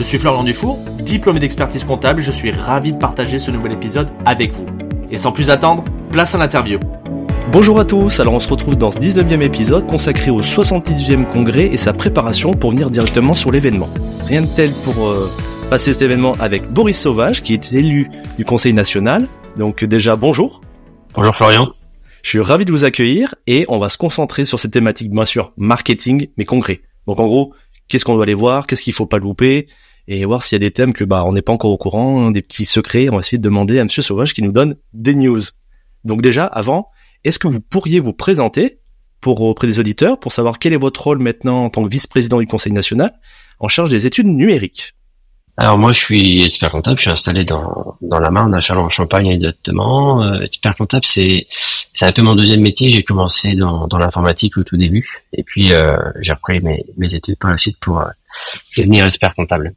Je 0.00 0.04
suis 0.06 0.16
Florian 0.16 0.44
Dufour, 0.44 0.78
diplômé 1.00 1.40
d'expertise 1.40 1.84
comptable 1.84 2.22
je 2.22 2.30
suis 2.30 2.50
ravi 2.50 2.92
de 2.92 2.96
partager 2.96 3.38
ce 3.38 3.50
nouvel 3.50 3.72
épisode 3.72 4.08
avec 4.24 4.50
vous. 4.54 4.64
Et 5.10 5.18
sans 5.18 5.30
plus 5.30 5.50
attendre, 5.50 5.84
place 6.10 6.34
à 6.34 6.38
l'interview. 6.38 6.80
Bonjour 7.52 7.78
à 7.78 7.84
tous, 7.84 8.18
alors 8.18 8.32
on 8.32 8.38
se 8.38 8.48
retrouve 8.48 8.78
dans 8.78 8.90
ce 8.90 8.98
19e 8.98 9.42
épisode 9.42 9.86
consacré 9.86 10.30
au 10.30 10.40
70e 10.40 11.26
congrès 11.26 11.66
et 11.66 11.76
sa 11.76 11.92
préparation 11.92 12.54
pour 12.54 12.70
venir 12.70 12.88
directement 12.88 13.34
sur 13.34 13.52
l'événement. 13.52 13.90
Rien 14.24 14.40
de 14.40 14.46
tel 14.46 14.72
pour 14.84 15.06
euh, 15.06 15.30
passer 15.68 15.92
cet 15.92 16.00
événement 16.00 16.34
avec 16.40 16.66
Boris 16.72 16.98
Sauvage 16.98 17.42
qui 17.42 17.52
est 17.52 17.70
élu 17.74 18.08
du 18.38 18.46
Conseil 18.46 18.72
national. 18.72 19.28
Donc 19.58 19.84
déjà 19.84 20.16
bonjour. 20.16 20.62
Bonjour 21.12 21.36
Florian. 21.36 21.74
Je 22.22 22.28
suis 22.30 22.40
ravi 22.40 22.64
de 22.64 22.72
vous 22.72 22.84
accueillir 22.84 23.34
et 23.46 23.66
on 23.68 23.78
va 23.78 23.90
se 23.90 23.98
concentrer 23.98 24.46
sur 24.46 24.58
cette 24.58 24.72
thématique 24.72 25.10
bien 25.10 25.26
sûr 25.26 25.52
marketing 25.58 26.28
mais 26.38 26.46
congrès. 26.46 26.80
Donc 27.06 27.20
en 27.20 27.26
gros, 27.26 27.52
qu'est-ce 27.88 28.06
qu'on 28.06 28.14
doit 28.14 28.22
aller 28.22 28.32
voir, 28.32 28.66
qu'est-ce 28.66 28.80
qu'il 28.80 28.94
faut 28.94 29.04
pas 29.04 29.18
louper? 29.18 29.68
Et 30.08 30.24
voir 30.24 30.42
s'il 30.42 30.56
y 30.56 30.60
a 30.64 30.66
des 30.66 30.70
thèmes 30.70 30.92
que 30.92 31.04
bah 31.04 31.24
on 31.26 31.32
n'est 31.32 31.42
pas 31.42 31.52
encore 31.52 31.70
au 31.70 31.78
courant, 31.78 32.26
hein, 32.26 32.30
des 32.30 32.42
petits 32.42 32.66
secrets, 32.66 33.08
on 33.08 33.14
va 33.14 33.20
essayer 33.20 33.38
de 33.38 33.42
demander 33.42 33.78
à 33.78 33.84
monsieur 33.84 34.02
Sauvage 34.02 34.34
qui 34.34 34.42
nous 34.42 34.52
donne 34.52 34.76
des 34.92 35.14
news. 35.14 35.40
Donc 36.04 36.22
déjà 36.22 36.46
avant, 36.46 36.88
est-ce 37.24 37.38
que 37.38 37.48
vous 37.48 37.60
pourriez 37.60 38.00
vous 38.00 38.12
présenter 38.12 38.78
pour 39.20 39.40
auprès 39.42 39.66
des 39.66 39.78
auditeurs 39.78 40.18
pour 40.18 40.32
savoir 40.32 40.58
quel 40.58 40.72
est 40.72 40.78
votre 40.78 41.02
rôle 41.02 41.18
maintenant 41.18 41.64
en 41.64 41.70
tant 41.70 41.84
que 41.84 41.90
vice-président 41.90 42.38
du 42.40 42.46
Conseil 42.46 42.72
national 42.72 43.12
en 43.58 43.68
charge 43.68 43.90
des 43.90 44.06
études 44.06 44.26
numériques? 44.26 44.94
Alors 45.56 45.76
moi, 45.76 45.92
je 45.92 46.00
suis 46.00 46.42
expert 46.42 46.70
comptable. 46.70 46.98
Je 46.98 47.02
suis 47.02 47.10
installé 47.10 47.44
dans, 47.44 47.98
dans 48.00 48.18
la 48.18 48.30
Marne, 48.30 48.54
à 48.54 48.60
Châlons-en-Champagne 48.60 49.26
exactement. 49.26 50.22
Euh, 50.22 50.40
expert 50.40 50.74
comptable, 50.74 51.04
c'est 51.04 51.48
c'est 51.92 52.06
un 52.06 52.12
peu 52.12 52.22
mon 52.22 52.34
deuxième 52.34 52.62
métier. 52.62 52.88
J'ai 52.88 53.02
commencé 53.02 53.54
dans, 53.54 53.86
dans 53.86 53.98
l'informatique 53.98 54.56
au 54.56 54.64
tout 54.64 54.78
début, 54.78 55.06
et 55.34 55.42
puis 55.42 55.74
euh, 55.74 55.98
j'ai 56.20 56.32
repris 56.32 56.60
mes, 56.60 56.82
mes 56.96 57.14
études 57.14 57.36
par 57.36 57.50
la 57.50 57.58
suite 57.58 57.76
pour 57.78 58.00
euh, 58.00 58.06
devenir 58.78 59.04
expert 59.04 59.34
comptable. 59.34 59.74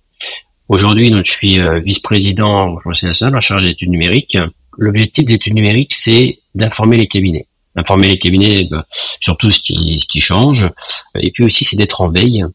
Aujourd'hui, 0.70 1.12
donc 1.12 1.26
je 1.26 1.32
suis 1.32 1.60
euh, 1.60 1.80
vice-président 1.80 2.70
au 2.70 2.80
Conseil 2.80 3.08
national 3.08 3.36
en 3.36 3.42
charge 3.42 3.64
des 3.64 3.72
études 3.72 3.90
numériques. 3.90 4.38
L'objectif 4.78 5.26
des 5.26 5.36
études 5.36 5.54
numériques, 5.54 5.94
c'est 5.94 6.40
d'informer 6.56 6.98
les 6.98 7.08
cabinets. 7.08 7.48
Informer 7.76 8.08
les 8.08 8.20
cabinets 8.20 8.68
ben, 8.70 8.84
sur 9.20 9.36
tout 9.38 9.52
ce 9.52 9.60
qui, 9.60 10.00
ce 10.00 10.08
qui 10.08 10.22
change. 10.22 10.70
Et 11.20 11.32
puis 11.32 11.44
aussi, 11.44 11.66
c'est 11.66 11.76
d'être 11.76 12.02
en 12.02 12.10
veille 12.10 12.46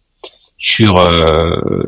sur 0.56 0.97
euh, 0.97 1.83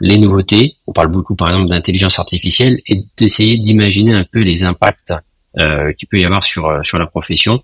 les 0.00 0.18
nouveautés. 0.18 0.76
On 0.86 0.92
parle 0.92 1.08
beaucoup, 1.08 1.34
par 1.34 1.48
exemple, 1.48 1.68
d'intelligence 1.68 2.18
artificielle 2.18 2.80
et 2.86 3.04
d'essayer 3.16 3.58
d'imaginer 3.58 4.12
un 4.12 4.24
peu 4.24 4.40
les 4.40 4.64
impacts 4.64 5.12
euh, 5.58 5.92
qu'il 5.92 6.08
peut 6.08 6.18
y 6.18 6.24
avoir 6.24 6.42
sur, 6.42 6.66
euh, 6.66 6.82
sur 6.82 6.98
la 6.98 7.06
profession 7.06 7.62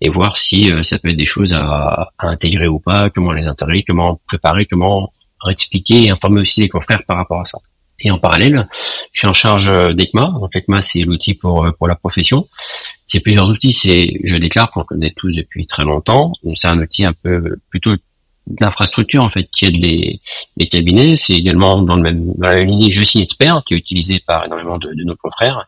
et 0.00 0.08
voir 0.08 0.38
si 0.38 0.72
euh, 0.72 0.82
ça 0.82 0.98
peut 0.98 1.10
être 1.10 1.18
des 1.18 1.26
choses 1.26 1.52
à, 1.52 2.10
à, 2.16 2.28
intégrer 2.28 2.66
ou 2.66 2.78
pas, 2.78 3.10
comment 3.10 3.32
les 3.32 3.46
intégrer, 3.46 3.82
comment 3.82 4.18
préparer, 4.26 4.64
comment 4.64 5.12
expliquer 5.50 6.04
et 6.04 6.10
informer 6.10 6.40
aussi 6.40 6.60
les 6.60 6.68
confrères 6.68 7.02
par 7.06 7.16
rapport 7.16 7.40
à 7.40 7.44
ça. 7.44 7.58
Et 8.00 8.10
en 8.10 8.18
parallèle, 8.18 8.68
je 9.12 9.20
suis 9.20 9.28
en 9.28 9.32
charge 9.32 9.70
d'ECMA. 9.94 10.34
Donc 10.40 10.54
ECMA, 10.54 10.82
c'est 10.82 11.00
l'outil 11.00 11.34
pour 11.34 11.66
pour 11.78 11.88
la 11.88 11.94
profession. 11.96 12.46
C'est 13.06 13.20
plusieurs 13.20 13.48
outils. 13.48 13.72
C'est 13.72 14.20
je 14.22 14.36
déclare 14.36 14.70
qu'on 14.70 14.84
connaît 14.84 15.14
tous 15.16 15.34
depuis 15.34 15.66
très 15.66 15.84
longtemps. 15.84 16.32
C'est 16.56 16.68
un 16.68 16.78
outil 16.78 17.06
un 17.06 17.14
peu 17.14 17.56
plutôt 17.70 17.94
d'infrastructure 18.46 19.22
en 19.22 19.28
fait 19.28 19.48
qui 19.56 19.64
aide 19.64 19.76
les, 19.76 20.20
les 20.56 20.68
cabinets. 20.68 21.16
C'est 21.16 21.34
également 21.34 21.80
dans 21.82 21.96
le 21.96 22.02
même 22.02 22.34
dans 22.34 22.48
la 22.48 22.62
lignée 22.62 22.90
Je 22.90 23.02
suis 23.02 23.20
expert 23.20 23.62
qui 23.66 23.74
est 23.74 23.78
utilisé 23.78 24.20
par 24.26 24.44
énormément 24.44 24.78
de, 24.78 24.92
de 24.92 25.04
nos 25.04 25.16
confrères. 25.16 25.66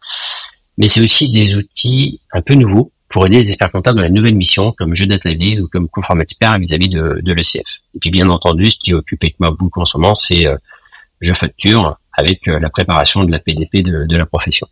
Mais 0.76 0.86
c'est 0.88 1.00
aussi 1.00 1.32
des 1.32 1.54
outils 1.54 2.20
un 2.32 2.42
peu 2.42 2.54
nouveaux 2.54 2.92
pour 3.08 3.26
aider 3.26 3.42
les 3.42 3.48
experts 3.48 3.72
comptables 3.72 3.98
dans 3.98 4.04
les 4.04 4.10
nouvelles 4.10 4.34
missions 4.34 4.72
comme 4.72 4.94
Jeu 4.94 5.06
Data 5.06 5.30
ou 5.30 5.68
comme 5.68 5.88
Conform 5.88 6.20
Expert 6.20 6.58
vis-à-vis 6.58 6.88
de, 6.88 7.22
l'ECF. 7.24 7.66
Et 7.94 7.98
puis 8.00 8.10
bien 8.10 8.28
entendu, 8.28 8.70
ce 8.70 8.78
qui 8.78 8.92
occupe 8.92 9.24
ECMA 9.24 9.50
beaucoup 9.52 9.80
en 9.80 9.86
ce 9.86 9.96
moment, 9.96 10.14
c'est 10.14 10.46
euh, 10.46 10.56
Je 11.20 11.32
facture 11.32 11.98
avec 12.12 12.48
euh, 12.48 12.58
la 12.60 12.70
préparation 12.70 13.24
de 13.24 13.32
la 13.32 13.38
PDP 13.38 13.82
de, 13.82 14.04
de 14.06 14.16
la 14.16 14.26
profession. 14.26 14.66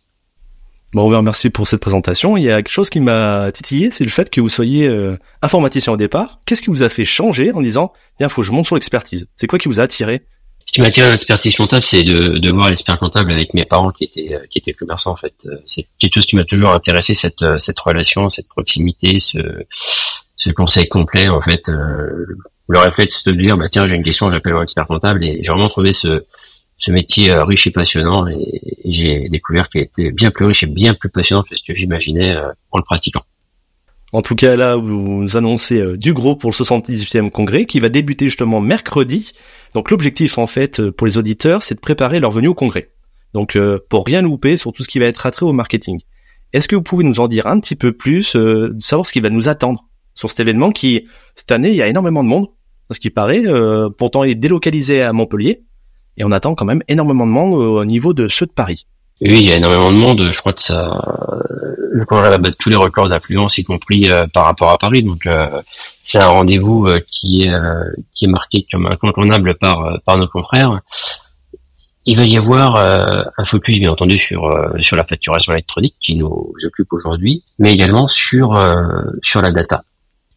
Bon, 0.93 1.03
on 1.03 1.09
vous 1.09 1.17
remercie 1.17 1.49
pour 1.49 1.67
cette 1.67 1.81
présentation. 1.81 2.37
Il 2.37 2.43
y 2.43 2.51
a 2.51 2.57
quelque 2.57 2.71
chose 2.71 2.89
qui 2.89 3.01
m'a 3.01 3.51
titillé, 3.51 3.91
c'est 3.91 4.05
le 4.05 4.09
fait 4.09 4.29
que 4.29 4.39
vous 4.39 4.47
soyez 4.47 4.87
euh, 4.87 5.17
informaticien 5.41 5.91
au 5.91 5.97
départ. 5.97 6.39
Qu'est-ce 6.45 6.61
qui 6.61 6.69
vous 6.69 6.81
a 6.81 6.87
fait 6.87 7.03
changer 7.03 7.51
en 7.51 7.61
disant, 7.61 7.91
tiens, 8.17 8.29
faut 8.29 8.41
que 8.41 8.47
je 8.47 8.53
monte 8.53 8.67
sur 8.67 8.75
l'expertise 8.75 9.27
C'est 9.35 9.47
quoi 9.47 9.59
qui 9.59 9.67
vous 9.67 9.81
a 9.81 9.83
attiré? 9.83 10.21
Ce 10.67 10.73
qui 10.73 10.81
m'a 10.81 10.87
attiré 10.87 11.07
à 11.07 11.11
l'expertise 11.11 11.55
comptable, 11.55 11.83
c'est 11.83 12.03
de, 12.03 12.37
de 12.37 12.51
voir 12.51 12.69
l'expert 12.69 12.99
comptable 12.99 13.31
avec 13.31 13.53
mes 13.53 13.65
parents 13.65 13.91
qui 13.91 14.03
étaient 14.03 14.35
euh, 14.35 14.45
qui 14.49 14.59
étaient 14.59 14.73
commerçants. 14.73 15.11
En 15.11 15.15
fait, 15.15 15.33
euh, 15.45 15.55
c'est 15.65 15.87
quelque 15.97 16.13
chose 16.13 16.25
qui 16.27 16.35
m'a 16.35 16.43
toujours 16.43 16.71
intéressé 16.71 17.13
cette 17.13 17.57
cette 17.57 17.79
relation, 17.79 18.29
cette 18.29 18.49
proximité, 18.49 19.19
ce 19.19 19.39
ce 20.35 20.49
conseil 20.51 20.87
complet. 20.87 21.29
En 21.29 21.41
fait, 21.41 21.67
le 21.67 22.79
réflexe 22.79 23.23
de 23.23 23.31
dire, 23.31 23.57
bah 23.57 23.69
tiens, 23.69 23.87
j'ai 23.87 23.95
une 23.95 24.03
question, 24.03 24.29
j'appelle 24.29 24.53
mon 24.53 24.61
expert 24.61 24.85
comptable, 24.85 25.23
et 25.23 25.39
j'ai 25.41 25.51
vraiment 25.51 25.69
trouvé 25.69 25.93
ce 25.93 26.25
ce 26.77 26.91
métier 26.91 27.31
euh, 27.31 27.43
riche 27.43 27.67
et 27.67 27.71
passionnant 27.71 28.27
et, 28.27 28.61
j'ai 28.85 29.27
découvert 29.27 29.67
qu'il 29.69 29.81
était 29.81 30.11
bien 30.11 30.31
plus 30.31 30.45
riche 30.45 30.63
et 30.63 30.67
bien 30.67 30.93
plus 30.93 31.09
passionnant 31.09 31.43
que 31.43 31.55
ce 31.57 31.61
que 31.61 31.73
j'imaginais 31.73 32.33
euh, 32.33 32.51
en 32.71 32.77
le 32.77 32.83
pratiquant. 32.85 33.21
En 34.13 34.21
tout 34.21 34.35
cas, 34.35 34.55
là, 34.55 34.77
vous 34.77 35.23
nous 35.23 35.35
annoncez 35.35 35.81
euh, 35.81 35.97
du 35.97 36.13
gros 36.13 36.37
pour 36.37 36.51
le 36.51 36.55
78e 36.55 37.29
congrès 37.29 37.65
qui 37.65 37.81
va 37.81 37.89
débuter 37.89 38.25
justement 38.25 38.61
mercredi. 38.61 39.33
Donc 39.77 39.91
l'objectif, 39.91 40.39
en 40.39 40.47
fait, 40.47 40.89
pour 40.89 41.05
les 41.05 41.19
auditeurs, 41.19 41.61
c'est 41.61 41.75
de 41.75 41.79
préparer 41.79 42.19
leur 42.19 42.31
venue 42.31 42.47
au 42.47 42.55
congrès. 42.55 42.89
Donc 43.35 43.55
pour 43.91 44.07
rien 44.07 44.23
louper 44.23 44.57
sur 44.57 44.73
tout 44.73 44.81
ce 44.81 44.87
qui 44.87 44.97
va 44.97 45.05
être 45.05 45.27
attrait 45.27 45.45
au 45.45 45.53
marketing. 45.53 45.99
Est-ce 46.51 46.67
que 46.67 46.75
vous 46.75 46.81
pouvez 46.81 47.03
nous 47.03 47.19
en 47.19 47.27
dire 47.27 47.45
un 47.45 47.59
petit 47.59 47.75
peu 47.75 47.91
plus, 47.91 48.35
de 48.35 48.75
savoir 48.79 49.05
ce 49.05 49.13
qui 49.13 49.19
va 49.19 49.29
nous 49.29 49.49
attendre 49.49 49.85
sur 50.15 50.29
cet 50.29 50.39
événement 50.39 50.71
qui, 50.71 51.05
cette 51.35 51.51
année, 51.51 51.69
il 51.69 51.75
y 51.75 51.83
a 51.83 51.87
énormément 51.87 52.23
de 52.23 52.27
monde, 52.27 52.47
ce 52.89 52.99
qui 52.99 53.11
paraît, 53.11 53.43
pourtant 53.99 54.23
il 54.23 54.31
est 54.31 54.35
délocalisé 54.35 55.03
à 55.03 55.13
Montpellier, 55.13 55.61
et 56.17 56.23
on 56.23 56.31
attend 56.31 56.55
quand 56.55 56.65
même 56.65 56.81
énormément 56.87 57.27
de 57.27 57.31
monde 57.31 57.53
au 57.53 57.85
niveau 57.85 58.15
de 58.15 58.27
ceux 58.27 58.47
de 58.47 58.51
Paris. 58.51 58.87
Oui, 59.21 59.39
il 59.39 59.45
y 59.49 59.51
a 59.51 59.55
énormément 59.55 59.91
de 59.91 59.95
monde. 59.95 60.29
Je 60.31 60.39
crois 60.39 60.53
que 60.53 60.61
ça, 60.61 61.01
le 61.91 62.05
congrès 62.05 62.29
va 62.29 62.37
battre 62.37 62.57
tous 62.59 62.69
les 62.69 62.75
records 62.75 63.09
d'affluence, 63.09 63.57
y 63.57 63.63
compris 63.63 64.09
euh, 64.09 64.27
par 64.27 64.45
rapport 64.45 64.69
à 64.69 64.77
Paris. 64.77 65.01
Donc, 65.01 65.25
euh, 65.25 65.61
c'est 66.03 66.19
un 66.19 66.27
rendez-vous 66.27 66.87
euh, 66.87 66.99
qui 67.09 67.43
est 67.43 67.53
qui 68.13 68.25
est 68.25 68.29
marqué 68.29 68.67
comme 68.71 68.85
incontournable 68.85 69.55
par 69.55 69.99
par 70.05 70.17
nos 70.17 70.27
confrères. 70.27 70.81
Il 72.05 72.15
va 72.15 72.23
y 72.23 72.37
avoir 72.37 72.77
un 73.37 73.43
focus, 73.43 73.79
bien 73.79 73.91
entendu, 73.91 74.17
sur 74.17 74.49
sur 74.79 74.95
la 74.95 75.03
facturation 75.03 75.51
électronique 75.51 75.95
qui 76.01 76.15
nous 76.15 76.53
occupe 76.63 76.93
aujourd'hui, 76.93 77.43
mais 77.59 77.73
également 77.73 78.07
sur 78.07 78.57
sur 79.23 79.41
la 79.41 79.51
data. 79.51 79.83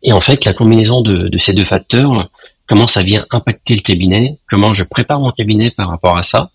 Et 0.03 0.13
en 0.13 0.21
fait, 0.21 0.45
la 0.47 0.53
combinaison 0.53 1.03
de, 1.03 1.29
de 1.29 1.39
ces 1.39 1.53
deux 1.53 1.65
facteurs 1.65 2.29
comment 2.71 2.87
ça 2.87 3.03
vient 3.03 3.27
impacter 3.33 3.75
le 3.75 3.81
cabinet, 3.81 4.39
comment 4.49 4.73
je 4.73 4.85
prépare 4.85 5.19
mon 5.19 5.33
cabinet 5.33 5.73
par 5.77 5.89
rapport 5.89 6.17
à 6.17 6.23
ça. 6.23 6.51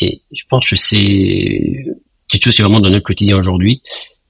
Et 0.00 0.22
je 0.32 0.42
pense 0.48 0.68
que 0.68 0.76
c'est 0.76 1.86
quelque 2.28 2.44
chose 2.44 2.54
qui 2.54 2.60
est 2.60 2.64
vraiment 2.64 2.80
dans 2.80 2.90
notre 2.90 3.04
quotidien 3.04 3.36
aujourd'hui. 3.36 3.82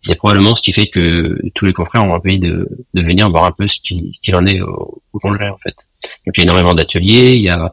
C'est 0.03 0.15
probablement 0.15 0.54
ce 0.54 0.62
qui 0.62 0.72
fait 0.72 0.87
que 0.87 1.41
tous 1.54 1.65
les 1.65 1.72
confrères 1.72 2.04
ont 2.04 2.12
envie 2.12 2.38
de, 2.38 2.69
de 2.94 3.03
venir 3.03 3.28
voir 3.28 3.44
un 3.44 3.50
peu 3.50 3.66
ce 3.66 3.81
qu'il 3.81 4.37
en 4.37 4.47
est 4.47 4.60
au, 4.60 5.03
au, 5.12 5.19
congrès 5.19 5.49
en 5.49 5.59
fait. 5.59 5.75
Donc 6.25 6.37
il 6.37 6.38
y 6.38 6.41
a 6.41 6.44
énormément 6.44 6.75
d'ateliers, 6.75 7.32
il 7.34 7.43
y 7.43 7.49
a 7.49 7.72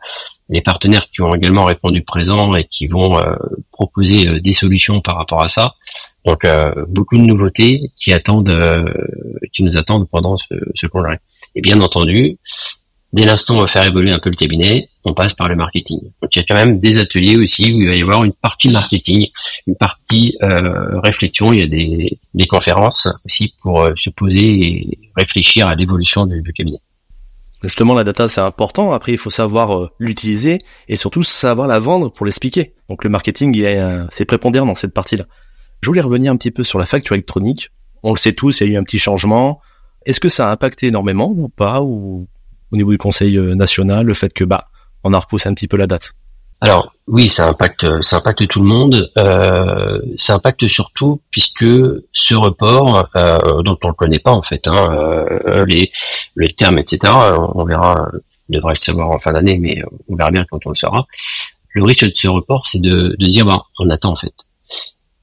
les 0.50 0.62
partenaires 0.62 1.08
qui 1.14 1.22
ont 1.22 1.34
également 1.36 1.66
répondu 1.66 2.02
présent 2.02 2.56
et 2.56 2.66
qui 2.66 2.88
vont 2.88 3.20
euh, 3.20 3.36
proposer 3.72 4.28
euh, 4.28 4.40
des 4.40 4.52
solutions 4.52 5.00
par 5.02 5.18
rapport 5.18 5.44
à 5.44 5.48
ça. 5.48 5.74
Donc 6.26 6.46
euh, 6.46 6.86
beaucoup 6.88 7.18
de 7.18 7.24
nouveautés 7.24 7.92
qui 7.98 8.14
attendent, 8.14 8.50
euh, 8.50 8.86
qui 9.54 9.64
nous 9.64 9.78
attendent 9.78 10.08
pendant 10.10 10.38
ce, 10.38 10.56
ce 10.74 10.88
congrès. 10.88 11.20
Et 11.56 11.62
bien 11.62 11.82
entendu, 11.82 12.38
dès 13.14 13.26
l'instant 13.26 13.56
où 13.56 13.58
on 13.60 13.62
va 13.62 13.68
faire 13.68 13.84
évoluer 13.84 14.12
un 14.12 14.20
peu 14.20 14.30
le 14.30 14.36
cabinet, 14.36 14.90
on 15.06 15.14
passe 15.14 15.34
par 15.34 15.48
le 15.48 15.56
marketing. 15.56 16.00
Donc 16.22 16.36
il 16.36 16.40
y 16.40 16.42
a 16.42 16.46
quand 16.48 16.56
même 16.56 16.80
des 16.80 16.98
ateliers 16.98 17.38
aussi 17.38 17.72
où 17.74 17.82
il 17.82 17.88
va 17.88 17.96
y 17.96 18.02
avoir 18.02 18.24
une 18.24 18.34
partie 18.34 18.70
marketing, 18.70 19.28
une 19.68 19.76
partie 19.76 20.36
euh, 20.42 21.00
réflexion. 21.00 21.54
Il 21.54 21.60
y 21.60 21.62
a 21.62 21.68
des, 21.68 22.48
conférences 22.48 23.08
aussi 23.26 23.56
pour 23.62 23.82
euh, 23.82 23.94
se 23.96 24.10
poser 24.10 24.66
et 24.66 25.00
réfléchir 25.16 25.68
à 25.68 25.76
l'évolution 25.76 26.26
du, 26.26 26.42
du, 26.42 26.54
cabinet. 26.54 26.80
Justement, 27.62 27.94
la 27.94 28.04
data 28.04 28.28
c'est 28.28 28.42
important. 28.42 28.92
Après, 28.92 29.14
il 29.14 29.18
faut 29.18 29.30
savoir 29.30 29.78
euh, 29.78 29.90
l'utiliser 30.00 30.60
et 30.90 30.98
surtout 30.98 31.24
savoir 31.24 31.68
la 31.68 31.80
vendre 31.80 32.10
pour 32.12 32.26
l'expliquer. 32.26 32.74
Donc 32.90 33.04
le 33.04 33.10
marketing, 33.10 33.64
c'est 34.10 34.26
prépondérant 34.26 34.66
dans 34.66 34.76
cette 34.76 34.94
partie-là. 34.94 35.26
Je 35.82 35.88
voulais 35.88 36.02
revenir 36.02 36.32
un 36.32 36.38
petit 36.38 36.52
peu 36.52 36.64
sur 36.64 36.80
la 36.80 36.86
facture 36.86 37.16
électronique. 37.16 37.70
On 38.04 38.12
le 38.12 38.18
sait 38.18 38.34
tous, 38.34 38.62
il 38.62 38.68
y 38.68 38.70
a 38.72 38.74
eu 38.74 38.78
un 38.78 38.84
petit 38.84 39.00
changement. 39.00 39.62
Est-ce 40.06 40.20
que 40.20 40.30
ça 40.30 40.50
a 40.50 40.52
impacté 40.52 40.88
énormément 40.88 41.34
ou 41.36 41.48
pas 41.50 41.82
ou 41.82 42.28
au 42.74 42.76
niveau 42.76 42.92
du 42.92 42.98
Conseil 42.98 43.38
euh, 43.38 43.56
national, 43.56 44.06
le 44.06 44.14
fait 44.14 44.34
que 44.34 44.44
bah 44.44 44.66
on 45.04 45.14
a 45.14 45.20
repoussé 45.20 45.48
un 45.48 45.54
petit 45.54 45.68
peu 45.68 45.78
la 45.78 45.88
date 45.88 46.14
Alors 46.60 46.92
oui, 47.08 47.30
ça 47.30 47.48
impacte, 47.48 48.02
ça 48.02 48.18
impacte 48.18 48.48
tout 48.48 48.62
le 48.62 48.66
monde. 48.66 49.12
Euh, 49.18 50.00
ça 50.18 50.36
impacte 50.36 50.68
surtout 50.68 51.22
puisque 51.30 51.66
ce 52.14 52.36
report, 52.36 53.10
euh, 53.16 53.62
dont 53.62 53.78
on 53.84 53.90
ne 53.90 53.94
connaît 53.94 54.20
pas 54.20 54.32
en 54.32 54.42
fait, 54.42 54.68
hein, 54.68 54.98
euh, 55.48 55.66
les, 55.66 55.92
les 56.36 56.50
termes, 56.50 56.80
etc. 56.80 57.14
On 57.54 57.64
verra, 57.66 58.10
on 58.50 58.54
devrait 58.54 58.74
le 58.74 58.78
savoir 58.78 59.12
en 59.12 59.20
fin 59.20 59.34
d'année, 59.34 59.58
mais 59.60 59.84
on 60.10 60.16
verra 60.16 60.32
bien 60.32 60.46
quand 60.50 60.66
on 60.66 60.70
le 60.70 60.76
saura. 60.76 61.06
Le 61.76 61.84
risque 61.84 62.06
de 62.06 62.12
ce 62.16 62.28
report, 62.28 62.66
c'est 62.68 62.80
de, 62.80 63.16
de 63.20 63.28
dire, 63.28 63.46
bah, 63.46 63.64
on 63.80 63.90
attend 63.90 64.14
en 64.14 64.16
fait. 64.16 64.34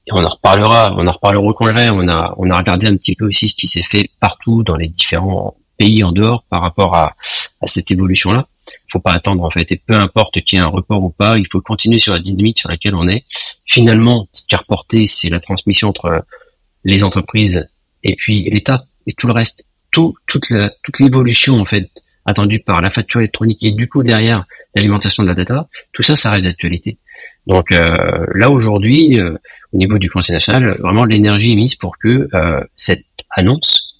Et 0.07 0.13
on 0.13 0.23
en 0.23 0.29
reparlera, 0.29 0.93
on 0.97 1.07
en 1.07 1.11
reparlera 1.11 1.43
au 1.43 1.53
congrès. 1.53 1.89
On 1.89 2.07
a, 2.07 2.33
on 2.37 2.49
a 2.49 2.57
regardé 2.57 2.87
un 2.87 2.97
petit 2.97 3.15
peu 3.15 3.27
aussi 3.27 3.49
ce 3.49 3.55
qui 3.55 3.67
s'est 3.67 3.83
fait 3.83 4.09
partout 4.19 4.63
dans 4.63 4.75
les 4.75 4.87
différents 4.87 5.55
pays 5.81 6.03
en 6.03 6.11
dehors 6.11 6.43
par 6.49 6.61
rapport 6.61 6.93
à, 6.95 7.15
à 7.61 7.67
cette 7.67 7.89
évolution-là 7.89 8.47
faut 8.91 8.99
pas 8.99 9.13
attendre 9.13 9.43
en 9.43 9.49
fait. 9.49 9.71
Et 9.71 9.77
peu 9.77 9.95
importe 9.95 10.41
qu'il 10.41 10.57
y 10.57 10.61
ait 10.61 10.65
un 10.65 10.67
report 10.67 11.03
ou 11.03 11.09
pas, 11.09 11.37
il 11.37 11.47
faut 11.51 11.61
continuer 11.61 11.99
sur 11.99 12.13
la 12.13 12.19
dynamique 12.19 12.59
sur 12.59 12.69
laquelle 12.69 12.95
on 12.95 13.07
est. 13.07 13.25
Finalement, 13.65 14.27
ce 14.33 14.43
qui 14.45 14.55
est 14.55 14.57
reporté, 14.57 15.07
c'est 15.07 15.29
la 15.29 15.39
transmission 15.39 15.89
entre 15.89 16.25
les 16.83 17.03
entreprises 17.03 17.69
et 18.03 18.15
puis 18.15 18.49
l'État 18.49 18.85
et 19.07 19.13
tout 19.13 19.27
le 19.27 19.33
reste. 19.33 19.65
Tout, 19.91 20.15
toute 20.25 20.49
la, 20.49 20.71
toute 20.83 20.99
l'évolution 20.99 21.59
en 21.59 21.65
fait 21.65 21.89
attendue 22.23 22.59
par 22.59 22.81
la 22.81 22.89
facture 22.89 23.19
électronique 23.19 23.61
et 23.61 23.71
du 23.71 23.89
coup 23.89 24.03
derrière 24.03 24.45
l'alimentation 24.73 25.23
de 25.23 25.27
la 25.27 25.35
data, 25.35 25.67
tout 25.91 26.01
ça, 26.01 26.15
ça 26.15 26.31
reste 26.31 26.45
d'actualité. 26.45 26.97
Donc 27.45 27.71
euh, 27.71 28.25
là 28.33 28.49
aujourd'hui, 28.49 29.19
euh, 29.19 29.35
au 29.73 29.77
niveau 29.77 29.97
du 29.97 30.09
Conseil 30.09 30.35
national, 30.35 30.77
vraiment 30.79 31.03
l'énergie 31.03 31.51
est 31.51 31.55
mise 31.55 31.75
pour 31.75 31.97
que 31.97 32.29
euh, 32.33 32.63
cette 32.77 33.05
annonce, 33.31 33.90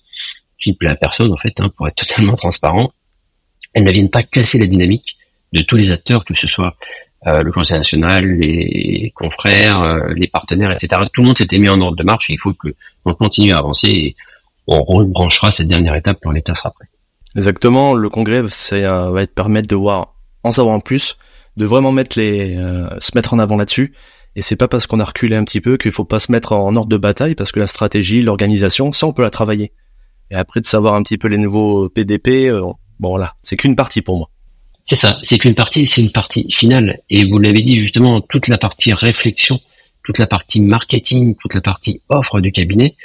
plaît 0.77 0.89
à 0.89 0.95
personne 0.95 1.31
en 1.31 1.37
fait, 1.37 1.59
hein, 1.59 1.69
pour 1.75 1.87
être 1.87 1.95
totalement 1.95 2.35
transparent, 2.35 2.91
elles 3.73 3.83
ne 3.83 3.91
viennent 3.91 4.09
pas 4.09 4.23
casser 4.23 4.59
la 4.59 4.67
dynamique 4.67 5.17
de 5.53 5.61
tous 5.61 5.75
les 5.75 5.91
acteurs, 5.91 6.23
que 6.25 6.33
ce 6.33 6.47
soit 6.47 6.75
euh, 7.27 7.43
le 7.43 7.51
Conseil 7.51 7.77
national, 7.77 8.25
les 8.25 9.11
confrères, 9.15 9.81
euh, 9.81 10.13
les 10.15 10.27
partenaires, 10.27 10.71
etc. 10.71 11.01
Tout 11.13 11.21
le 11.21 11.27
monde 11.27 11.37
s'était 11.37 11.57
mis 11.57 11.69
en 11.69 11.79
ordre 11.81 11.97
de 11.97 12.03
marche 12.03 12.29
et 12.29 12.33
il 12.33 12.39
faut 12.39 12.53
que 12.53 12.69
on 13.05 13.13
continue 13.13 13.51
à 13.51 13.59
avancer 13.59 13.89
et 13.89 14.15
on 14.67 14.81
rebranchera 14.83 15.51
cette 15.51 15.67
dernière 15.67 15.95
étape 15.95 16.19
quand 16.23 16.31
l'État 16.31 16.55
sera 16.55 16.71
prêt. 16.71 16.87
Exactement, 17.35 17.93
le 17.93 18.09
congrès 18.09 18.43
c'est, 18.49 18.81
va 18.81 19.21
être 19.21 19.33
permettre 19.33 19.67
de 19.67 19.75
voir 19.75 20.15
en 20.43 20.51
savoir 20.51 20.75
en 20.75 20.79
plus, 20.79 21.17
de 21.57 21.65
vraiment 21.65 21.91
mettre 21.91 22.17
les, 22.17 22.55
euh, 22.57 22.87
se 22.99 23.11
mettre 23.15 23.33
en 23.33 23.39
avant 23.39 23.57
là-dessus. 23.57 23.93
Et 24.35 24.41
c'est 24.41 24.55
pas 24.55 24.67
parce 24.67 24.87
qu'on 24.87 24.99
a 24.99 25.05
reculé 25.05 25.35
un 25.35 25.43
petit 25.43 25.61
peu 25.61 25.77
qu'il 25.77 25.91
faut 25.91 26.05
pas 26.05 26.19
se 26.19 26.31
mettre 26.31 26.53
en 26.53 26.75
ordre 26.75 26.89
de 26.89 26.97
bataille, 26.97 27.35
parce 27.35 27.51
que 27.51 27.59
la 27.59 27.67
stratégie, 27.67 28.21
l'organisation, 28.21 28.91
ça 28.91 29.07
on 29.07 29.13
peut 29.13 29.21
la 29.21 29.29
travailler. 29.29 29.73
Et 30.31 30.35
après 30.35 30.61
de 30.61 30.65
savoir 30.65 30.95
un 30.95 31.03
petit 31.03 31.19
peu 31.19 31.27
les 31.27 31.37
nouveaux 31.37 31.89
PDP, 31.89 32.49
Bon 33.01 33.09
voilà, 33.09 33.33
c'est 33.41 33.57
qu'une 33.57 33.75
partie 33.75 34.01
pour 34.01 34.17
moi. 34.17 34.29
C'est 34.83 34.95
ça, 34.95 35.17
c'est 35.23 35.39
qu'une 35.39 35.55
partie, 35.55 35.87
c'est 35.87 36.01
une 36.01 36.11
partie 36.11 36.45
finale. 36.51 36.99
Et 37.09 37.25
vous 37.27 37.39
l'avez 37.39 37.63
dit 37.63 37.75
justement, 37.75 38.21
toute 38.21 38.47
la 38.47 38.59
partie 38.59 38.93
réflexion, 38.93 39.59
toute 40.03 40.19
la 40.19 40.27
partie 40.27 40.61
marketing, 40.61 41.35
toute 41.35 41.55
la 41.55 41.61
partie 41.61 42.01
offre 42.09 42.39
du 42.41 42.51
cabinet, 42.51 42.95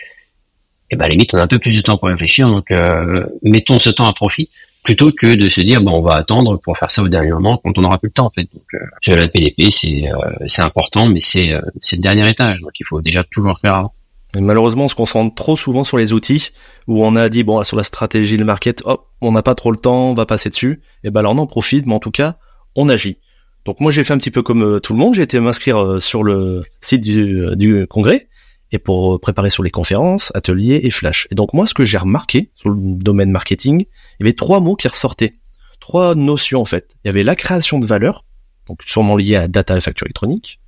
eh 0.90 0.96
ben 0.96 1.08
limite 1.08 1.32
on 1.32 1.38
a 1.38 1.43
un 1.43 1.46
peu 1.46 1.58
plus 1.58 1.75
de 1.75 1.81
temps 1.81 1.96
pour 1.96 2.08
réfléchir, 2.08 2.46
donc 2.49 2.70
euh, 2.70 3.25
mettons 3.43 3.78
ce 3.78 3.90
temps 3.90 4.06
à 4.06 4.12
profit 4.12 4.50
plutôt 4.84 5.11
que 5.11 5.34
de 5.34 5.49
se 5.49 5.61
dire 5.62 5.82
bon 5.82 5.99
on 5.99 6.02
va 6.02 6.14
attendre 6.14 6.58
pour 6.58 6.78
faire 6.78 6.93
ça 6.93 7.02
au 7.02 7.08
dernier 7.08 7.32
moment 7.32 7.61
quand 7.64 7.76
on 7.76 7.81
n'aura 7.81 7.99
plus 7.99 8.08
le 8.08 8.12
temps 8.12 8.26
en 8.26 8.31
fait. 8.31 8.49
Donc 8.52 8.62
euh, 8.75 9.17
la 9.17 9.28
PDP 9.28 9.70
c'est 9.70 10.12
euh, 10.12 10.46
c'est 10.46 10.62
important, 10.62 11.08
mais 11.08 11.20
c'est 11.20 11.55
euh, 11.55 11.62
c'est 11.81 11.96
le 11.96 12.02
dernier 12.02 12.28
étage, 12.28 12.61
donc 12.61 12.73
il 12.78 12.84
faut 12.87 13.00
déjà 13.00 13.25
toujours 13.25 13.58
faire 13.58 13.75
avant 13.75 13.94
malheureusement, 14.34 14.84
on 14.84 14.88
se 14.88 14.94
concentre 14.94 15.34
trop 15.34 15.56
souvent 15.56 15.84
sur 15.84 15.96
les 15.96 16.12
outils 16.12 16.50
où 16.87 17.05
on 17.05 17.17
a 17.17 17.28
dit 17.28 17.44
bon 17.44 17.62
sur 17.64 17.76
la 17.76 17.84
stratégie, 17.84 18.37
le 18.37 18.44
market, 18.44 18.82
hop, 18.84 19.08
on 19.20 19.32
n'a 19.32 19.43
pas 19.43 19.55
trop 19.55 19.70
le 19.70 19.78
temps, 19.78 20.11
on 20.11 20.14
va 20.14 20.26
passer 20.26 20.50
dessus. 20.50 20.82
Et 21.05 21.11
ben 21.11 21.20
alors 21.20 21.34
on 21.34 21.38
en 21.38 21.46
profite, 21.46 21.87
mais 21.87 21.94
en 21.94 22.00
tout 22.00 22.11
cas, 22.11 22.37
on 22.75 22.88
agit. 22.88 23.19
Donc 23.64 23.81
moi 23.81 23.90
j'ai 23.90 24.05
fait 24.05 24.12
un 24.12 24.19
petit 24.19 24.31
peu 24.31 24.43
comme 24.43 24.62
euh, 24.62 24.81
tout 24.81 24.93
le 24.93 24.99
monde, 24.99 25.14
j'ai 25.14 25.23
été 25.23 25.40
m'inscrire 25.40 25.82
euh, 25.82 25.99
sur 25.99 26.23
le 26.23 26.62
site 26.81 27.02
du, 27.02 27.40
euh, 27.40 27.56
du 27.56 27.87
congrès 27.88 28.28
et 28.70 28.78
pour 28.78 29.20
préparer 29.20 29.50
sur 29.50 29.62
les 29.64 29.70
conférences, 29.70 30.31
ateliers 30.34 30.81
et 30.84 30.90
flash. 30.90 31.26
Et 31.32 31.34
donc 31.34 31.52
moi 31.52 31.67
ce 31.67 31.75
que 31.75 31.84
j'ai 31.84 31.99
remarqué 31.99 32.52
sur 32.55 32.70
le 32.70 32.76
domaine 32.78 33.31
marketing, 33.31 33.81
il 33.81 33.87
y 34.20 34.23
avait 34.23 34.34
trois 34.34 34.61
mots 34.61 34.76
qui 34.76 34.87
ressortaient, 34.87 35.34
trois 35.81 36.14
notions 36.14 36.61
en 36.61 36.64
fait. 36.64 36.94
Il 37.05 37.08
y 37.08 37.11
avait 37.11 37.25
la 37.25 37.34
création 37.34 37.81
de 37.81 37.87
valeur, 37.87 38.25
donc 38.69 38.82
sûrement 38.87 39.17
liée 39.17 39.37
à 39.37 39.49
data 39.49 39.76
et 39.76 39.81
facture 39.81 40.06
électronique, 40.06 40.61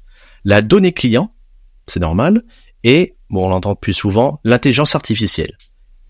la 0.45 0.61
donnée 0.61 0.93
client, 0.93 1.33
c'est 1.87 2.01
normal, 2.01 2.43
et 2.83 3.15
bon, 3.31 3.47
on 3.47 3.49
l'entend 3.49 3.75
plus 3.75 3.93
souvent, 3.93 4.41
l'intelligence 4.45 4.95
artificielle. 4.95 5.57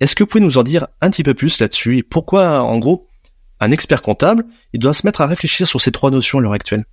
Est-ce 0.01 0.15
que 0.15 0.23
vous 0.23 0.29
pouvez 0.29 0.45
nous 0.45 0.59
en 0.59 0.63
dire 0.63 0.87
un 1.01 1.11
petit 1.11 1.23
peu 1.23 1.35
plus 1.35 1.61
là-dessus 1.61 1.99
et 1.99 2.03
pourquoi, 2.03 2.63
en 2.63 2.79
gros, 2.79 3.09
un 3.61 3.71
expert 3.71 4.03
comptable, 4.03 4.45
il 4.73 4.81
doit 4.81 4.95
se 4.95 5.07
mettre 5.07 5.21
à 5.21 5.27
réfléchir 5.27 5.67
sur 5.67 5.81
ces 5.81 5.91
trois 5.91 6.11
notions 6.11 6.39
à 6.39 6.43
l'heure 6.43 6.53
actuelle? 6.53 6.85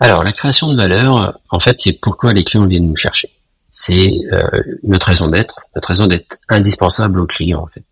Alors, 0.00 0.24
la 0.24 0.32
création 0.32 0.72
de 0.72 0.76
valeur, 0.76 1.38
en 1.50 1.60
fait, 1.60 1.80
c'est 1.80 2.00
pourquoi 2.00 2.32
les 2.32 2.42
clients 2.42 2.66
viennent 2.66 2.88
nous 2.88 2.96
chercher. 2.96 3.30
C'est 3.70 4.12
euh, 4.32 4.42
notre 4.82 5.06
raison 5.06 5.28
d'être, 5.28 5.60
notre 5.74 5.88
raison 5.88 6.06
d'être 6.06 6.36
indispensable 6.48 7.20
aux 7.20 7.26
clients, 7.26 7.62
en 7.62 7.66
fait. 7.66 7.84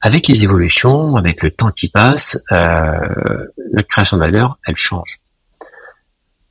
Avec 0.00 0.26
les 0.26 0.42
évolutions, 0.42 1.16
avec 1.16 1.42
le 1.42 1.50
temps 1.50 1.70
qui 1.70 1.88
passe, 1.88 2.42
euh, 2.50 3.44
notre 3.72 3.88
création 3.88 4.16
de 4.16 4.22
valeur, 4.22 4.58
elle 4.66 4.76
change 4.76 5.21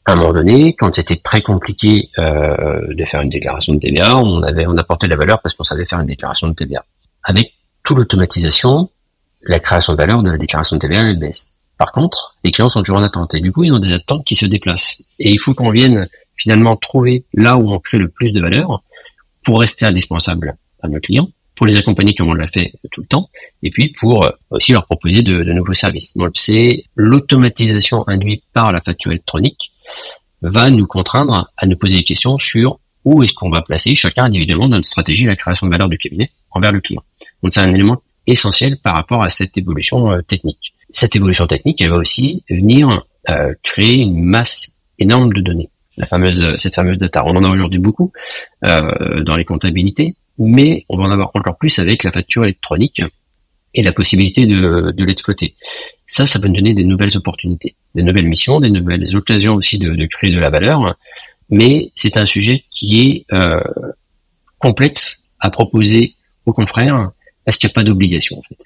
à 0.05 0.13
un 0.13 0.15
moment 0.15 0.33
donné, 0.33 0.75
quand 0.75 0.93
c'était 0.93 1.17
très 1.17 1.41
compliqué 1.41 2.09
euh, 2.17 2.93
de 2.93 3.05
faire 3.05 3.21
une 3.21 3.29
déclaration 3.29 3.73
de 3.73 3.79
TVA, 3.79 4.17
on 4.17 4.41
avait 4.41 4.65
on 4.65 4.75
apportait 4.77 5.07
la 5.07 5.15
valeur 5.15 5.41
parce 5.41 5.53
qu'on 5.53 5.63
savait 5.63 5.85
faire 5.85 5.99
une 5.99 6.07
déclaration 6.07 6.47
de 6.47 6.53
TVA. 6.53 6.85
Avec 7.23 7.53
toute 7.83 7.97
l'automatisation, 7.97 8.89
la 9.43 9.59
création 9.59 9.93
de 9.93 9.97
valeur 9.97 10.23
de 10.23 10.31
la 10.31 10.37
déclaration 10.37 10.77
de 10.77 10.81
TVA 10.81 11.01
elle 11.01 11.19
baisse. 11.19 11.53
Par 11.77 11.91
contre, 11.91 12.35
les 12.43 12.51
clients 12.51 12.69
sont 12.69 12.81
toujours 12.81 12.97
en 12.97 13.03
attente 13.03 13.35
et 13.35 13.41
du 13.41 13.51
coup 13.51 13.63
ils 13.63 13.73
ont 13.73 13.79
des 13.79 13.93
attentes 13.93 14.25
qui 14.25 14.35
se 14.35 14.45
déplacent. 14.45 15.03
Et 15.19 15.31
il 15.31 15.39
faut 15.39 15.53
qu'on 15.53 15.69
vienne 15.69 16.07
finalement 16.35 16.75
trouver 16.77 17.25
là 17.33 17.57
où 17.57 17.71
on 17.71 17.79
crée 17.79 17.99
le 17.99 18.07
plus 18.07 18.31
de 18.31 18.41
valeur 18.41 18.83
pour 19.43 19.59
rester 19.59 19.85
indispensable 19.85 20.57
à 20.81 20.87
nos 20.87 20.99
clients, 20.99 21.29
pour 21.55 21.67
les 21.67 21.77
accompagner 21.77 22.15
comme 22.15 22.29
on 22.29 22.33
l'a 22.33 22.47
fait 22.47 22.73
tout 22.91 23.01
le 23.01 23.07
temps, 23.07 23.29
et 23.61 23.69
puis 23.69 23.93
pour 23.99 24.27
aussi 24.49 24.71
leur 24.71 24.85
proposer 24.87 25.21
de, 25.21 25.43
de 25.43 25.53
nouveaux 25.53 25.75
services. 25.75 26.17
Donc 26.17 26.31
c'est 26.35 26.85
l'automatisation 26.95 28.07
induite 28.07 28.43
par 28.51 28.71
la 28.71 28.81
facture 28.81 29.11
électronique 29.11 29.70
va 30.41 30.69
nous 30.69 30.87
contraindre 30.87 31.51
à 31.57 31.67
nous 31.67 31.75
poser 31.75 31.97
des 31.97 32.03
questions 32.03 32.37
sur 32.37 32.79
où 33.05 33.23
est-ce 33.23 33.33
qu'on 33.33 33.49
va 33.49 33.61
placer 33.61 33.95
chacun 33.95 34.25
individuellement 34.25 34.69
dans 34.69 34.77
notre 34.77 34.87
stratégie 34.87 35.25
la 35.25 35.35
création 35.35 35.67
de 35.67 35.71
valeur 35.71 35.89
du 35.89 35.97
cabinet 35.97 36.31
envers 36.51 36.71
le 36.71 36.81
client. 36.81 37.03
Donc 37.41 37.53
c'est 37.53 37.61
un 37.61 37.73
élément 37.73 38.01
essentiel 38.27 38.77
par 38.83 38.93
rapport 38.93 39.23
à 39.23 39.29
cette 39.29 39.57
évolution 39.57 40.11
euh, 40.11 40.21
technique. 40.21 40.73
Cette 40.89 41.15
évolution 41.15 41.47
technique, 41.47 41.81
elle 41.81 41.91
va 41.91 41.97
aussi 41.97 42.43
venir 42.49 43.05
euh, 43.29 43.53
créer 43.63 43.97
une 43.97 44.23
masse 44.23 44.81
énorme 44.99 45.33
de 45.33 45.41
données. 45.41 45.69
La 45.97 46.05
fameuse, 46.05 46.55
cette 46.57 46.75
fameuse 46.75 46.97
data. 46.97 47.23
On 47.25 47.35
en 47.35 47.43
a 47.43 47.49
aujourd'hui 47.49 47.79
beaucoup 47.79 48.11
euh, 48.65 49.23
dans 49.23 49.35
les 49.35 49.45
comptabilités, 49.45 50.15
mais 50.37 50.85
on 50.89 50.97
va 50.97 51.03
en 51.05 51.11
avoir 51.11 51.31
encore 51.33 51.57
plus 51.57 51.79
avec 51.79 52.03
la 52.03 52.11
facture 52.11 52.43
électronique 52.43 53.01
et 53.73 53.83
la 53.83 53.91
possibilité 53.91 54.45
de, 54.45 54.91
de 54.91 55.05
l'exploiter. 55.05 55.55
Ça, 56.11 56.25
ça 56.25 56.39
va 56.39 56.49
nous 56.49 56.55
donner 56.55 56.73
des 56.73 56.83
nouvelles 56.83 57.15
opportunités, 57.15 57.77
des 57.95 58.03
nouvelles 58.03 58.27
missions, 58.27 58.59
des 58.59 58.69
nouvelles 58.69 59.15
occasions 59.15 59.55
aussi 59.55 59.79
de, 59.79 60.05
créer 60.07 60.29
de 60.29 60.39
la 60.39 60.49
valeur. 60.49 60.97
Mais 61.49 61.93
c'est 61.95 62.17
un 62.17 62.25
sujet 62.25 62.65
qui 62.69 62.99
est 62.99 63.25
euh, 63.33 63.61
complexe 64.59 65.29
à 65.39 65.49
proposer 65.49 66.15
aux 66.45 66.51
confrères 66.51 67.11
parce 67.45 67.57
qu'il 67.57 67.69
n'y 67.69 67.71
a 67.71 67.75
pas 67.75 67.85
d'obligation 67.85 68.39
en 68.39 68.41
fait. 68.41 68.57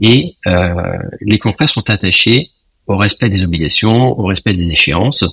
Et 0.00 0.36
euh, 0.46 0.96
les 1.20 1.38
confrères 1.38 1.68
sont 1.68 1.90
attachés 1.90 2.52
au 2.86 2.96
respect 2.96 3.28
des 3.28 3.44
obligations, 3.44 4.18
au 4.18 4.24
respect 4.24 4.54
des 4.54 4.72
échéances. 4.72 5.26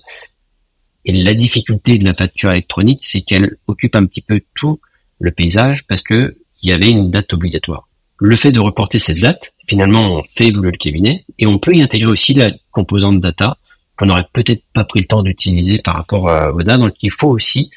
Et 1.05 1.13
la 1.13 1.35
difficulté 1.35 1.97
de 1.97 2.03
la 2.03 2.15
facture 2.15 2.51
électronique, 2.51 2.99
c'est 3.01 3.21
qu'elle 3.21 3.55
occupe 3.67 3.95
un 3.95 4.05
petit 4.05 4.21
peu 4.21 4.41
tout 4.55 4.81
le 5.19 5.31
paysage 5.31 5.87
parce 5.87 6.03
que 6.03 6.35
il 6.61 6.69
y 6.69 6.73
avait 6.73 6.89
une 6.89 7.11
date 7.11 7.31
obligatoire 7.31 7.89
le 8.19 8.35
fait 8.35 8.51
de 8.51 8.59
reporter 8.59 8.99
cette 8.99 9.21
date, 9.21 9.53
finalement, 9.69 10.17
on 10.17 10.23
fait 10.35 10.47
évoluer 10.47 10.71
le 10.71 10.77
cabinet 10.77 11.25
et 11.37 11.45
on 11.45 11.59
peut 11.59 11.73
y 11.73 11.81
intégrer 11.81 12.09
aussi 12.09 12.33
la 12.33 12.51
composante 12.71 13.19
data 13.19 13.57
qu'on 13.97 14.07
n'aurait 14.07 14.27
peut-être 14.33 14.63
pas 14.73 14.83
pris 14.83 15.01
le 15.01 15.05
temps 15.05 15.23
d'utiliser 15.23 15.79
par 15.79 15.95
rapport 15.95 16.29
à 16.29 16.53
Oda. 16.53 16.77
Donc, 16.77 16.93
il 17.01 17.11
faut 17.11 17.29
aussi 17.29 17.69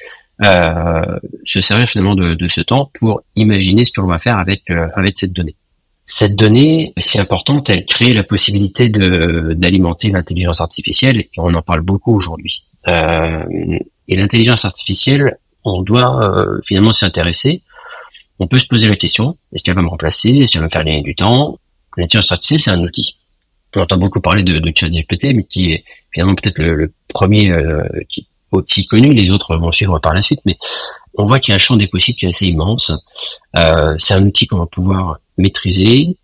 euh, 0.42 1.18
se 1.44 1.61
servir 1.61 1.88
finalement 1.88 2.14
de, 2.14 2.49
ce 2.49 2.61
temps 2.61 2.90
pour 2.99 3.22
imaginer 3.37 3.84
ce 3.84 3.92
qu'on 3.92 4.06
va 4.06 4.18
faire 4.18 4.38
avec 4.38 4.62
euh, 4.70 4.88
avec 4.94 5.18
cette 5.18 5.32
donnée. 5.32 5.56
Cette 6.06 6.34
donnée, 6.34 6.92
si 6.99 7.18
importante, 7.20 7.70
elle 7.70 7.87
crée 7.87 8.12
la 8.12 8.25
possibilité 8.25 8.88
de 8.88 9.54
d'alimenter 9.54 10.11
l'intelligence 10.11 10.61
artificielle 10.61 11.20
et 11.20 11.30
on 11.37 11.54
en 11.54 11.62
parle 11.62 11.82
beaucoup 11.82 12.16
aujourd'hui. 12.16 12.64
Euh, 12.88 13.44
et 14.08 14.16
l'intelligence 14.16 14.64
artificielle, 14.64 15.38
on 15.64 15.82
doit 15.82 16.20
finalement 16.64 16.92
s'y 16.92 17.04
intéresser 17.04 17.62
on 18.42 18.49
peut 18.49 18.58
se 18.58 18.66
poser 18.66 18.88
la 18.88 18.96
question, 18.96 19.37
est-ce 19.52 19.62
qu'elle 19.62 19.76
va 19.76 19.82
me 19.82 19.88
remplacer? 19.88 20.30
Est-ce 20.30 20.52
qu'elle 20.52 20.62
va 20.62 20.66
me 20.66 20.72
faire 20.72 20.84
gagner 20.84 21.02
du 21.02 21.14
temps? 21.14 21.58
L'intelligence 21.96 22.32
artificielle, 22.32 22.61
c'est 22.61 22.70
un 22.70 22.82
outil. 22.82 23.16
On 23.75 23.80
entend 23.80 23.96
beaucoup 23.96 24.20
parler 24.20 24.42
de, 24.42 24.58
de 24.58 24.72
ChatGPT, 24.75 25.34
mais 25.34 25.44
qui 25.44 25.72
est 25.72 25.84
finalement 26.12 26.34
peut-être 26.34 26.58
le, 26.58 26.92
premier 27.08 27.50
euh, 27.50 27.82
qui 28.08 28.26
aussi 28.52 28.87
connu. 28.87 29.12
Les 29.12 29.30
autres 29.30 29.56
vont 29.56 29.72
suivre 29.72 29.99
par 29.99 30.14
la 30.14 30.22
suite, 30.22 30.40
mais 30.44 30.56
on 31.14 31.25
voit 31.25 31.40
qu'il 31.40 31.52
y 31.52 31.52
a 31.52 31.56
un 31.56 31.58
champ 31.58 31.76
des 31.76 31.88
possibles 31.88 32.18
qui 32.18 32.26
est 32.26 32.30
assez 32.30 32.46
immense. 32.46 32.92
Euh, 33.56 33.94
c'est 33.99 34.14
un 34.14 34.25
outil 34.26 34.46
qu'on 34.46 34.58
va 34.58 34.66
pouvoir 34.66 35.18
maîtriser. 35.38 36.16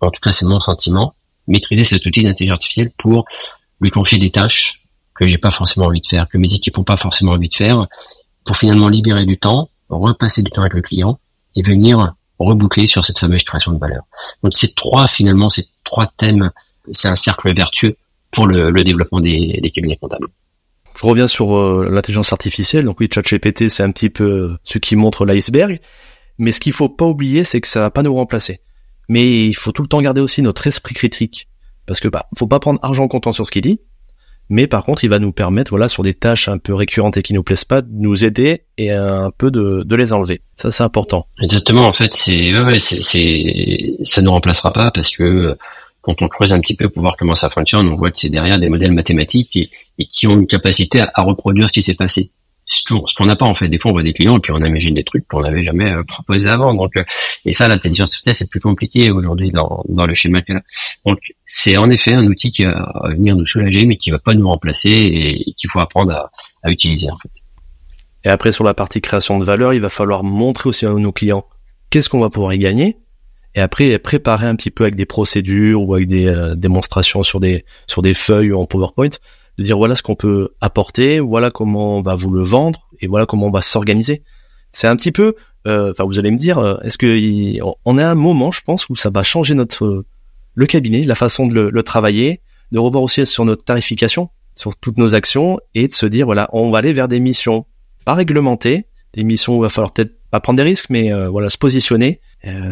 En 0.00 0.10
tout 0.10 0.20
cas, 0.20 0.32
c'est 0.32 0.46
mon 0.46 0.60
sentiment. 0.60 1.14
Maîtriser 1.46 1.84
cet 1.84 2.04
outil 2.04 2.22
d'intelligence 2.22 2.56
artificielle 2.56 2.90
pour 2.98 3.24
lui 3.80 3.90
confier 3.90 4.18
des 4.18 4.30
tâches 4.30 4.82
que 5.14 5.26
j'ai 5.26 5.38
pas 5.38 5.50
forcément 5.50 5.86
envie 5.86 6.00
de 6.00 6.06
faire, 6.06 6.28
que 6.28 6.38
mes 6.38 6.52
équipes 6.52 6.76
n'ont 6.76 6.84
pas 6.84 6.96
forcément 6.96 7.32
envie 7.32 7.48
de 7.48 7.54
faire, 7.54 7.86
pour 8.44 8.56
finalement 8.56 8.88
libérer 8.88 9.24
du 9.24 9.38
temps, 9.38 9.70
repasser 9.88 10.42
du 10.42 10.50
temps 10.50 10.60
avec 10.60 10.74
le 10.74 10.82
client 10.82 11.18
et 11.56 11.62
venir 11.62 12.14
reboucler 12.38 12.86
sur 12.86 13.04
cette 13.04 13.18
fameuse 13.18 13.42
création 13.42 13.72
de 13.72 13.78
valeur. 13.78 14.02
Donc 14.42 14.56
ces 14.56 14.74
trois 14.74 15.08
finalement, 15.08 15.48
ces 15.50 15.66
trois 15.84 16.10
thèmes, 16.16 16.50
c'est 16.92 17.08
un 17.08 17.16
cercle 17.16 17.54
vertueux 17.54 17.96
pour 18.30 18.46
le, 18.46 18.72
développement 18.84 19.20
des, 19.20 19.58
des, 19.62 19.70
cabinets 19.70 19.96
comptables. 19.96 20.28
Je 20.94 21.06
reviens 21.06 21.28
sur 21.28 21.56
euh, 21.56 21.88
l'intelligence 21.90 22.32
artificielle. 22.32 22.84
Donc 22.84 23.00
oui, 23.00 23.08
ChatGPT, 23.12 23.68
c'est 23.68 23.82
un 23.82 23.90
petit 23.90 24.10
peu 24.10 24.56
ce 24.64 24.78
qui 24.78 24.96
montre 24.96 25.24
l'iceberg. 25.24 25.80
Mais 26.38 26.52
ce 26.52 26.60
qu'il 26.60 26.72
faut 26.72 26.88
pas 26.88 27.06
oublier, 27.06 27.44
c'est 27.44 27.60
que 27.60 27.68
ça 27.68 27.80
va 27.80 27.90
pas 27.90 28.02
nous 28.02 28.14
remplacer. 28.14 28.60
Mais 29.08 29.46
il 29.46 29.54
faut 29.54 29.72
tout 29.72 29.82
le 29.82 29.88
temps 29.88 30.00
garder 30.02 30.20
aussi 30.20 30.42
notre 30.42 30.66
esprit 30.66 30.94
critique. 30.94 31.48
Parce 31.86 32.00
que 32.00 32.08
bah, 32.08 32.28
faut 32.36 32.46
pas 32.46 32.60
prendre 32.60 32.78
argent 32.82 33.08
comptant 33.08 33.32
sur 33.32 33.46
ce 33.46 33.50
qu'il 33.50 33.62
dit, 33.62 33.80
mais 34.50 34.66
par 34.66 34.84
contre, 34.84 35.04
il 35.04 35.08
va 35.08 35.18
nous 35.18 35.32
permettre, 35.32 35.70
voilà, 35.70 35.88
sur 35.88 36.02
des 36.02 36.14
tâches 36.14 36.48
un 36.48 36.58
peu 36.58 36.74
récurrentes 36.74 37.16
et 37.16 37.22
qui 37.22 37.34
nous 37.34 37.42
plaisent 37.42 37.64
pas, 37.64 37.82
de 37.82 37.88
nous 37.90 38.24
aider 38.24 38.62
et 38.78 38.90
un 38.90 39.30
peu 39.36 39.50
de, 39.50 39.94
les 39.94 40.12
enlever. 40.12 40.40
Ça, 40.56 40.70
c'est 40.70 40.82
important. 40.82 41.26
Exactement. 41.42 41.86
En 41.86 41.92
fait, 41.92 42.14
c'est, 42.14 42.58
ouais, 42.58 42.78
c'est, 42.78 43.96
ça 44.02 44.22
ne 44.22 44.28
remplacera 44.28 44.72
pas 44.72 44.90
parce 44.90 45.16
que 45.16 45.56
quand 46.00 46.22
on 46.22 46.28
creuse 46.28 46.52
un 46.52 46.60
petit 46.60 46.76
peu 46.76 46.88
pour 46.88 47.02
voir 47.02 47.16
comment 47.18 47.34
ça 47.34 47.50
fonctionne, 47.50 47.88
on 47.88 47.96
voit 47.96 48.10
que 48.10 48.18
c'est 48.18 48.30
derrière 48.30 48.58
des 48.58 48.68
modèles 48.68 48.92
mathématiques 48.92 49.54
et, 49.56 49.70
qui 50.06 50.26
ont 50.26 50.34
une 50.34 50.46
capacité 50.46 51.00
à 51.00 51.22
reproduire 51.22 51.68
ce 51.68 51.72
qui 51.72 51.82
s'est 51.82 51.94
passé 51.94 52.30
ce 52.68 53.14
qu'on 53.14 53.24
n'a 53.24 53.34
pas 53.34 53.46
en 53.46 53.54
fait. 53.54 53.68
Des 53.68 53.78
fois, 53.78 53.90
on 53.90 53.94
voit 53.94 54.02
des 54.02 54.12
clients 54.12 54.36
et 54.36 54.40
puis 54.40 54.52
on 54.52 54.58
imagine 54.58 54.94
des 54.94 55.02
trucs 55.02 55.26
qu'on 55.26 55.40
n'avait 55.40 55.62
jamais 55.62 55.90
euh, 55.90 56.02
proposé 56.02 56.50
avant. 56.50 56.74
Donc, 56.74 56.96
euh, 56.96 57.04
et 57.46 57.54
ça, 57.54 57.66
l'intelligence 57.66 58.10
artificielle, 58.10 58.34
c'est 58.34 58.50
plus 58.50 58.60
compliqué 58.60 59.10
aujourd'hui 59.10 59.50
dans, 59.50 59.82
dans 59.88 60.06
le 60.06 60.14
schéma 60.14 60.42
qu'il 60.42 60.56
a. 60.56 60.62
Donc, 61.06 61.18
c'est 61.46 61.78
en 61.78 61.88
effet 61.90 62.12
un 62.12 62.26
outil 62.26 62.50
qui 62.50 62.64
va 62.64 62.92
venir 63.08 63.36
nous 63.36 63.46
soulager, 63.46 63.86
mais 63.86 63.96
qui 63.96 64.10
va 64.10 64.18
pas 64.18 64.34
nous 64.34 64.46
remplacer 64.46 64.90
et, 64.90 65.52
qu'il 65.56 65.70
faut 65.70 65.80
apprendre 65.80 66.12
à, 66.12 66.30
à, 66.62 66.70
utiliser 66.70 67.10
en 67.10 67.18
fait. 67.18 67.30
Et 68.24 68.28
après, 68.28 68.52
sur 68.52 68.64
la 68.64 68.74
partie 68.74 69.00
création 69.00 69.38
de 69.38 69.44
valeur, 69.44 69.72
il 69.72 69.80
va 69.80 69.88
falloir 69.88 70.22
montrer 70.22 70.68
aussi 70.68 70.84
à 70.84 70.90
nos 70.90 71.12
clients 71.12 71.46
qu'est-ce 71.88 72.10
qu'on 72.10 72.20
va 72.20 72.28
pouvoir 72.28 72.52
y 72.52 72.58
gagner. 72.58 72.98
Et 73.54 73.60
après, 73.60 73.98
préparer 73.98 74.46
un 74.46 74.54
petit 74.56 74.70
peu 74.70 74.84
avec 74.84 74.94
des 74.94 75.06
procédures 75.06 75.82
ou 75.82 75.94
avec 75.94 76.06
des 76.06 76.26
euh, 76.26 76.54
démonstrations 76.54 77.22
sur 77.22 77.40
des 77.40 77.64
sur 77.86 78.02
des 78.02 78.12
feuilles 78.12 78.52
ou 78.52 78.60
en 78.60 78.66
PowerPoint 78.66 79.08
de 79.58 79.64
dire 79.64 79.76
voilà 79.76 79.96
ce 79.96 80.02
qu'on 80.02 80.14
peut 80.14 80.50
apporter, 80.60 81.18
voilà 81.20 81.50
comment 81.50 81.96
on 81.96 82.00
va 82.00 82.14
vous 82.14 82.30
le 82.30 82.42
vendre 82.42 82.88
et 83.00 83.08
voilà 83.08 83.26
comment 83.26 83.46
on 83.46 83.50
va 83.50 83.60
s'organiser. 83.60 84.22
C'est 84.72 84.86
un 84.86 84.96
petit 84.96 85.12
peu, 85.12 85.34
euh, 85.66 85.90
enfin 85.90 86.04
vous 86.04 86.18
allez 86.18 86.30
me 86.30 86.36
dire, 86.36 86.58
euh, 86.58 86.76
est-ce 86.82 86.96
que 86.96 87.58
on 87.84 87.98
est 87.98 88.02
à 88.02 88.10
un 88.10 88.14
moment, 88.14 88.52
je 88.52 88.60
pense, 88.62 88.88
où 88.88 88.96
ça 88.96 89.10
va 89.10 89.22
changer 89.22 89.54
notre 89.54 90.04
le 90.54 90.66
cabinet, 90.66 91.02
la 91.02 91.14
façon 91.14 91.46
de 91.46 91.68
le, 91.68 91.82
travailler, 91.82 92.40
de 92.72 92.78
revoir 92.78 93.02
aussi 93.02 93.24
sur 93.26 93.44
notre 93.44 93.64
tarification, 93.64 94.30
sur 94.54 94.76
toutes 94.76 94.96
nos 94.96 95.14
actions 95.14 95.58
et 95.74 95.86
de 95.88 95.92
se 95.92 96.06
dire 96.06 96.26
voilà, 96.26 96.48
on 96.52 96.70
va 96.70 96.78
aller 96.78 96.92
vers 96.92 97.08
des 97.08 97.20
missions 97.20 97.66
pas 98.04 98.14
réglementées, 98.14 98.86
des 99.12 99.24
missions 99.24 99.54
où 99.54 99.58
il 99.58 99.62
va 99.62 99.68
falloir 99.68 99.92
peut-être 99.92 100.14
pas 100.30 100.40
prendre 100.40 100.58
des 100.58 100.62
risques, 100.62 100.90
mais 100.90 101.12
euh, 101.12 101.28
voilà 101.28 101.50
se 101.50 101.58
positionner. 101.58 102.20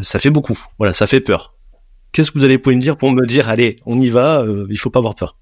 ça 0.02 0.18
fait 0.20 0.30
beaucoup, 0.30 0.58
voilà, 0.78 0.94
ça 0.94 1.06
fait 1.06 1.20
peur. 1.20 1.54
Qu'est-ce 2.12 2.30
que 2.30 2.38
vous 2.38 2.44
allez 2.44 2.58
pouvoir 2.58 2.76
me 2.76 2.80
dire 2.80 2.96
pour 2.96 3.10
me 3.10 3.26
dire 3.26 3.48
allez, 3.48 3.76
on 3.86 3.98
y 3.98 4.08
va, 4.08 4.44
il 4.70 4.78
faut 4.78 4.90
pas 4.90 5.00
avoir 5.00 5.16
peur. 5.16 5.36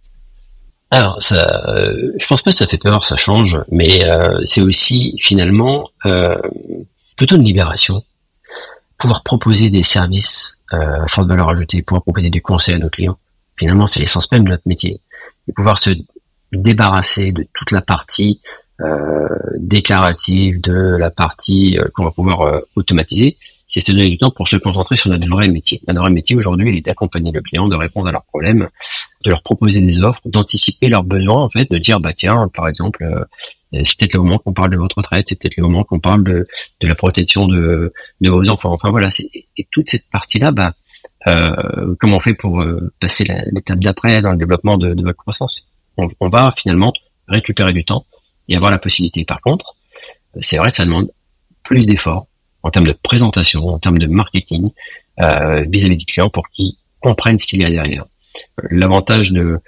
Alors, 0.94 1.20
ça, 1.20 1.64
euh, 1.70 2.12
je 2.20 2.26
pense 2.28 2.42
pas 2.42 2.52
que 2.52 2.56
ça 2.56 2.68
fait 2.68 2.78
peur, 2.78 3.04
ça 3.04 3.16
change, 3.16 3.60
mais 3.68 4.04
euh, 4.04 4.38
c'est 4.44 4.60
aussi 4.60 5.16
finalement 5.20 5.90
euh, 6.06 6.38
plutôt 7.16 7.34
une 7.34 7.42
libération. 7.42 8.04
Pouvoir 8.96 9.24
proposer 9.24 9.70
des 9.70 9.82
services 9.82 10.62
euh, 10.72 11.02
à 11.02 11.08
forte 11.08 11.26
valeur 11.26 11.48
ajoutée, 11.48 11.82
pouvoir 11.82 12.04
proposer 12.04 12.30
du 12.30 12.40
conseil 12.40 12.76
à 12.76 12.78
nos 12.78 12.90
clients. 12.90 13.18
Finalement, 13.58 13.88
c'est 13.88 13.98
l'essence 13.98 14.30
même 14.30 14.44
de 14.44 14.50
notre 14.50 14.62
métier. 14.66 15.00
Et 15.48 15.52
pouvoir 15.52 15.78
se 15.78 15.90
débarrasser 16.52 17.32
de 17.32 17.44
toute 17.54 17.72
la 17.72 17.80
partie 17.80 18.40
euh, 18.80 19.26
déclarative, 19.58 20.60
de 20.60 20.94
la 20.96 21.10
partie 21.10 21.76
qu'on 21.94 22.04
va 22.04 22.12
pouvoir 22.12 22.60
automatiser, 22.76 23.36
c'est 23.74 23.80
se 23.80 23.90
donner 23.90 24.08
du 24.08 24.18
temps 24.18 24.30
pour 24.30 24.46
se 24.46 24.54
concentrer 24.54 24.96
sur 24.96 25.10
notre 25.10 25.26
vrai 25.26 25.48
métier. 25.48 25.80
Notre 25.88 26.00
vrai 26.00 26.10
métier 26.10 26.36
aujourd'hui, 26.36 26.70
il 26.70 26.76
est 26.76 26.80
d'accompagner 26.82 27.32
le 27.32 27.40
client, 27.40 27.66
de 27.66 27.74
répondre 27.74 28.06
à 28.06 28.12
leurs 28.12 28.24
problèmes, 28.24 28.68
de 29.24 29.30
leur 29.30 29.42
proposer 29.42 29.80
des 29.80 30.00
offres, 30.00 30.20
d'anticiper 30.26 30.88
leurs 30.88 31.02
besoins, 31.02 31.42
en 31.42 31.50
fait, 31.50 31.68
de 31.68 31.78
dire, 31.78 31.98
bah 31.98 32.12
tiens, 32.12 32.48
par 32.54 32.68
exemple, 32.68 33.02
euh, 33.02 33.24
c'est 33.82 33.98
peut-être 33.98 34.14
le 34.14 34.20
moment 34.20 34.38
qu'on 34.38 34.52
parle 34.52 34.70
de 34.70 34.76
votre 34.76 34.98
retraite, 34.98 35.28
c'est 35.28 35.40
peut-être 35.40 35.56
le 35.56 35.64
moment 35.64 35.82
qu'on 35.82 35.98
parle 35.98 36.22
de, 36.22 36.46
de 36.82 36.86
la 36.86 36.94
protection 36.94 37.48
de, 37.48 37.92
de 38.20 38.30
vos 38.30 38.48
enfants. 38.48 38.72
Enfin 38.72 38.90
voilà, 38.90 39.08
et 39.56 39.66
toute 39.72 39.90
cette 39.90 40.08
partie-là, 40.08 40.52
bah, 40.52 40.74
euh, 41.26 41.96
comment 41.98 42.18
on 42.18 42.20
fait 42.20 42.34
pour 42.34 42.60
euh, 42.60 42.92
passer 43.00 43.26
l'étape 43.50 43.80
d'après 43.80 44.22
dans 44.22 44.30
le 44.30 44.38
développement 44.38 44.78
de, 44.78 44.94
de 44.94 45.02
votre 45.02 45.18
croissance? 45.18 45.72
On, 45.96 46.08
on, 46.20 46.28
va 46.28 46.54
finalement 46.56 46.92
récupérer 47.26 47.72
du 47.72 47.84
temps 47.84 48.06
et 48.48 48.54
avoir 48.54 48.70
la 48.70 48.78
possibilité. 48.78 49.24
Par 49.24 49.40
contre, 49.40 49.74
c'est 50.40 50.58
vrai 50.58 50.70
que 50.70 50.76
ça 50.76 50.84
demande 50.84 51.10
plus 51.64 51.86
d'efforts, 51.86 52.28
en 52.64 52.70
termes 52.70 52.86
de 52.86 52.92
présentation, 52.92 53.68
en 53.68 53.78
termes 53.78 53.98
de 53.98 54.06
marketing 54.06 54.70
euh, 55.20 55.64
vis-à-vis 55.68 55.98
du 55.98 56.06
client 56.06 56.30
pour 56.30 56.48
qu'il 56.48 56.72
comprenne 57.00 57.38
ce 57.38 57.46
qu'il 57.46 57.60
y 57.60 57.64
a 57.64 57.70
derrière. 57.70 58.06
L'avantage 58.70 59.30
de, 59.30 59.60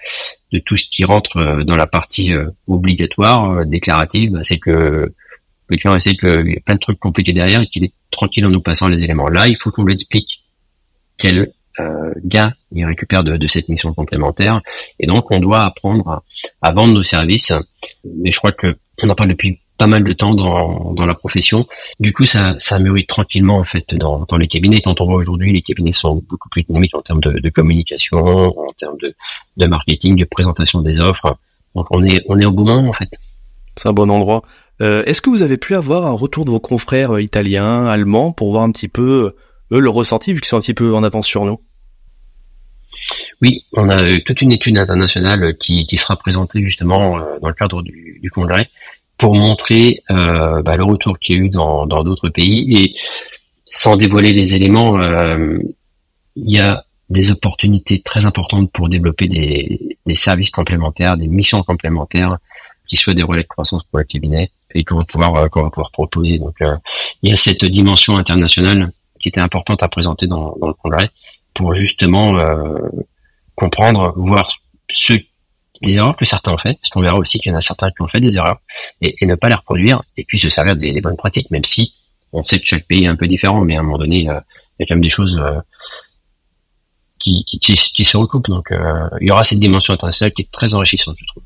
de 0.51 0.59
tout 0.59 0.77
ce 0.77 0.89
qui 0.91 1.05
rentre 1.05 1.37
euh, 1.37 1.63
dans 1.63 1.77
la 1.77 1.87
partie 1.87 2.33
euh, 2.33 2.51
obligatoire, 2.67 3.65
déclarative, 3.67 4.33
bah, 4.33 4.41
c'est 4.43 4.59
que 4.59 5.13
le 5.69 5.77
client 5.77 5.99
sait 6.01 6.17
qu'il 6.17 6.51
y 6.51 6.57
a 6.57 6.61
plein 6.65 6.77
de 6.77 6.81
trucs 6.81 6.99
compliqués 6.99 7.35
derrière 7.35 7.61
et 7.61 7.67
qu'il 7.67 7.85
est 7.85 7.93
tranquille 8.11 8.47
en 8.47 8.51
nous 8.51 8.63
passant 8.63 8.89
les 8.89 9.05
éléments. 9.05 9.29
Là, 9.29 9.47
il 9.47 9.57
faut 9.61 9.71
qu'on 9.71 9.85
lui 9.85 9.93
explique 9.93 10.29
quel 11.19 11.53
euh, 11.79 12.13
gain 12.25 12.53
il 12.73 12.87
récupère 12.87 13.25
de, 13.25 13.37
de, 13.37 13.47
cette 13.47 13.69
mission 13.69 13.93
complémentaire. 13.93 14.63
Et 14.99 15.07
donc, 15.07 15.31
on 15.31 15.39
doit 15.39 15.65
apprendre 15.65 16.09
à, 16.09 16.23
à 16.63 16.73
vendre 16.73 16.95
nos 16.95 17.03
services. 17.03 17.53
Mais 18.05 18.31
je 18.31 18.39
crois 18.39 18.53
que 18.53 18.77
on 19.03 19.11
en 19.11 19.15
parle 19.15 19.31
depuis 19.31 19.61
pas 19.79 19.87
mal 19.87 20.05
de 20.05 20.13
temps 20.13 20.35
dans, 20.35 20.93
dans 20.95 21.07
la 21.07 21.15
profession. 21.15 21.67
Du 22.01 22.13
coup, 22.13 22.25
ça, 22.25 22.55
ça 22.59 22.79
mûrit 22.79 23.07
tranquillement 23.07 23.59
en 23.59 23.65
fait 23.65 23.95
dans, 23.95 24.25
dans 24.29 24.37
les 24.37 24.49
cabinets. 24.49 24.81
Quand 24.81 25.01
on 25.01 25.07
voit 25.07 25.17
aujourd'hui, 25.17 25.53
les 25.53 25.63
cabinets 25.63 25.93
sont 25.93 26.23
beaucoup 26.29 26.49
plus 26.49 26.63
dynamiques 26.63 26.95
en 26.95 27.03
termes 27.03 27.21
de, 27.21 27.39
de 27.39 27.49
communication, 27.51 28.19
en 28.19 28.73
termes 28.79 28.97
de, 29.03 29.15
de 29.57 29.67
marketing, 29.67 30.17
de 30.17 30.25
présentation 30.25 30.81
des 30.81 31.01
offres. 31.01 31.37
Donc 31.75 31.87
on 31.91 32.03
est 32.03 32.23
on 32.29 32.39
est 32.39 32.47
au 32.47 32.53
bon 32.53 32.65
moment 32.65 32.89
en 32.89 32.93
fait. 32.93 33.11
C'est 33.77 33.89
un 33.89 33.93
bon 33.93 34.11
endroit. 34.11 34.43
Euh, 34.81 35.03
Est-ce 35.05 35.21
que 35.21 35.31
vous 35.31 35.43
avez 35.43 35.59
pu 35.59 35.75
avoir 35.75 36.07
un 36.07 36.13
retour 36.13 36.45
de 36.45 36.51
vos 36.51 36.61
confrères 36.61 37.15
euh, 37.15 37.23
italiens, 37.23 37.87
allemands, 37.87 38.33
pour 38.33 38.51
voir 38.51 38.63
un 38.63 38.71
petit 38.71 38.89
peu 38.89 39.35
eux 39.73 39.81
le 39.81 39.91
ressenti 39.91 40.33
vu 40.33 40.41
qu'ils 40.41 40.49
sont 40.49 40.57
un 40.57 40.61
petit 40.61 40.75
peu 40.75 40.95
en 40.95 41.03
avance 41.03 41.27
sur 41.27 41.45
nous? 41.45 41.61
Oui, 43.41 43.65
on 43.75 43.89
a 43.89 44.19
toute 44.21 44.41
une 44.41 44.53
étude 44.53 44.79
internationale 44.79 45.57
qui, 45.59 45.87
qui 45.87 45.97
sera 45.97 46.17
présentée 46.17 46.63
justement 46.63 47.19
euh, 47.19 47.39
dans 47.41 47.49
le 47.49 47.55
cadre 47.55 47.83
du, 47.83 48.19
du 48.23 48.31
congrès 48.31 48.69
pour 49.19 49.35
montrer 49.35 50.03
euh, 50.11 50.63
bah, 50.63 50.77
le 50.77 50.85
retour 50.85 51.19
qu'il 51.19 51.37
y 51.37 51.39
a 51.39 51.43
eu 51.43 51.49
dans 51.49 51.87
d'autres 51.87 52.29
pays. 52.29 52.77
Et 52.77 52.95
sans 53.65 53.97
dévoiler 53.97 54.33
les 54.33 54.55
éléments, 54.55 54.99
euh, 55.01 55.59
il 56.37 56.51
y 56.51 56.59
a 56.59 56.85
des 57.09 57.31
opportunités 57.31 58.03
très 58.03 58.27
importantes 58.27 58.71
pour 58.73 58.89
développer 58.89 59.29
des, 59.29 59.97
des, 60.05 60.17
services 60.17 60.51
complémentaires, 60.51 61.17
des 61.17 61.29
missions 61.29 61.63
complémentaires, 61.63 62.39
qui 62.89 62.97
soient 62.97 63.15
des 63.15 63.23
relais 63.23 63.43
de 63.43 63.49
croissance 63.49 63.83
pour 63.85 63.99
le 63.99 64.05
cabinet 64.05 64.51
et 64.75 64.85
qu'on 64.85 64.97
va 64.97 65.05
pouvoir 65.05 65.35
euh, 65.37 65.49
qu'on 65.49 65.63
va 65.63 65.71
pouvoir 65.71 65.91
proposer. 65.91 66.39
Donc 66.39 66.61
euh, 66.63 66.77
il 67.23 67.31
y 67.31 67.33
a 67.33 67.37
cette 67.37 67.65
dimension 67.65 68.17
internationale 68.17 68.93
qui 69.21 69.29
était 69.29 69.41
importante 69.41 69.83
à 69.83 69.89
présenter 69.89 70.27
dans, 70.27 70.57
dans 70.61 70.69
le 70.69 70.75
congrès 70.75 71.11
pour 71.55 71.75
justement 71.75 72.39
euh, 72.39 72.79
comprendre, 73.55 74.13
voir 74.17 74.51
ceux 74.89 75.21
les 75.83 75.95
erreurs 75.95 76.17
que 76.17 76.25
certains 76.25 76.53
ont 76.53 76.59
fait, 76.59 76.75
parce 76.75 76.91
qu'on 76.91 77.01
verra 77.01 77.17
aussi 77.17 77.39
qu'il 77.39 77.53
y 77.53 77.55
en 77.55 77.59
a 77.59 77.61
certains 77.61 77.91
qui 77.91 78.03
ont 78.03 78.09
fait 78.09 78.21
des 78.21 78.37
erreurs, 78.37 78.59
et, 79.01 79.15
ne 79.27 79.35
pas 79.35 79.49
les 79.49 79.55
reproduire, 79.55 80.03
et 80.17 80.25
puis 80.25 80.39
se 80.39 80.49
servir 80.49 80.77
des, 80.77 81.01
bonnes 81.01 81.17
pratiques, 81.17 81.51
même 81.51 81.65
si 81.65 81.95
on 82.33 82.43
sait 82.43 82.59
que 82.59 82.67
chaque 82.67 82.87
pays 82.87 83.05
est 83.05 83.09
un 83.09 83.17
peu 83.17 83.27
différent, 83.27 83.63
mais 83.63 83.77
à 83.77 83.81
un 83.81 83.83
moment 83.83 83.99
donné, 83.99 84.29
euh, 84.29 84.41
il 84.79 84.83
y 84.83 84.83
a 84.83 84.87
quand 84.87 84.95
même 84.95 85.03
des 85.03 85.09
choses 85.09 85.39
euh, 85.39 85.61
qui, 87.21 88.05
se 88.05 88.17
recoupent. 88.17 88.49
Donc 88.49 88.71
euh, 88.73 89.09
il 89.21 89.29
y 89.29 89.31
aura 89.31 89.45
cette 89.45 89.59
dimension 89.59 89.95
internationale 89.95 90.33
qui 90.33 90.43
est 90.43 90.51
très 90.51 90.75
enrichissante, 90.75 91.17
je 91.19 91.27
trouve. 91.27 91.43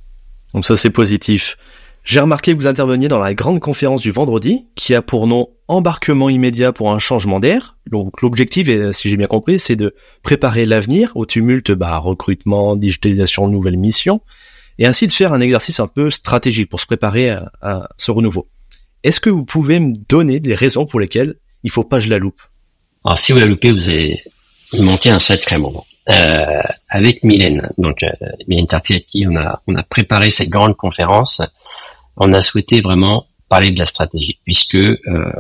Donc 0.55 0.65
ça 0.65 0.77
c'est 0.77 0.91
positif. 0.91 1.57
J'ai 2.03 2.21
remarqué 2.21 2.53
que 2.53 2.57
vous 2.57 2.67
interveniez 2.67 3.09
dans 3.09 3.19
la 3.19 3.35
grande 3.35 3.61
conférence 3.61 4.01
du 4.01 4.11
vendredi, 4.11 4.67
qui 4.75 4.95
a 4.95 5.03
pour 5.03 5.27
nom 5.27 5.51
Embarquement 5.71 6.29
immédiat 6.29 6.73
pour 6.73 6.91
un 6.91 6.99
changement 6.99 7.39
d'air. 7.39 7.77
Donc 7.89 8.23
l'objectif, 8.23 8.69
si 8.93 9.09
j'ai 9.09 9.17
bien 9.17 9.29
compris, 9.29 9.61
c'est 9.61 9.77
de 9.77 9.95
préparer 10.25 10.67
l'avenir 10.67 11.13
au 11.15 11.27
tumulte 11.27 11.71
bah, 11.71 11.97
recrutement, 11.99 12.75
digitalisation, 12.75 13.47
nouvelles 13.47 13.77
missions, 13.77 14.21
et 14.81 14.87
ainsi 14.87 15.07
de 15.07 15.13
faire 15.13 15.33
un 15.33 15.41
exercice 15.41 15.79
un 15.79 15.87
peu 15.87 16.11
stratégique 16.11 16.69
pour 16.69 16.81
se 16.81 16.87
préparer 16.87 17.31
à, 17.31 17.89
ce 17.97 18.11
renouveau. 18.11 18.49
Est-ce 19.05 19.21
que 19.21 19.31
vous 19.31 19.45
pouvez 19.45 19.79
me 19.79 19.95
donner 20.09 20.41
des 20.41 20.57
raisons 20.57 20.87
pour 20.87 20.99
lesquelles 20.99 21.37
il 21.63 21.71
faut 21.71 21.85
pas 21.85 21.99
que 21.99 22.05
je 22.05 22.11
la 22.11 22.19
loupe? 22.19 22.43
Alors 23.05 23.19
si 23.19 23.31
vous 23.31 23.39
la 23.39 23.47
loupez, 23.47 23.71
vous 23.71 23.89
avez 23.89 24.21
manqué 24.73 25.11
un 25.11 25.21
sacré 25.21 25.57
moment. 25.57 25.87
Euh, 26.09 26.63
avec 26.89 27.23
Mylène, 27.23 27.71
donc 27.79 28.03
euh, 28.03 28.11
Mylène 28.49 28.67
Tartier 28.67 28.97
à 28.97 29.01
qui 29.01 29.25
on 29.29 29.37
a 29.37 29.63
on 29.69 29.77
a 29.77 29.85
préparé 29.85 30.31
cette 30.31 30.49
grande 30.49 30.77
conférence 30.77 31.41
on 32.17 32.33
a 32.33 32.43
souhaité 32.43 32.81
vraiment 32.81 33.27
parler 33.49 33.71
de 33.71 33.79
la 33.79 33.87
stratégie, 33.87 34.39
puisque 34.45 34.77
euh, 34.77 35.33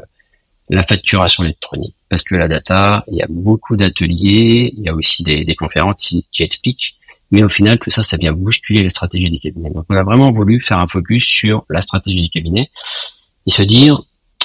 la 0.71 0.85
facturation 0.85 1.45
électronique, 1.45 1.97
parce 2.09 2.23
que 2.23 2.37
la 2.37 2.47
data, 2.47 3.05
il 3.11 3.17
y 3.17 3.23
a 3.23 3.27
beaucoup 3.29 3.77
d'ateliers, 3.77 4.73
il 4.77 4.85
y 4.85 4.89
a 4.89 4.95
aussi 4.95 5.25
des, 5.25 5.55
conférences 5.57 6.15
qui, 6.33 6.43
expliquent 6.43 6.95
Mais 7.33 7.43
au 7.43 7.49
final, 7.49 7.79
tout 7.79 7.91
ça, 7.91 8.03
ça 8.03 8.17
vient 8.17 8.33
bousculer 8.33 8.85
la 8.85 8.91
stratégie 8.91 9.31
du 9.31 9.41
cabinet. 9.41 9.71
Donc, 9.71 9.85
on 9.89 9.97
a 9.97 10.05
vraiment 10.05 10.31
voulu 10.31 10.61
faire 10.61 10.79
un 10.79 10.87
focus 10.87 11.27
sur 11.27 11.65
la 11.69 11.81
stratégie 11.81 12.23
du 12.23 12.31
cabinet 12.31 12.71
et 13.47 13.51
se 13.51 13.63
dire 13.63 14.01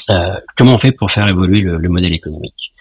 euh, 0.09 0.35
comment 0.57 0.75
on 0.75 0.77
fait 0.79 0.91
pour 0.91 1.11
faire 1.11 1.27
évoluer 1.27 1.61
le, 1.61 1.89
modèle 1.89 2.13
économique. 2.13 2.73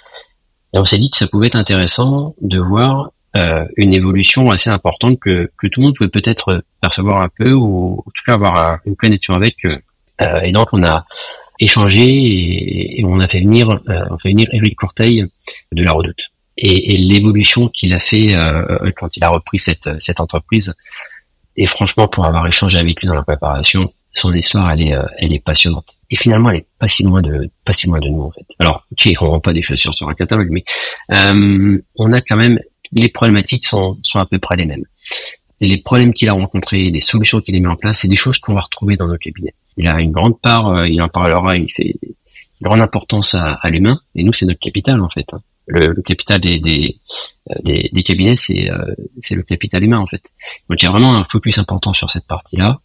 Et 0.72 0.78
on 0.78 0.84
s'est 0.84 0.98
dit 0.98 1.10
que 1.10 1.16
ça 1.16 1.26
pouvait 1.26 1.48
être 1.48 1.56
intéressant 1.56 2.34
de 2.40 2.58
voir 2.58 3.10
euh, 3.36 3.66
une 3.76 3.92
évolution 3.92 4.50
assez 4.50 4.70
importante 4.70 5.20
que, 5.20 5.50
que 5.58 5.66
tout 5.66 5.80
le 5.80 5.86
monde 5.86 5.96
pouvait 5.96 6.10
peut-être 6.10 6.64
percevoir 6.80 7.20
un 7.20 7.28
peu 7.28 7.52
ou 7.52 7.98
en 7.98 8.10
tout 8.10 8.22
cas 8.26 8.34
avoir 8.34 8.78
une 8.86 8.96
connexion 8.96 9.34
avec. 9.34 9.56
Euh, 9.64 10.40
et 10.42 10.52
donc, 10.52 10.68
on 10.72 10.82
a 10.82 11.04
échangé 11.60 12.98
et, 12.98 13.04
on 13.04 13.20
a 13.20 13.28
fait 13.28 13.40
venir, 13.40 13.68
on 13.86 14.14
a 14.14 14.18
fait 14.18 14.30
venir 14.30 14.48
Eric 14.52 14.76
Courteil 14.76 15.26
de 15.72 15.82
la 15.82 15.92
Redoute 15.92 16.30
et, 16.56 16.94
et 16.94 16.96
l'évolution 16.96 17.68
qu'il 17.68 17.92
a 17.94 18.00
fait 18.00 18.34
euh, 18.34 18.90
quand 18.96 19.16
il 19.16 19.24
a 19.24 19.28
repris 19.28 19.58
cette, 19.58 19.88
cette 20.00 20.20
entreprise. 20.20 20.74
Et 21.56 21.66
franchement, 21.66 22.08
pour 22.08 22.24
avoir 22.24 22.46
échangé 22.46 22.78
avec 22.78 23.00
lui 23.00 23.08
dans 23.08 23.14
la 23.14 23.22
préparation, 23.22 23.92
son 24.12 24.32
histoire, 24.32 24.70
elle 24.72 24.82
est, 24.82 24.94
euh, 24.94 25.04
elle 25.18 25.32
est 25.32 25.40
passionnante. 25.40 25.96
Et 26.10 26.16
finalement, 26.16 26.50
elle 26.50 26.58
est 26.58 26.66
pas 26.78 26.88
si 26.88 27.02
loin 27.02 27.22
de, 27.22 27.50
pas 27.64 27.72
si 27.72 27.86
loin 27.88 27.98
de 27.98 28.08
nous 28.08 28.22
en 28.22 28.30
fait. 28.30 28.46
Alors, 28.58 28.86
ok, 28.92 29.08
on 29.20 29.30
rend 29.30 29.40
pas 29.40 29.52
des 29.52 29.62
chaussures 29.62 29.94
sur 29.94 30.08
un 30.08 30.14
catalogue, 30.14 30.50
mais 30.50 30.64
euh, 31.12 31.78
on 31.96 32.12
a 32.12 32.20
quand 32.20 32.36
même 32.36 32.58
les 32.92 33.08
problématiques 33.08 33.66
sont, 33.66 33.98
sont 34.04 34.20
à 34.20 34.26
peu 34.26 34.38
près 34.38 34.56
les 34.56 34.66
mêmes. 34.66 34.84
Les 35.60 35.78
problèmes 35.78 36.12
qu'il 36.12 36.28
a 36.28 36.32
rencontrés, 36.32 36.90
les 36.90 37.00
solutions 37.00 37.40
qu'il 37.40 37.54
a 37.56 37.58
mis 37.58 37.66
en 37.66 37.76
place, 37.76 38.00
c'est 38.00 38.08
des 38.08 38.16
choses 38.16 38.38
qu'on 38.38 38.54
va 38.54 38.60
retrouver 38.60 38.96
dans 38.96 39.06
nos 39.06 39.18
cabinets. 39.18 39.54
Il 39.76 39.88
a 39.88 40.00
une 40.00 40.12
grande 40.12 40.40
part, 40.40 40.68
euh, 40.68 40.88
il 40.88 41.00
en 41.00 41.08
parlera, 41.08 41.56
il 41.56 41.70
fait 41.70 41.94
une 42.02 42.14
grande 42.62 42.80
importance 42.80 43.34
à, 43.34 43.54
à 43.54 43.70
l'humain, 43.70 44.00
et 44.14 44.22
nous, 44.24 44.32
c'est 44.32 44.46
notre 44.46 44.60
capital 44.60 45.00
en 45.00 45.08
fait. 45.08 45.26
Hein 45.32 45.40
le, 45.66 46.02
capital 46.02 46.40
des, 46.40 46.58
des, 46.58 46.98
euh, 47.50 47.54
des, 47.62 48.02
cabinets, 48.02 48.36
c'est 48.36 48.70
euh, 48.70 48.94
le 49.30 49.42
capital 49.42 49.82
humain 49.82 49.98
en 49.98 50.06
fait. 50.06 50.30
Donc 50.68 50.82
il 50.82 50.84
y 50.84 50.88
a 50.88 50.90
vraiment 50.90 51.14
un 51.14 51.24
focus 51.24 51.58
important 51.58 51.92
sur 51.92 52.10
cette 52.10 52.26
partie-là, 52.26 52.80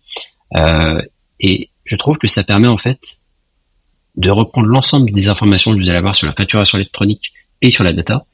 euh, 0.58 1.00
et 1.40 1.70
je 1.86 1.96
trouve 1.96 2.18
que 2.18 2.28
ça 2.28 2.44
permet 2.44 2.68
en 2.68 2.78
fait 2.78 3.00
de 4.16 4.30
reprendre 4.30 4.68
l'ensemble 4.68 5.12
des 5.12 5.30
informations 5.30 5.74
que 5.74 5.78
vous 5.78 5.90
allez 5.90 5.98
avoir 5.98 6.16
sur 6.16 6.28
la 6.28 6.34
facturation 6.34 6.78
électronique 6.78 7.32
et 7.62 7.72
sur 7.72 7.84
la 7.84 7.94
data, 7.94 8.26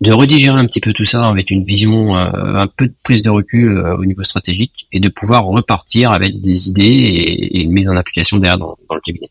de 0.00 0.12
redigérer 0.12 0.58
un 0.58 0.66
petit 0.66 0.80
peu 0.80 0.92
tout 0.92 1.04
ça 1.04 1.26
avec 1.26 1.50
une 1.50 1.64
vision, 1.64 2.14
un 2.14 2.66
peu 2.68 2.86
de 2.86 2.94
prise 3.02 3.22
de 3.22 3.30
recul 3.30 3.78
au 3.78 4.04
niveau 4.04 4.22
stratégique 4.22 4.86
et 4.92 5.00
de 5.00 5.08
pouvoir 5.08 5.44
repartir 5.44 6.12
avec 6.12 6.40
des 6.40 6.68
idées 6.68 6.82
et, 6.82 7.62
une 7.62 7.72
mise 7.72 7.88
en 7.88 7.96
application 7.96 8.38
derrière 8.38 8.58
dans, 8.58 8.78
dans 8.88 8.94
le 8.94 9.00
cabinet. 9.00 9.30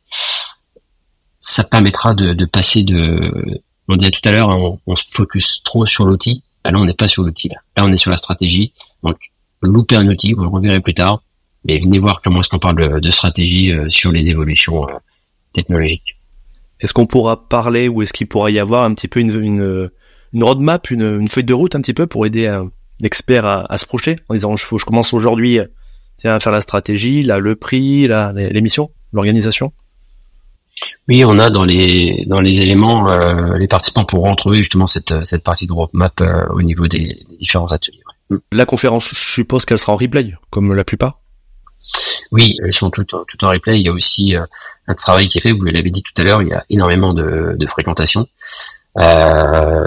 Ça 1.39 1.63
permettra 1.63 2.13
de, 2.13 2.33
de 2.33 2.45
passer 2.45 2.83
de, 2.83 3.61
on 3.87 3.95
disait 3.95 4.11
tout 4.11 4.27
à 4.27 4.31
l'heure, 4.31 4.49
on, 4.49 4.79
on, 4.85 4.95
se 4.95 5.05
focus 5.11 5.61
trop 5.63 5.85
sur 5.85 6.05
l'outil. 6.05 6.43
Là, 6.65 6.73
on 6.75 6.85
n'est 6.85 6.93
pas 6.93 7.07
sur 7.07 7.23
l'outil. 7.23 7.49
Là. 7.49 7.85
on 7.85 7.91
est 7.91 7.97
sur 7.97 8.11
la 8.11 8.17
stratégie. 8.17 8.73
Donc, 9.03 9.17
louper 9.61 9.95
un 9.95 10.07
outil, 10.07 10.33
vous 10.33 10.43
le 10.43 10.49
reverrez 10.49 10.81
plus 10.81 10.93
tard. 10.93 11.23
Mais 11.65 11.79
venez 11.79 11.99
voir 11.99 12.21
comment 12.21 12.41
est-ce 12.41 12.49
qu'on 12.49 12.59
parle 12.59 12.99
de, 13.01 13.11
stratégie 13.11 13.71
euh, 13.71 13.89
sur 13.89 14.11
les 14.11 14.29
évolutions 14.29 14.87
euh, 14.87 14.93
technologiques. 15.53 16.17
Est-ce 16.79 16.93
qu'on 16.93 17.07
pourra 17.07 17.47
parler 17.47 17.87
ou 17.87 18.01
est-ce 18.01 18.13
qu'il 18.13 18.27
pourra 18.27 18.51
y 18.51 18.59
avoir 18.59 18.83
un 18.83 18.93
petit 18.93 19.07
peu 19.07 19.19
une, 19.19 19.31
une, 19.43 19.89
une 20.33 20.43
roadmap, 20.43 20.89
une, 20.89 21.19
une, 21.19 21.27
feuille 21.27 21.43
de 21.43 21.53
route 21.53 21.75
un 21.75 21.81
petit 21.81 21.93
peu 21.93 22.07
pour 22.07 22.25
aider 22.25 22.53
l'expert 22.99 23.45
à, 23.45 23.71
à, 23.71 23.77
se 23.77 23.85
projeter 23.85 24.15
en 24.29 24.33
disant 24.33 24.55
je, 24.55 24.65
je 24.65 24.85
commence 24.85 25.13
aujourd'hui 25.13 25.59
tiens, 26.17 26.35
à 26.35 26.39
faire 26.39 26.51
la 26.51 26.61
stratégie, 26.61 27.23
là, 27.23 27.39
le 27.39 27.55
prix, 27.55 28.07
là, 28.07 28.33
l'émission, 28.33 28.91
l'organisation 29.13 29.71
oui, 31.07 31.23
on 31.25 31.39
a 31.39 31.49
dans 31.49 31.63
les 31.63 32.25
dans 32.27 32.39
les 32.39 32.61
éléments, 32.61 33.09
euh, 33.09 33.57
les 33.57 33.67
participants 33.67 34.05
pourront 34.05 34.35
trouver 34.35 34.57
justement 34.57 34.87
cette 34.87 35.25
cette 35.25 35.43
partie 35.43 35.65
de 35.65 35.73
roadmap 35.73 36.21
euh, 36.21 36.45
au 36.49 36.61
niveau 36.61 36.85
des, 36.87 37.25
différents 37.39 37.71
ateliers. 37.71 38.03
La 38.51 38.65
conférence, 38.65 39.09
je 39.09 39.31
suppose 39.31 39.65
qu'elle 39.65 39.79
sera 39.79 39.93
en 39.93 39.95
replay, 39.95 40.33
comme 40.49 40.73
la 40.73 40.83
plupart. 40.83 41.19
Oui, 42.31 42.57
elles 42.63 42.73
sont 42.73 42.89
toutes 42.89 43.07
tout 43.07 43.45
en 43.45 43.49
replay. 43.49 43.79
Il 43.79 43.85
y 43.85 43.89
a 43.89 43.93
aussi 43.93 44.35
euh, 44.35 44.45
un 44.87 44.93
travail 44.93 45.27
qui 45.29 45.37
est 45.39 45.41
fait. 45.41 45.53
Vous 45.53 45.63
l'avez 45.63 45.89
dit 45.89 46.03
tout 46.03 46.21
à 46.21 46.25
l'heure, 46.25 46.41
il 46.41 46.49
y 46.49 46.53
a 46.53 46.63
énormément 46.69 47.13
de, 47.13 47.55
de 47.57 47.67
fréquentation. 47.67 48.27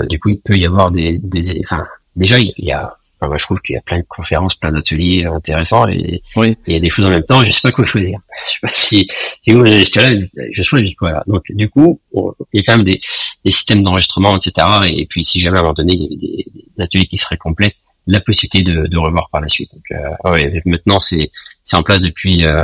Du 0.09 0.21
coup, 0.21 0.31
il 0.31 0.41
peut 0.41 0.57
y 0.57 0.67
avoir 0.67 0.91
des, 0.91 1.19
des 1.19 1.61
enfin 1.65 1.85
déjà 2.17 2.39
il 2.39 2.53
y 2.59 2.73
a 2.73 2.97
moi, 3.29 3.37
je 3.37 3.45
trouve 3.45 3.61
qu'il 3.61 3.75
y 3.75 3.79
a 3.79 3.83
plein 3.83 3.99
de 3.99 4.07
conférences, 4.09 4.55
plein 4.55 4.73
d'ateliers 4.73 5.27
intéressants 5.27 5.87
et, 5.89 6.23
il 6.37 6.57
y 6.67 6.77
a 6.77 6.81
des 6.81 6.91
choses 6.91 7.05
en 7.07 7.11
même 7.11 7.25
temps. 7.25 7.45
Je 7.45 7.53
sais 7.53 7.61
pas 7.63 7.73
quoi 7.73 7.85
choisir. 7.85 8.19
Je 8.47 8.53
sais 8.53 8.59
pas 8.63 8.69
si, 8.73 9.09
si 9.43 9.53
vous 9.53 9.63
là 9.63 9.83
je 9.83 10.63
choisis 10.63 10.95
quoi. 10.95 11.23
Donc, 11.27 11.43
du 11.51 11.69
coup, 11.69 12.01
il 12.15 12.31
y 12.55 12.61
a 12.61 12.63
quand 12.65 12.79
même 12.79 12.87
des, 12.87 13.01
des 13.45 13.51
systèmes 13.51 13.83
d'enregistrement, 13.83 14.37
etc. 14.37 14.67
Et 14.89 15.07
puis, 15.07 15.25
si 15.25 15.41
jamais 15.41 15.59
à 15.59 15.61
un 15.61 15.63
moment 15.65 15.75
donné, 15.75 15.95
il 15.95 16.03
y 16.03 16.07
avait 16.07 16.17
des, 16.17 16.47
des 16.77 16.83
ateliers 16.83 17.07
qui 17.07 17.19
seraient 17.19 17.37
complets, 17.37 17.75
la 18.07 18.21
possibilité 18.21 18.63
de, 18.63 18.87
de 18.87 18.99
revoir 18.99 19.29
par 19.31 19.41
la 19.41 19.49
suite. 19.49 19.71
Donc, 19.75 19.85
euh, 19.93 20.31
ouais, 20.31 20.63
maintenant, 20.65 21.01
c'est 21.01 21.31
c'est 21.65 21.77
en 21.77 21.83
place 21.83 22.01
depuis 22.01 22.47
euh, 22.47 22.63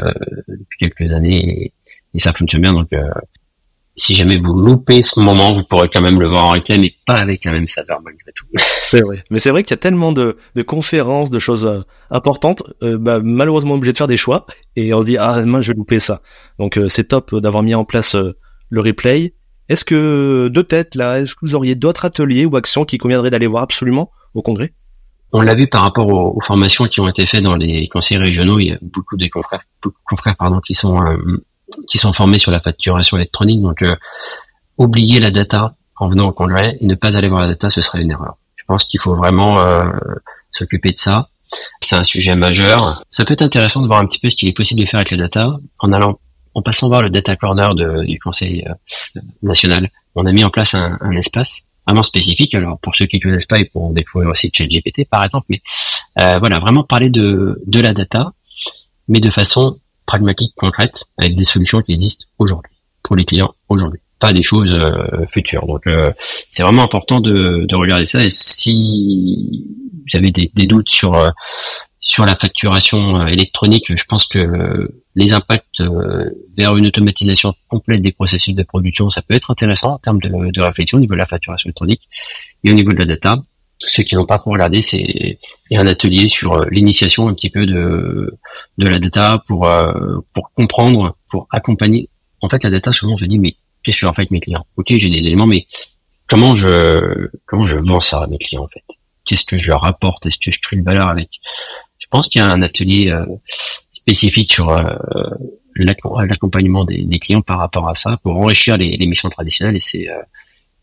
depuis 0.48 0.78
quelques 0.78 1.12
années 1.12 1.64
et, 1.64 1.72
et, 2.14 2.18
ça 2.18 2.32
fonctionne 2.32 2.62
bien. 2.62 2.72
Donc, 2.72 2.92
euh, 2.94 3.10
si 3.96 4.14
jamais 4.14 4.36
vous 4.36 4.52
loupez 4.52 5.02
ce 5.02 5.20
moment, 5.20 5.52
vous 5.52 5.64
pourrez 5.64 5.88
quand 5.88 6.02
même 6.02 6.20
le 6.20 6.28
voir 6.28 6.44
en 6.44 6.50
replay, 6.50 6.76
mais 6.76 6.94
pas 7.06 7.16
avec 7.16 7.44
la 7.44 7.52
même 7.52 7.66
saveur 7.66 8.00
malgré 8.04 8.30
tout. 8.34 8.44
C'est 8.90 9.00
vrai. 9.00 9.24
Mais 9.30 9.38
c'est 9.38 9.50
vrai 9.50 9.62
qu'il 9.62 9.72
y 9.72 9.74
a 9.74 9.78
tellement 9.78 10.12
de, 10.12 10.36
de 10.54 10.62
conférences, 10.62 11.30
de 11.30 11.38
choses 11.38 11.64
euh, 11.64 11.80
importantes, 12.10 12.62
euh, 12.82 12.98
bah, 12.98 13.20
malheureusement 13.22 13.74
obligé 13.74 13.92
de 13.92 13.96
faire 13.96 14.06
des 14.06 14.16
choix, 14.16 14.46
et 14.76 14.94
on 14.94 15.00
se 15.00 15.06
dit 15.06 15.16
ah 15.16 15.44
moi 15.44 15.60
je 15.60 15.72
vais 15.72 15.76
louper 15.76 15.98
ça. 15.98 16.20
Donc 16.58 16.76
euh, 16.76 16.88
c'est 16.88 17.04
top 17.04 17.34
d'avoir 17.34 17.62
mis 17.62 17.74
en 17.74 17.84
place 17.84 18.14
le 18.68 18.80
replay. 18.80 19.34
Est-ce 19.68 19.84
que 19.84 20.48
de 20.48 20.62
tête 20.62 20.94
là, 20.94 21.20
est-ce 21.20 21.34
que 21.34 21.40
vous 21.42 21.54
auriez 21.54 21.74
d'autres 21.74 22.04
ateliers 22.04 22.44
ou 22.44 22.56
actions 22.56 22.84
qui 22.84 22.98
conviendraient 22.98 23.30
d'aller 23.30 23.48
voir 23.48 23.62
absolument 23.62 24.12
au 24.34 24.42
congrès? 24.42 24.72
On 25.32 25.40
l'a 25.40 25.54
vu 25.54 25.66
par 25.66 25.82
rapport 25.82 26.06
aux, 26.08 26.40
formations 26.40 26.86
qui 26.86 27.00
ont 27.00 27.08
été 27.08 27.26
faites 27.26 27.42
dans 27.42 27.56
les 27.56 27.88
conseils 27.88 28.18
régionaux. 28.18 28.60
Il 28.60 28.68
y 28.68 28.72
a 28.72 28.78
beaucoup 28.80 29.16
de 29.16 29.26
confrères, 29.26 29.64
beaucoup 29.82 29.98
de 29.98 30.04
confrères 30.08 30.36
pardon, 30.36 30.60
qui 30.60 30.74
sont 30.74 31.00
qui 31.88 31.98
sont 31.98 32.12
formés 32.12 32.38
sur 32.38 32.50
la 32.50 32.60
facturation 32.60 33.16
électronique. 33.16 33.60
Donc, 33.60 33.82
euh, 33.82 33.96
oublier 34.78 35.20
la 35.20 35.30
data 35.30 35.74
en 35.98 36.08
venant 36.08 36.28
au 36.28 36.32
congrès 36.32 36.76
et 36.80 36.86
ne 36.86 36.94
pas 36.94 37.16
aller 37.16 37.28
voir 37.28 37.42
la 37.42 37.48
data, 37.48 37.70
ce 37.70 37.80
serait 37.80 38.02
une 38.02 38.10
erreur. 38.10 38.36
Je 38.56 38.64
pense 38.66 38.84
qu'il 38.84 39.00
faut 39.00 39.14
vraiment 39.14 39.58
euh, 39.60 39.90
s'occuper 40.52 40.92
de 40.92 40.98
ça. 40.98 41.28
C'est 41.80 41.96
un 41.96 42.04
sujet 42.04 42.34
majeur. 42.34 43.04
Ça 43.10 43.24
peut 43.24 43.34
être 43.34 43.42
intéressant 43.42 43.80
de 43.80 43.86
voir 43.86 44.00
un 44.00 44.06
petit 44.06 44.18
peu 44.18 44.28
ce 44.28 44.36
qu'il 44.36 44.48
est 44.48 44.52
possible 44.52 44.80
de 44.80 44.86
faire 44.86 44.98
avec 44.98 45.10
la 45.12 45.16
data 45.16 45.56
en 45.78 45.92
allant, 45.92 46.18
en 46.54 46.62
passant 46.62 46.88
voir 46.88 47.02
le 47.02 47.10
data 47.10 47.36
corner 47.36 47.74
de, 47.74 48.04
du 48.04 48.18
Conseil 48.18 48.64
euh, 48.66 49.20
national. 49.42 49.88
On 50.14 50.26
a 50.26 50.32
mis 50.32 50.44
en 50.44 50.50
place 50.50 50.74
un, 50.74 50.98
un, 51.00 51.12
espace 51.12 51.62
vraiment 51.86 52.02
spécifique. 52.02 52.54
Alors 52.54 52.78
pour 52.80 52.96
ceux 52.96 53.06
qui 53.06 53.16
ne 53.16 53.22
connaissent 53.22 53.46
pas, 53.46 53.58
ils 53.58 53.70
pourront 53.70 53.92
découvrir 53.92 54.30
aussi 54.30 54.50
ChatGPT 54.52 55.08
par 55.08 55.22
exemple. 55.22 55.46
Mais 55.48 55.62
euh, 56.18 56.38
voilà, 56.38 56.58
vraiment 56.58 56.82
parler 56.82 57.10
de, 57.10 57.62
de 57.66 57.80
la 57.80 57.94
data, 57.94 58.32
mais 59.08 59.20
de 59.20 59.30
façon 59.30 59.78
pragmatique, 60.06 60.52
concrète, 60.56 61.04
avec 61.18 61.36
des 61.36 61.44
solutions 61.44 61.82
qui 61.82 61.92
existent 61.92 62.26
aujourd'hui, 62.38 62.72
pour 63.02 63.16
les 63.16 63.24
clients 63.24 63.52
aujourd'hui, 63.68 64.00
pas 64.18 64.32
des 64.32 64.42
choses 64.42 64.72
euh, 64.72 65.26
futures. 65.32 65.66
Donc 65.66 65.86
euh, 65.86 66.12
c'est 66.52 66.62
vraiment 66.62 66.82
important 66.82 67.20
de, 67.20 67.66
de, 67.66 67.74
regarder 67.74 68.06
ça. 68.06 68.24
Et 68.24 68.30
si 68.30 69.66
vous 69.92 70.16
avez 70.16 70.30
des, 70.30 70.50
des 70.54 70.66
doutes 70.66 70.88
sur 70.88 71.14
euh, 71.14 71.30
sur 72.00 72.24
la 72.24 72.36
facturation 72.36 73.26
électronique, 73.26 73.84
je 73.88 74.04
pense 74.04 74.26
que 74.26 74.88
les 75.16 75.32
impacts 75.32 75.82
vers 76.56 76.76
une 76.76 76.86
automatisation 76.86 77.52
complète 77.68 78.00
des 78.00 78.12
processus 78.12 78.54
de 78.54 78.62
production, 78.62 79.10
ça 79.10 79.22
peut 79.22 79.34
être 79.34 79.50
intéressant 79.50 79.94
en 79.94 79.98
termes 79.98 80.20
de, 80.20 80.52
de 80.52 80.60
réflexion 80.60 80.98
au 80.98 81.00
niveau 81.00 81.14
de 81.14 81.18
la 81.18 81.26
facturation 81.26 81.66
électronique 81.66 82.02
et 82.62 82.70
au 82.70 82.74
niveau 82.74 82.92
de 82.92 82.98
la 82.98 83.06
data 83.06 83.42
ceux 83.78 84.02
qui 84.02 84.14
n'ont 84.14 84.26
pas 84.26 84.38
trop 84.38 84.52
regardé, 84.52 84.80
c'est 84.82 85.38
un 85.72 85.86
atelier 85.86 86.28
sur 86.28 86.54
euh, 86.54 86.64
l'initiation 86.70 87.28
un 87.28 87.34
petit 87.34 87.50
peu 87.50 87.66
de 87.66 88.38
de 88.78 88.86
la 88.86 88.98
data 88.98 89.42
pour 89.46 89.66
euh, 89.66 90.20
pour 90.32 90.50
comprendre, 90.52 91.16
pour 91.28 91.46
accompagner. 91.50 92.08
En 92.40 92.48
fait, 92.48 92.64
la 92.64 92.70
data 92.70 92.92
souvent 92.92 93.14
on 93.14 93.18
se 93.18 93.24
dit 93.24 93.38
mais 93.38 93.56
qu'est-ce 93.82 94.00
que 94.00 94.06
je 94.06 94.12
fais 94.12 94.20
avec 94.20 94.30
mes 94.30 94.40
clients? 94.40 94.66
Ok, 94.76 94.86
j'ai 94.88 95.10
des 95.10 95.18
éléments, 95.18 95.46
mais 95.46 95.66
comment 96.28 96.56
je 96.56 97.28
comment 97.46 97.66
je 97.66 97.76
vends 97.76 98.00
ça 98.00 98.22
à 98.22 98.26
mes 98.26 98.38
clients 98.38 98.64
en 98.64 98.68
fait? 98.68 98.84
Qu'est-ce 99.26 99.44
que 99.44 99.58
je 99.58 99.68
leur 99.68 99.84
apporte? 99.84 100.24
Est-ce 100.26 100.38
que 100.38 100.50
je 100.50 100.60
crée 100.60 100.76
une 100.76 100.84
valeur 100.84 101.08
avec? 101.08 101.28
Je 101.98 102.06
pense 102.08 102.28
qu'il 102.28 102.40
y 102.40 102.42
a 102.42 102.48
un 102.48 102.62
atelier 102.62 103.10
euh, 103.10 103.26
spécifique 103.90 104.52
sur 104.52 104.70
l'accompagnement 105.74 106.84
des, 106.84 107.04
des, 107.04 107.18
clients 107.18 107.42
par 107.42 107.58
rapport 107.58 107.88
à 107.88 107.94
ça 107.94 108.18
pour 108.22 108.36
enrichir 108.36 108.76
les, 108.78 108.96
les 108.96 109.06
missions 109.06 109.28
traditionnelles 109.28 109.76
et 109.76 109.80
c'est 109.80 110.08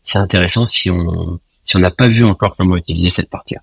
c'est 0.02 0.18
intéressant 0.18 0.66
si 0.66 0.90
on 0.90 1.40
si 1.64 1.76
on 1.76 1.80
n'a 1.80 1.90
pas 1.90 2.08
vu 2.08 2.24
encore 2.24 2.56
comment 2.56 2.76
utiliser 2.76 3.10
cette 3.10 3.30
partie-là. 3.30 3.62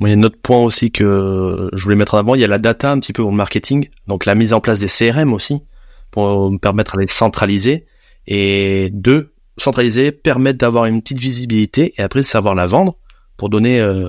il 0.00 0.08
y 0.08 0.10
a 0.10 0.14
un 0.14 0.22
autre 0.24 0.38
point 0.42 0.58
aussi 0.58 0.90
que 0.90 1.70
je 1.72 1.82
voulais 1.82 1.96
mettre 1.96 2.14
en 2.14 2.18
avant, 2.18 2.34
il 2.34 2.40
y 2.40 2.44
a 2.44 2.48
la 2.48 2.58
data 2.58 2.90
un 2.90 2.98
petit 2.98 3.12
peu 3.12 3.22
le 3.22 3.30
marketing, 3.30 3.88
donc 4.06 4.26
la 4.26 4.34
mise 4.34 4.52
en 4.52 4.60
place 4.60 4.80
des 4.80 4.88
CRM 4.88 5.32
aussi, 5.32 5.62
pour 6.10 6.50
me 6.50 6.58
permettre 6.58 6.96
de 6.96 7.02
les 7.02 7.06
centraliser, 7.06 7.86
et 8.26 8.90
de 8.92 9.32
centraliser, 9.56 10.12
permettre 10.12 10.58
d'avoir 10.58 10.86
une 10.86 11.00
petite 11.00 11.18
visibilité, 11.18 11.94
et 11.96 12.02
après 12.02 12.20
de 12.20 12.26
savoir 12.26 12.54
la 12.54 12.66
vendre 12.66 12.96
pour 13.36 13.48
donner 13.48 13.80
euh, 13.80 14.08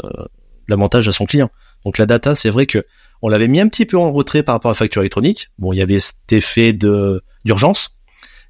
l'avantage 0.67 1.07
à 1.07 1.11
son 1.11 1.25
client. 1.25 1.49
Donc 1.85 1.99
la 1.99 2.05
data, 2.05 2.35
c'est 2.35 2.49
vrai 2.49 2.65
que 2.65 2.83
on 3.21 3.29
l'avait 3.29 3.47
mis 3.47 3.59
un 3.59 3.67
petit 3.67 3.85
peu 3.85 3.97
en 3.97 4.11
retrait 4.11 4.43
par 4.43 4.55
rapport 4.55 4.69
à 4.69 4.73
la 4.73 4.77
facture 4.77 5.01
électronique. 5.01 5.47
Bon, 5.57 5.73
il 5.73 5.77
y 5.77 5.81
avait 5.81 5.99
cet 5.99 6.31
effet 6.33 6.73
d'urgence, 6.73 7.97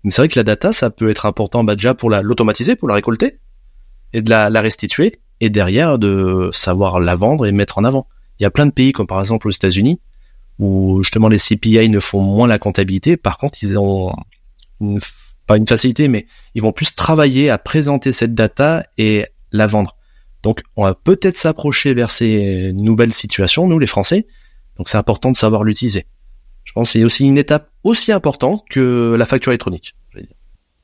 mais 0.03 0.11
c'est 0.11 0.21
vrai 0.21 0.29
que 0.29 0.37
la 0.39 0.43
data, 0.43 0.73
ça 0.73 0.89
peut 0.89 1.09
être 1.09 1.25
important 1.25 1.63
bah, 1.63 1.75
déjà 1.75 1.93
pour 1.93 2.09
l'automatiser, 2.09 2.75
pour 2.75 2.87
la 2.87 2.95
récolter, 2.95 3.39
et 4.13 4.21
de 4.21 4.29
la, 4.29 4.49
la 4.49 4.61
restituer 4.61 5.19
et 5.39 5.49
derrière 5.49 5.99
de 5.99 6.49
savoir 6.53 6.99
la 6.99 7.15
vendre 7.15 7.45
et 7.45 7.51
mettre 7.51 7.77
en 7.77 7.83
avant. 7.83 8.07
Il 8.39 8.43
y 8.43 8.45
a 8.45 8.51
plein 8.51 8.65
de 8.65 8.71
pays, 8.71 8.91
comme 8.91 9.07
par 9.07 9.19
exemple 9.19 9.47
aux 9.47 9.51
États-Unis, 9.51 9.99
où 10.59 11.03
justement 11.03 11.27
les 11.27 11.37
CPI 11.37 11.89
ne 11.89 11.99
font 11.99 12.21
moins 12.21 12.47
la 12.47 12.59
comptabilité. 12.59 13.17
Par 13.17 13.37
contre, 13.37 13.59
ils 13.61 13.77
ont 13.77 14.13
une, 14.81 14.99
pas 15.45 15.57
une 15.57 15.67
facilité, 15.67 16.07
mais 16.07 16.27
ils 16.55 16.61
vont 16.61 16.71
plus 16.71 16.95
travailler 16.95 17.49
à 17.49 17.57
présenter 17.57 18.11
cette 18.11 18.33
data 18.33 18.85
et 18.97 19.25
la 19.51 19.67
vendre. 19.67 19.95
Donc, 20.43 20.61
on 20.75 20.83
va 20.83 20.93
peut-être 20.93 21.37
s'approcher 21.37 21.93
vers 21.93 22.11
ces 22.11 22.71
nouvelles 22.73 23.13
situations, 23.13 23.67
nous 23.67 23.79
les 23.79 23.87
Français. 23.87 24.27
Donc, 24.77 24.89
c'est 24.89 24.97
important 24.97 25.31
de 25.31 25.35
savoir 25.35 25.63
l'utiliser. 25.63 26.05
Je 26.63 26.73
pense 26.73 26.89
que 26.89 26.93
c'est 26.93 27.03
aussi 27.03 27.25
une 27.25 27.37
étape 27.37 27.71
aussi 27.83 28.11
importante 28.11 28.63
que 28.69 29.15
la 29.17 29.25
facture 29.25 29.51
électronique. 29.51 29.95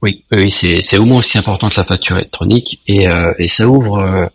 Oui, 0.04 0.26
oui, 0.34 0.52
c'est 0.52 0.98
au 0.98 1.06
moins 1.06 1.20
aussi 1.20 1.38
important 1.38 1.70
que 1.70 1.78
la 1.78 1.86
facture 1.86 2.18
électronique 2.18 2.82
et, 2.88 3.08
euh, 3.08 3.34
et 3.40 3.48
ça 3.48 3.70
ouvre 3.70 4.00
euh, 4.00 4.26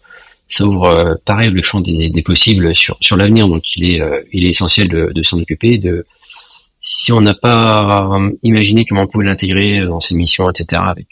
ça 0.49 0.65
ouvre 0.65 0.85
euh, 0.87 1.15
pareil 1.27 1.51
le 1.51 1.63
champ 1.63 1.83
des, 1.83 2.09
des 2.09 2.23
possibles 2.23 2.75
sur 2.75 2.97
sur 3.03 3.19
l'avenir. 3.19 3.49
Donc 3.49 3.65
il 3.77 3.85
est 3.85 4.03
il 4.33 4.47
est 4.47 4.49
essentiel 4.49 4.89
de, 4.89 5.13
de 5.15 5.23
s'en 5.23 5.39
occuper. 5.39 5.77
De 5.77 6.07
si 6.81 7.13
on 7.13 7.21
n'a 7.21 7.35
pas 7.35 8.19
imaginé 8.43 8.87
comment 8.87 9.03
on 9.03 9.07
pouvait 9.09 9.27
l'intégrer 9.27 9.85
dans 9.85 10.01
ses 10.01 10.15
missions, 10.15 10.49
etc. 10.49 10.81
avec 10.87 11.09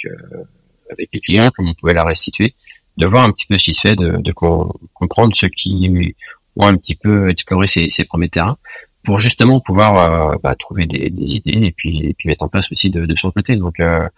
avec 0.91 1.11
les 1.13 1.21
clients, 1.21 1.51
comment 1.55 1.73
on 1.73 1.75
pouvait 1.75 1.93
la 1.93 2.05
restituer, 2.05 2.55
de 2.97 3.07
voir 3.07 3.25
un 3.25 3.33
petit 3.33 3.47
peu 3.47 3.59
ce 3.59 3.65
qui 3.65 3.75
se 3.75 3.83
fait, 3.83 3.95
de, 3.95 4.17
de 4.17 4.33
comprendre 4.33 5.37
ceux 5.37 5.49
qui 5.49 6.15
ont 6.57 6.67
un 6.67 6.77
petit 6.77 6.95
peu 6.95 7.29
exploré 7.29 7.67
ces, 7.67 8.05
premiers 8.05 8.31
terrains 8.31 8.57
pour 9.05 9.21
justement 9.21 9.61
pouvoir 9.61 10.33
euh, 10.33 10.37
bah, 10.43 10.55
trouver 10.55 10.87
des, 10.87 11.11
des, 11.11 11.35
idées 11.35 11.67
et 11.67 11.73
puis, 11.73 12.07
et 12.07 12.15
puis 12.15 12.29
mettre 12.29 12.45
en 12.45 12.49
place 12.49 12.73
aussi 12.73 12.89
de, 12.89 13.05
de 13.05 13.17
son 13.17 13.31
côté. 13.31 13.57
Donc, 13.57 13.81
euh, 13.81 14.09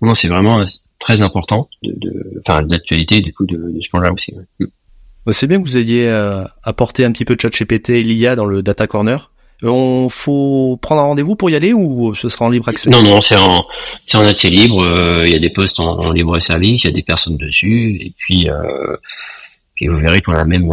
non, 0.00 0.14
c'est 0.14 0.28
vraiment 0.28 0.62
très 0.98 1.22
important, 1.22 1.68
de, 1.82 1.92
de, 1.96 2.42
enfin, 2.46 2.62
d'actualité 2.62 3.20
du 3.20 3.32
coup 3.32 3.46
de, 3.46 3.56
de 3.56 3.80
ce 3.82 3.90
point-là 3.90 4.12
aussi. 4.12 4.34
Ouais. 4.34 4.66
Bah, 5.24 5.32
c'est 5.32 5.46
bien 5.46 5.58
que 5.58 5.66
vous 5.66 5.76
ayez 5.76 6.08
euh, 6.08 6.44
apporté 6.62 7.04
un 7.04 7.12
petit 7.12 7.24
peu 7.24 7.34
de 7.36 7.40
ChatGPT 7.40 7.90
et 7.90 8.02
l'IA 8.02 8.36
dans 8.36 8.46
le 8.46 8.62
Data 8.62 8.86
Corner. 8.86 9.32
On 9.62 10.08
faut 10.10 10.78
prendre 10.82 11.00
un 11.00 11.06
rendez-vous 11.06 11.34
pour 11.34 11.48
y 11.48 11.56
aller 11.56 11.72
ou 11.72 12.14
ce 12.14 12.28
sera 12.28 12.44
en 12.44 12.50
libre 12.50 12.68
accès? 12.68 12.90
Non, 12.90 13.02
non, 13.02 13.22
c'est 13.22 13.36
en, 13.36 13.64
c'est 14.04 14.18
en 14.18 14.26
accès 14.26 14.50
libre. 14.50 14.86
Il 15.24 15.30
y 15.30 15.34
a 15.34 15.38
des 15.38 15.50
postes 15.50 15.80
en, 15.80 15.98
en, 15.98 16.10
libre 16.12 16.38
service, 16.40 16.84
il 16.84 16.88
y 16.88 16.90
a 16.90 16.92
des 16.92 17.02
personnes 17.02 17.38
dessus, 17.38 17.96
et 18.00 18.12
puis, 18.18 18.50
euh, 18.50 18.96
puis 19.74 19.86
vous 19.86 19.96
verrez 19.96 20.20
qu'on 20.20 20.34
a 20.34 20.44
même 20.44 20.70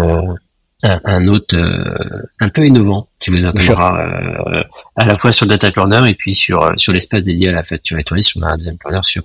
un, 0.84 1.02
un 1.06 1.28
autre 1.28 1.56
un 2.40 2.50
peu 2.50 2.66
innovant 2.66 3.08
qui 3.20 3.30
vous 3.30 3.46
intéressera 3.46 4.00
euh, 4.00 4.64
à 4.96 5.06
la 5.06 5.18
fois 5.18 5.32
sur 5.32 5.46
le 5.46 5.52
data 5.52 5.72
corner 5.72 6.06
et 6.06 6.14
puis 6.14 6.36
sur 6.36 6.74
sur 6.78 6.94
l'espace 6.94 7.22
dédié 7.22 7.50
à 7.50 7.52
la 7.54 7.64
facture 7.64 7.98
étoilée. 7.98 8.24
On 8.36 8.42
a 8.42 8.52
un 8.52 8.58
deuxième 8.58 8.78
sur 9.02 9.24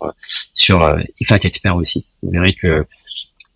sur 0.55 0.83
euh, 0.83 0.99
IFAC 1.21 1.45
Expert 1.47 1.77
aussi. 1.77 2.07
Vous 2.23 2.31
verrez 2.31 2.55
que 2.55 2.87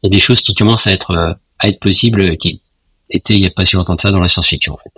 il 0.02 0.06
y 0.06 0.06
a 0.08 0.10
des 0.10 0.20
choses 0.20 0.42
qui 0.42 0.54
commencent 0.54 0.86
à 0.86 0.92
être 0.92 1.38
à 1.58 1.68
être 1.68 1.80
possibles 1.80 2.36
qui 2.38 2.62
étaient 3.10 3.34
il 3.34 3.40
n'y 3.40 3.46
a 3.46 3.50
pas 3.50 3.64
si 3.64 3.76
longtemps 3.76 3.94
de 3.94 4.00
ça 4.00 4.10
dans 4.10 4.20
la 4.20 4.28
science-fiction 4.28 4.74
en 4.74 4.78
fait. 4.78 4.90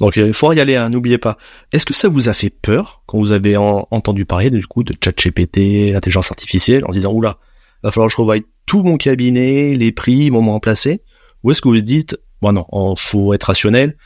Donc 0.00 0.16
il 0.16 0.32
faudra 0.32 0.54
y 0.54 0.60
aller, 0.60 0.76
hein, 0.76 0.88
n'oubliez 0.88 1.18
pas. 1.18 1.38
Est-ce 1.72 1.86
que 1.86 1.94
ça 1.94 2.08
vous 2.08 2.28
a 2.28 2.32
fait 2.32 2.50
peur 2.50 3.02
quand 3.06 3.18
vous 3.18 3.32
avez 3.32 3.56
entendu 3.56 4.24
parler 4.24 4.50
du 4.50 4.66
coup 4.66 4.82
de 4.82 4.94
ChatGPT, 5.02 5.92
l'intelligence 5.92 6.32
artificielle, 6.32 6.84
en 6.84 6.88
se 6.88 6.98
disant 6.98 7.12
oula, 7.12 7.38
va 7.82 7.92
falloir 7.92 8.08
que 8.08 8.12
je 8.12 8.16
revoie 8.16 8.38
tout 8.66 8.82
mon 8.82 8.96
cabinet, 8.96 9.74
les 9.76 9.92
prix, 9.92 10.30
vont 10.30 10.42
me 10.42 10.50
remplacer? 10.50 11.02
Ou 11.44 11.52
est-ce 11.52 11.60
que 11.60 11.68
vous 11.68 11.80
dites 11.80 12.16
bon 12.42 12.52
non, 12.52 12.96
faut 12.96 13.32
être 13.32 13.44
rationnel, 13.44 13.96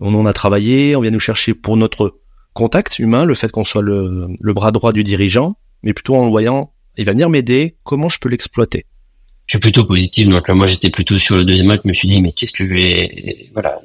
on 0.00 0.14
en 0.14 0.26
a 0.26 0.32
travaillé, 0.32 0.96
on 0.96 1.00
vient 1.00 1.10
nous 1.10 1.20
chercher 1.20 1.54
pour 1.54 1.76
notre 1.76 2.18
contact 2.54 2.98
humain, 2.98 3.24
le 3.24 3.34
fait 3.34 3.50
qu'on 3.52 3.64
soit 3.64 3.82
le, 3.82 4.28
le 4.40 4.52
bras 4.52 4.72
droit 4.72 4.92
du 4.92 5.02
dirigeant, 5.02 5.56
mais 5.82 5.92
plutôt 5.92 6.16
en 6.16 6.24
le 6.24 6.30
voyant, 6.30 6.72
il 6.96 7.04
va 7.04 7.12
venir 7.12 7.28
m'aider, 7.28 7.76
comment 7.82 8.08
je 8.08 8.18
peux 8.18 8.28
l'exploiter? 8.28 8.86
Je 9.46 9.52
suis 9.52 9.60
plutôt 9.60 9.84
positif, 9.84 10.28
donc 10.28 10.48
là 10.48 10.54
moi 10.54 10.66
j'étais 10.66 10.90
plutôt 10.90 11.18
sur 11.18 11.36
le 11.36 11.44
deuxième 11.44 11.70
acte, 11.70 11.82
je 11.84 11.88
me 11.88 11.92
suis 11.92 12.08
dit 12.08 12.22
mais 12.22 12.32
qu'est-ce 12.32 12.52
que 12.52 12.64
je 12.64 12.72
vais, 12.72 13.50
voilà, 13.52 13.80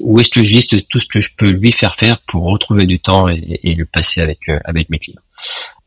où 0.00 0.18
est-ce 0.18 0.30
que 0.30 0.42
je 0.42 0.50
liste 0.50 0.88
tout 0.88 1.00
ce 1.00 1.06
que 1.06 1.20
je 1.20 1.30
peux 1.36 1.50
lui 1.50 1.70
faire 1.70 1.96
faire 1.96 2.22
pour 2.28 2.44
retrouver 2.44 2.86
du 2.86 2.98
temps 2.98 3.28
et, 3.28 3.60
et 3.62 3.74
le 3.74 3.84
passer 3.84 4.20
avec 4.20 4.38
euh, 4.48 4.58
avec 4.64 4.88
mes 4.88 4.98
clients? 4.98 5.20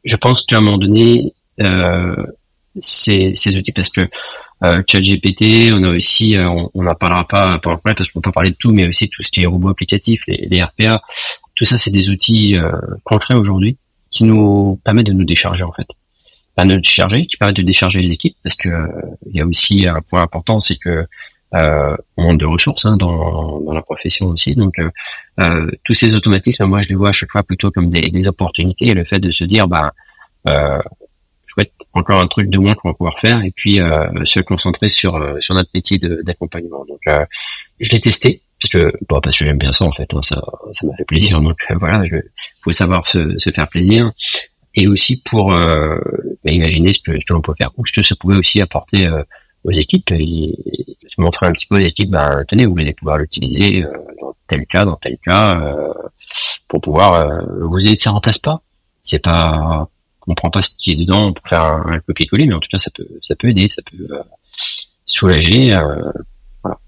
Je 0.03 0.15
pense 0.15 0.45
qu'à 0.45 0.57
un 0.57 0.61
moment 0.61 0.77
donné, 0.77 1.33
euh, 1.61 2.15
ces, 2.79 3.35
ces 3.35 3.57
outils, 3.57 3.71
parce 3.71 3.89
que 3.89 4.07
euh, 4.65 4.83
ChatGPT, 4.87 5.71
on 5.73 5.83
a 5.83 5.89
aussi, 5.91 6.37
euh, 6.37 6.49
on 6.73 6.83
n'en 6.83 6.95
parlera 6.95 7.27
pas 7.27 7.59
pendant 7.59 7.79
le 7.83 7.93
parce 7.93 8.09
qu'on 8.09 8.21
peut 8.21 8.31
parler 8.31 8.51
de 8.51 8.55
tout, 8.55 8.71
mais 8.71 8.87
aussi 8.87 9.09
tout 9.09 9.21
ce 9.21 9.31
qui 9.31 9.43
est 9.43 9.45
robots 9.45 9.69
applicatifs, 9.69 10.21
les, 10.27 10.47
les 10.49 10.63
RPA, 10.63 11.01
tout 11.55 11.65
ça, 11.65 11.77
c'est 11.77 11.91
des 11.91 12.09
outils 12.09 12.57
euh, 12.57 12.71
concrets 13.03 13.33
aujourd'hui 13.33 13.77
qui 14.11 14.23
nous 14.23 14.79
permettent 14.83 15.07
de 15.07 15.13
nous 15.13 15.25
décharger 15.25 15.63
en 15.63 15.71
fait. 15.71 15.87
Pas 16.55 16.65
de 16.65 16.75
décharger, 16.75 17.25
qui 17.25 17.37
permettent 17.37 17.57
de 17.57 17.61
décharger 17.61 18.01
les 18.01 18.11
équipes, 18.11 18.37
parce 18.43 18.55
que 18.55 18.69
euh, 18.69 18.87
il 19.29 19.35
y 19.37 19.41
a 19.41 19.45
aussi 19.45 19.87
un 19.87 20.01
point 20.01 20.21
important, 20.21 20.59
c'est 20.59 20.77
que 20.77 21.05
euh, 21.53 21.95
on 22.17 22.23
manque 22.23 22.39
de 22.39 22.45
ressources 22.45 22.85
hein, 22.85 22.97
dans, 22.97 23.61
dans, 23.61 23.73
la 23.73 23.81
profession 23.81 24.27
aussi. 24.27 24.55
Donc 24.55 24.77
euh, 24.79 24.89
euh, 25.39 25.69
tous 25.83 25.93
ces 25.93 26.15
automatismes, 26.15 26.65
moi 26.65 26.81
je 26.81 26.89
les 26.89 26.95
vois 26.95 27.09
à 27.09 27.11
chaque 27.11 27.31
fois 27.31 27.43
plutôt 27.43 27.71
comme 27.71 27.89
des, 27.89 28.09
des 28.09 28.27
opportunités. 28.27 28.87
Et 28.87 28.93
le 28.93 29.05
fait 29.05 29.19
de 29.19 29.31
se 29.31 29.43
dire, 29.43 29.67
bah, 29.67 29.93
chouette, 31.55 31.71
encore 31.93 32.19
un 32.19 32.27
truc 32.27 32.49
de 32.49 32.57
moins 32.57 32.75
qu'on 32.75 32.89
va 32.89 32.93
pouvoir 32.93 33.19
faire, 33.19 33.43
et 33.43 33.51
puis 33.51 33.79
euh, 33.79 34.07
se 34.25 34.39
concentrer 34.39 34.89
sur 34.89 35.19
sur 35.41 35.55
notre 35.55 35.69
métier 35.73 35.97
d'accompagnement. 35.99 36.85
Donc 36.85 37.01
je 37.79 37.91
l'ai 37.91 37.99
testé 37.99 38.41
parce 38.61 38.71
que 38.71 38.93
bon, 39.09 39.19
parce 39.21 39.37
que 39.37 39.45
j'aime 39.45 39.57
bien 39.57 39.73
ça 39.73 39.85
en 39.85 39.91
fait, 39.91 40.13
hein, 40.13 40.21
ça 40.21 40.41
ça 40.73 40.87
m'a 40.87 40.95
fait 40.95 41.05
plaisir. 41.05 41.41
Donc 41.41 41.57
voilà, 41.79 42.03
il 42.05 42.21
faut 42.61 42.71
savoir 42.71 43.07
se, 43.07 43.37
se 43.37 43.51
faire 43.51 43.67
plaisir 43.67 44.11
et 44.75 44.87
aussi 44.87 45.21
pour 45.23 45.53
euh, 45.53 45.97
bah, 46.43 46.51
imaginer 46.51 46.93
ce 46.93 46.99
que, 46.99 47.13
ce 47.19 47.25
que 47.25 47.33
l'on 47.33 47.41
peut 47.41 47.53
faire 47.57 47.71
ou 47.77 47.85
ce 47.85 47.93
que 47.93 48.01
ça 48.01 48.15
pouvait 48.15 48.35
aussi 48.35 48.61
apporter 48.61 49.07
euh, 49.07 49.23
aux 49.63 49.71
équipes 49.71 50.11
et, 50.11 50.53
montrer 51.17 51.45
un 51.45 51.53
petit 51.53 51.65
peu 51.65 51.77
aux 51.77 51.79
équipes, 51.79 52.11
ben, 52.11 52.43
tenez, 52.47 52.65
vous 52.65 52.77
allez 52.77 52.93
pouvoir 52.93 53.17
l'utiliser 53.17 53.85
euh, 53.85 53.91
dans 54.21 54.35
tel 54.47 54.65
cas, 54.65 54.85
dans 54.85 54.97
tel 54.97 55.17
cas, 55.17 55.59
euh, 55.59 55.93
pour 56.67 56.81
pouvoir 56.81 57.13
euh, 57.13 57.39
vous 57.61 57.87
aider. 57.87 57.97
Ça 57.97 58.11
remplace 58.11 58.39
pas. 58.39 58.61
C'est 59.03 59.23
pas, 59.23 59.87
on 60.27 60.35
prend 60.35 60.49
pas 60.49 60.61
ce 60.61 60.71
qui 60.77 60.91
est 60.91 60.95
dedans 60.95 61.33
pour 61.33 61.47
faire 61.47 61.63
un, 61.63 61.85
un 61.87 61.99
copier-coller, 61.99 62.47
mais 62.47 62.53
en 62.53 62.59
tout 62.59 62.69
cas, 62.71 62.77
ça 62.77 62.91
peut, 62.93 63.07
ça 63.21 63.35
peut 63.35 63.47
aider, 63.47 63.69
ça 63.69 63.81
peut 63.81 64.07
soulager. 65.05 65.77
voilà. 66.63 66.79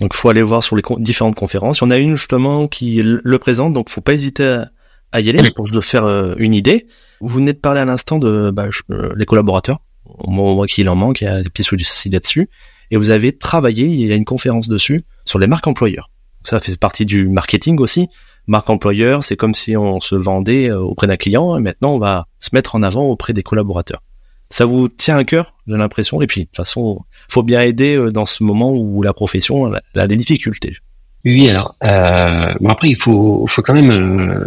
Donc, 0.00 0.14
faut 0.14 0.28
aller 0.28 0.42
voir 0.42 0.62
sur 0.62 0.76
les 0.76 0.82
différentes 0.98 1.36
conférences. 1.36 1.78
Il 1.78 1.84
y 1.84 1.86
en 1.86 1.90
a 1.90 1.98
une 1.98 2.16
justement 2.16 2.68
qui 2.68 3.00
le 3.02 3.38
présente, 3.38 3.72
donc 3.72 3.88
faut 3.88 4.00
pas 4.00 4.14
hésiter 4.14 4.44
à, 4.44 4.70
à 5.12 5.20
y 5.20 5.30
aller 5.30 5.50
pour 5.50 5.68
se 5.68 5.80
faire 5.80 6.06
une 6.38 6.54
idée. 6.54 6.86
Vous 7.20 7.28
venez 7.28 7.52
de 7.52 7.58
parler 7.58 7.80
à 7.80 7.84
l'instant 7.84 8.18
de 8.18 8.50
bah, 8.50 8.68
les 9.16 9.24
collaborateurs 9.24 9.78
on 10.18 10.54
voit 10.54 10.66
qu'il 10.66 10.88
en 10.88 10.96
manque, 10.96 11.20
il 11.20 11.24
y 11.24 11.28
a 11.28 11.42
des 11.42 11.50
pièces 11.50 11.72
aussi 11.72 12.10
là-dessus. 12.10 12.48
Et 12.90 12.96
vous 12.96 13.10
avez 13.10 13.36
travaillé, 13.36 13.86
il 13.86 14.06
y 14.06 14.12
a 14.12 14.16
une 14.16 14.24
conférence 14.24 14.68
dessus, 14.68 15.02
sur 15.24 15.38
les 15.38 15.46
marques 15.46 15.66
employeurs. 15.66 16.10
Ça 16.44 16.60
fait 16.60 16.76
partie 16.76 17.06
du 17.06 17.28
marketing 17.28 17.78
aussi. 17.78 18.08
Marque 18.46 18.70
employeur, 18.70 19.22
c'est 19.22 19.36
comme 19.36 19.54
si 19.54 19.76
on 19.76 20.00
se 20.00 20.14
vendait 20.14 20.72
auprès 20.72 21.06
d'un 21.06 21.16
client, 21.16 21.56
et 21.56 21.60
maintenant 21.60 21.94
on 21.94 21.98
va 21.98 22.26
se 22.40 22.50
mettre 22.52 22.74
en 22.74 22.82
avant 22.82 23.04
auprès 23.04 23.32
des 23.32 23.42
collaborateurs. 23.42 24.02
Ça 24.50 24.66
vous 24.66 24.88
tient 24.88 25.16
à 25.16 25.24
cœur, 25.24 25.54
j'ai 25.66 25.76
l'impression, 25.76 26.20
et 26.20 26.26
puis 26.26 26.42
de 26.42 26.46
toute 26.46 26.56
façon, 26.56 27.00
faut 27.28 27.42
bien 27.42 27.62
aider 27.62 28.10
dans 28.12 28.26
ce 28.26 28.42
moment 28.42 28.72
où 28.72 29.02
la 29.02 29.12
profession 29.14 29.72
a 29.94 30.06
des 30.06 30.16
difficultés. 30.16 30.76
Oui, 31.24 31.48
alors, 31.48 31.76
euh, 31.84 32.52
bon 32.60 32.68
après, 32.68 32.88
il 32.88 32.96
faut, 32.96 33.46
faut 33.46 33.62
quand 33.62 33.74
même 33.74 33.90
euh, 33.90 34.44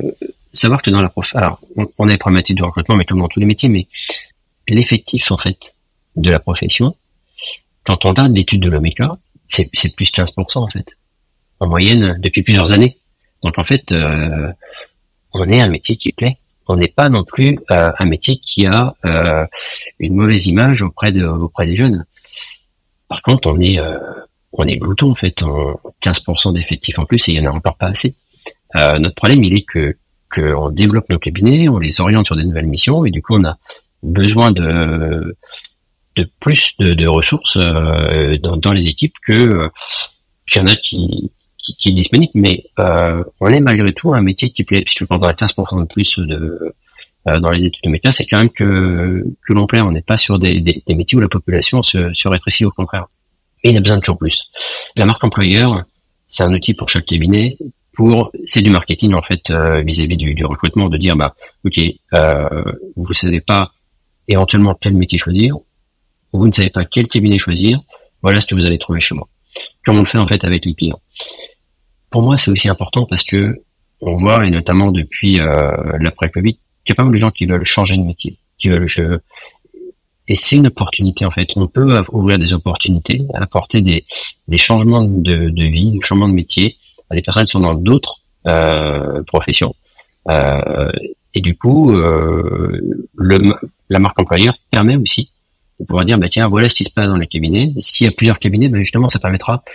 savoir 0.51 0.81
que 0.81 0.89
dans 0.89 1.01
la 1.01 1.09
prof, 1.09 1.35
alors, 1.35 1.59
on, 1.77 1.85
on 1.97 2.07
a 2.09 2.11
les 2.11 2.17
problématiques 2.17 2.57
de 2.57 2.63
recrutement, 2.63 2.95
mais 2.95 3.05
comme 3.05 3.19
dans 3.19 3.29
tous 3.29 3.39
les 3.39 3.45
métiers, 3.45 3.69
mais 3.69 3.87
l'effectif 4.67 5.31
en 5.31 5.37
fait 5.37 5.75
de 6.15 6.29
la 6.29 6.39
profession, 6.39 6.95
quand 7.85 8.05
on 8.05 8.09
regarde 8.09 8.35
l'étude 8.35 8.61
de 8.61 8.69
l'Omega, 8.69 9.17
c'est, 9.47 9.69
c'est 9.73 9.95
plus 9.95 10.11
15% 10.11 10.57
en 10.57 10.67
fait, 10.67 10.85
en 11.59 11.67
moyenne 11.67 12.17
depuis 12.19 12.43
plusieurs 12.43 12.71
années. 12.71 12.97
Donc 13.43 13.57
en 13.57 13.63
fait, 13.63 13.91
euh, 13.91 14.51
on 15.33 15.47
est 15.47 15.61
un 15.61 15.69
métier 15.69 15.97
qui 15.97 16.11
plaît. 16.11 16.39
On 16.67 16.77
n'est 16.77 16.87
pas 16.87 17.09
non 17.09 17.23
plus 17.23 17.59
euh, 17.69 17.91
un 17.99 18.05
métier 18.05 18.37
qui 18.37 18.65
a 18.65 18.95
euh, 19.05 19.45
une 19.99 20.15
mauvaise 20.15 20.47
image 20.47 20.81
auprès 20.81 21.15
auprès 21.21 21.67
des 21.67 21.75
jeunes. 21.75 22.05
Par 23.07 23.21
contre, 23.21 23.49
on 23.49 23.59
est 23.59 23.79
on 24.51 24.65
est 24.65 24.77
glouton 24.77 25.11
en 25.11 25.15
fait, 25.15 25.43
on, 25.43 25.77
15% 26.01 26.53
d'effectifs 26.53 26.97
en 26.97 27.05
plus 27.05 27.27
et 27.29 27.33
il 27.33 27.37
y 27.37 27.47
en 27.47 27.51
a 27.51 27.53
encore 27.55 27.77
pas 27.77 27.87
assez. 27.87 28.15
Notre 28.73 29.15
problème, 29.15 29.43
il 29.43 29.53
est 29.53 29.61
que 29.61 29.95
qu'on 30.33 30.71
développe 30.71 31.09
nos 31.09 31.19
cabinets, 31.19 31.69
on 31.69 31.77
les 31.77 32.01
oriente 32.01 32.25
sur 32.25 32.35
des 32.35 32.43
nouvelles 32.43 32.67
missions 32.67 33.05
et 33.05 33.11
du 33.11 33.21
coup 33.21 33.35
on 33.35 33.45
a 33.45 33.57
besoin 34.01 34.51
de 34.51 35.37
de 36.15 36.29
plus 36.39 36.75
de, 36.79 37.07
ressources 37.07 37.57
dans, 37.57 38.57
dans, 38.57 38.71
les 38.71 38.87
équipes 38.87 39.13
que 39.25 39.69
qu'il 40.49 40.61
y 40.61 40.65
en 40.65 40.67
a 40.67 40.75
qui, 40.75 41.31
qui, 41.65 41.75
qui 41.75 41.89
est 41.89 41.93
disponible, 41.93 42.31
mais 42.35 42.63
euh, 42.79 43.23
on 43.39 43.47
est 43.47 43.59
malgré 43.59 43.91
tout 43.91 44.13
un 44.13 44.21
métier 44.21 44.49
qui 44.49 44.63
plaît, 44.63 44.81
puisque 44.81 45.05
quand 45.05 45.19
on 45.19 45.23
a 45.23 45.33
15% 45.33 45.81
de 45.81 45.85
plus 45.85 46.19
de 46.19 46.73
euh, 47.27 47.39
dans 47.39 47.49
les 47.49 47.65
études 47.65 47.83
de 47.83 47.89
métier, 47.89 48.11
c'est 48.11 48.25
quand 48.25 48.37
même 48.37 48.49
que 48.49 49.25
que 49.47 49.53
l'on 49.53 49.65
plaît. 49.65 49.81
On 49.81 49.91
n'est 49.91 50.01
pas 50.01 50.17
sur 50.17 50.37
des, 50.37 50.59
des, 50.59 50.83
des, 50.85 50.95
métiers 50.95 51.17
où 51.17 51.21
la 51.21 51.27
population 51.27 51.81
se, 51.81 52.13
se 52.13 52.27
rétrécit, 52.27 52.65
au 52.65 52.71
contraire. 52.71 53.07
Et 53.63 53.71
il 53.71 53.77
a 53.77 53.81
besoin 53.81 53.97
de 53.97 54.01
toujours 54.01 54.19
plus. 54.19 54.43
La 54.95 55.05
marque 55.05 55.23
employeur, 55.23 55.83
c'est 56.27 56.43
un 56.43 56.53
outil 56.53 56.75
pour 56.75 56.89
chaque 56.89 57.05
cabinet. 57.05 57.57
Pour 57.93 58.31
c'est 58.45 58.61
du 58.61 58.69
marketing 58.69 59.13
en 59.13 59.21
fait 59.21 59.49
euh, 59.49 59.81
vis-à-vis 59.81 60.17
du, 60.17 60.35
du, 60.35 60.45
recrutement, 60.45 60.89
de 60.89 60.97
dire 60.97 61.15
bah 61.15 61.33
ok, 61.63 61.79
vous 62.95 63.13
savez 63.13 63.41
pas 63.41 63.71
éventuellement 64.27 64.77
quel 64.79 64.93
métier 64.93 65.17
choisir, 65.17 65.55
vous 66.33 66.47
ne 66.47 66.51
savez 66.51 66.69
pas 66.69 66.83
quel 66.83 67.07
cabinet 67.07 67.37
choisir, 67.37 67.79
voilà 68.21 68.41
ce 68.41 68.47
que 68.47 68.55
vous 68.55 68.65
allez 68.65 68.77
trouver 68.77 68.99
chez 68.99 69.15
moi. 69.15 69.27
comme 69.85 69.95
on 69.97 69.99
le 69.99 70.05
fait 70.05 70.17
en 70.17 70.27
fait 70.27 70.43
avec 70.43 70.65
les 70.65 70.73
clients. 70.73 70.99
Pour 72.15 72.23
moi, 72.23 72.37
c'est 72.37 72.49
aussi 72.49 72.69
important 72.69 73.05
parce 73.05 73.25
que 73.25 73.61
on 73.99 74.15
voit, 74.15 74.47
et 74.47 74.49
notamment 74.49 74.93
depuis 74.93 75.41
euh, 75.41 75.69
l'après-Covid, 75.99 76.53
qu'il 76.53 76.87
y 76.87 76.91
a 76.93 76.95
pas 76.95 77.03
mal 77.03 77.11
de 77.11 77.17
gens 77.17 77.29
qui 77.29 77.45
veulent 77.45 77.65
changer 77.65 77.97
de 77.97 78.03
métier, 78.03 78.37
qui 78.57 78.69
veulent 78.69 78.87
et 80.29 80.35
c'est 80.35 80.55
une 80.55 80.67
opportunité 80.67 81.25
en 81.25 81.31
fait. 81.31 81.49
On 81.57 81.67
peut 81.67 82.01
ouvrir 82.13 82.39
des 82.39 82.53
opportunités, 82.53 83.25
apporter 83.33 83.81
des, 83.81 84.05
changements 84.57 85.03
de, 85.03 85.33
vie, 85.61 85.91
des 85.91 86.01
changements 86.01 86.29
de 86.29 86.33
métier 86.33 86.77
à 87.09 87.15
des 87.15 87.21
personnes 87.21 87.43
qui 87.43 87.51
sont 87.51 87.59
dans 87.59 87.75
d'autres 87.75 88.21
euh, 88.47 89.21
professions. 89.23 89.75
Euh, 90.29 90.89
et 91.33 91.41
du 91.41 91.57
coup, 91.57 91.91
la 93.17 93.99
marque 93.99 94.17
employeur 94.21 94.55
permet 94.71 94.95
aussi 94.95 95.31
de 95.81 95.85
pouvoir 95.85 96.05
dire, 96.05 96.17
bah 96.17 96.29
tiens, 96.29 96.47
voilà 96.47 96.69
ce 96.69 96.75
qui 96.75 96.85
se 96.85 96.93
passe 96.93 97.09
dans 97.09 97.17
les 97.17 97.27
cabinets. 97.27 97.73
S'il 97.79 98.07
y 98.07 98.09
a 98.09 98.13
plusieurs 98.13 98.39
cabinets, 98.39 98.69
bah 98.69 98.77
justement, 98.77 99.09
ça 99.09 99.19
permettra 99.19 99.65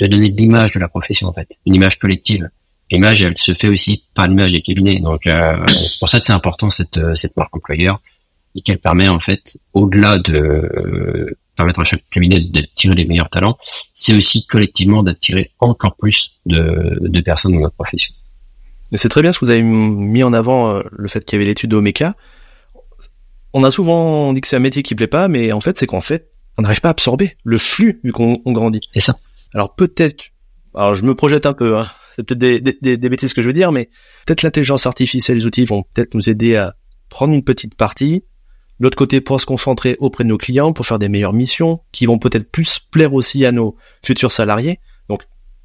de 0.00 0.06
donner 0.06 0.30
de 0.30 0.36
l'image 0.36 0.72
de 0.72 0.80
la 0.80 0.88
profession 0.88 1.28
en 1.28 1.32
fait, 1.32 1.48
une 1.66 1.74
image 1.74 1.98
collective. 1.98 2.48
L'image, 2.90 3.22
elle 3.22 3.36
se 3.36 3.52
fait 3.52 3.68
aussi 3.68 4.04
par 4.14 4.28
l'image 4.28 4.52
des 4.52 4.62
cabinets. 4.62 5.00
Donc, 5.00 5.26
euh, 5.26 5.56
c'est 5.68 5.98
pour 5.98 6.08
ça 6.08 6.20
que 6.20 6.26
c'est 6.26 6.32
important 6.32 6.70
cette, 6.70 7.14
cette 7.14 7.36
marque 7.36 7.54
employeur 7.54 8.00
et 8.54 8.62
qu'elle 8.62 8.78
permet 8.78 9.08
en 9.08 9.20
fait, 9.20 9.58
au-delà 9.74 10.18
de 10.18 10.34
euh, 10.34 11.36
permettre 11.56 11.80
à 11.80 11.84
chaque 11.84 12.08
cabinet 12.10 12.40
de 12.40 12.66
tirer 12.74 12.94
les 12.94 13.04
meilleurs 13.04 13.28
talents, 13.30 13.58
c'est 13.94 14.16
aussi 14.16 14.46
collectivement 14.46 15.02
d'attirer 15.02 15.50
encore 15.58 15.96
plus 15.96 16.38
de, 16.46 16.98
de, 17.00 17.20
personnes 17.20 17.52
dans 17.52 17.60
notre 17.60 17.74
profession. 17.74 18.14
Et 18.92 18.96
c'est 18.96 19.08
très 19.08 19.22
bien 19.22 19.32
ce 19.32 19.38
que 19.38 19.44
vous 19.44 19.50
avez 19.50 19.62
mis 19.62 20.22
en 20.22 20.32
avant 20.32 20.70
euh, 20.70 20.82
le 20.92 21.08
fait 21.08 21.24
qu'il 21.24 21.36
y 21.36 21.38
avait 21.38 21.48
l'étude 21.48 21.70
d'Omeka. 21.70 22.14
On 23.52 23.64
a 23.64 23.70
souvent 23.70 24.32
dit 24.32 24.40
que 24.40 24.48
c'est 24.48 24.56
un 24.56 24.60
métier 24.60 24.82
qui 24.82 24.94
plaît 24.94 25.08
pas, 25.08 25.28
mais 25.28 25.52
en 25.52 25.60
fait 25.60 25.78
c'est 25.78 25.86
qu'en 25.86 26.00
fait 26.00 26.30
on 26.56 26.62
n'arrive 26.62 26.80
pas 26.80 26.88
à 26.88 26.92
absorber 26.92 27.36
le 27.44 27.58
flux 27.58 28.00
vu 28.02 28.12
qu'on 28.12 28.40
grandit. 28.46 28.80
C'est 28.92 29.00
ça. 29.00 29.16
Alors 29.54 29.74
peut-être, 29.74 30.30
alors 30.74 30.94
je 30.94 31.02
me 31.02 31.14
projette 31.14 31.46
un 31.46 31.54
peu, 31.54 31.78
hein. 31.78 31.86
c'est 32.16 32.24
peut-être 32.24 32.38
des, 32.38 32.60
des, 32.60 32.96
des, 32.96 33.08
bêtises 33.08 33.32
que 33.32 33.42
je 33.42 33.46
veux 33.46 33.52
dire, 33.52 33.72
mais 33.72 33.88
peut-être 34.26 34.42
l'intelligence 34.42 34.86
artificielle, 34.86 35.38
les 35.38 35.46
outils 35.46 35.64
vont 35.64 35.84
peut-être 35.94 36.14
nous 36.14 36.28
aider 36.28 36.56
à 36.56 36.74
prendre 37.08 37.32
une 37.32 37.44
petite 37.44 37.74
partie, 37.74 38.22
L'autre 38.80 38.96
côté, 38.96 39.20
pour 39.20 39.40
se 39.40 39.46
concentrer 39.46 39.96
auprès 39.98 40.24
de 40.24 40.28
nos 40.28 40.38
clients, 40.38 40.72
pour 40.72 40.86
faire 40.86 40.98
des 40.98 41.08
meilleures 41.08 41.32
missions, 41.32 41.80
qui 41.90 42.06
vont 42.06 42.18
peut-être 42.18 42.50
plus 42.50 42.78
plaire 42.78 43.12
aussi 43.12 43.44
à 43.44 43.50
nos 43.50 43.76
futurs 44.04 44.30
salariés. 44.30 44.78
Donc, 45.08 45.22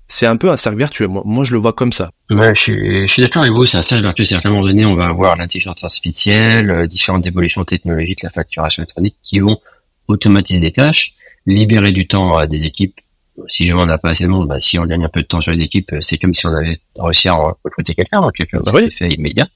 c'est 0.07 0.25
un 0.25 0.35
peu 0.35 0.49
un 0.49 0.57
cercle 0.57 0.79
vertueux. 0.79 1.07
Moi, 1.07 1.43
je 1.43 1.53
le 1.53 1.59
vois 1.59 1.73
comme 1.73 1.93
ça. 1.93 2.09
Ouais, 2.31 2.55
je 2.55 2.59
suis, 2.59 3.09
suis 3.09 3.21
d'accord 3.21 3.43
avec 3.43 3.53
vous. 3.53 3.67
C'est 3.67 3.77
un 3.77 3.83
cercle 3.83 4.03
vertueux. 4.03 4.23
C'est 4.23 4.35
à 4.35 4.41
un 4.43 4.49
moment 4.49 4.63
donné, 4.63 4.83
on 4.85 4.95
va 4.95 5.07
avoir 5.07 5.37
l'intelligence 5.37 5.83
artificielle, 5.83 6.71
euh, 6.71 6.87
différentes 6.87 7.27
évolutions 7.27 7.63
technologiques, 7.63 8.23
la 8.23 8.31
facturation 8.31 8.81
électronique, 8.81 9.15
qui 9.23 9.39
vont 9.39 9.59
automatiser 10.07 10.59
des 10.59 10.71
tâches, 10.71 11.13
libérer 11.45 11.91
du 11.91 12.07
temps 12.07 12.35
à 12.35 12.47
des 12.47 12.65
équipes. 12.65 12.99
Si 13.47 13.65
je 13.65 13.73
m'en 13.73 13.83
a 13.83 13.97
pas 13.97 14.11
assez 14.11 14.25
de 14.25 14.29
monde, 14.29 14.47
bah, 14.47 14.59
si 14.59 14.77
on 14.77 14.85
gagne 14.85 15.05
un 15.05 15.09
peu 15.09 15.21
de 15.21 15.27
temps 15.27 15.41
sur 15.41 15.51
les 15.51 15.63
équipes, 15.63 15.95
c'est 16.01 16.17
comme 16.17 16.33
si 16.33 16.45
on 16.45 16.53
avait 16.53 16.79
réussi 16.99 17.29
à 17.29 17.33
recruter 17.33 17.95
quelqu'un, 17.95 18.21
donc 18.21 18.33
quelqu'un 18.33 18.61
bah 18.63 18.71
oui. 18.75 18.91
fait 18.91 19.09
immédiat 19.09 19.47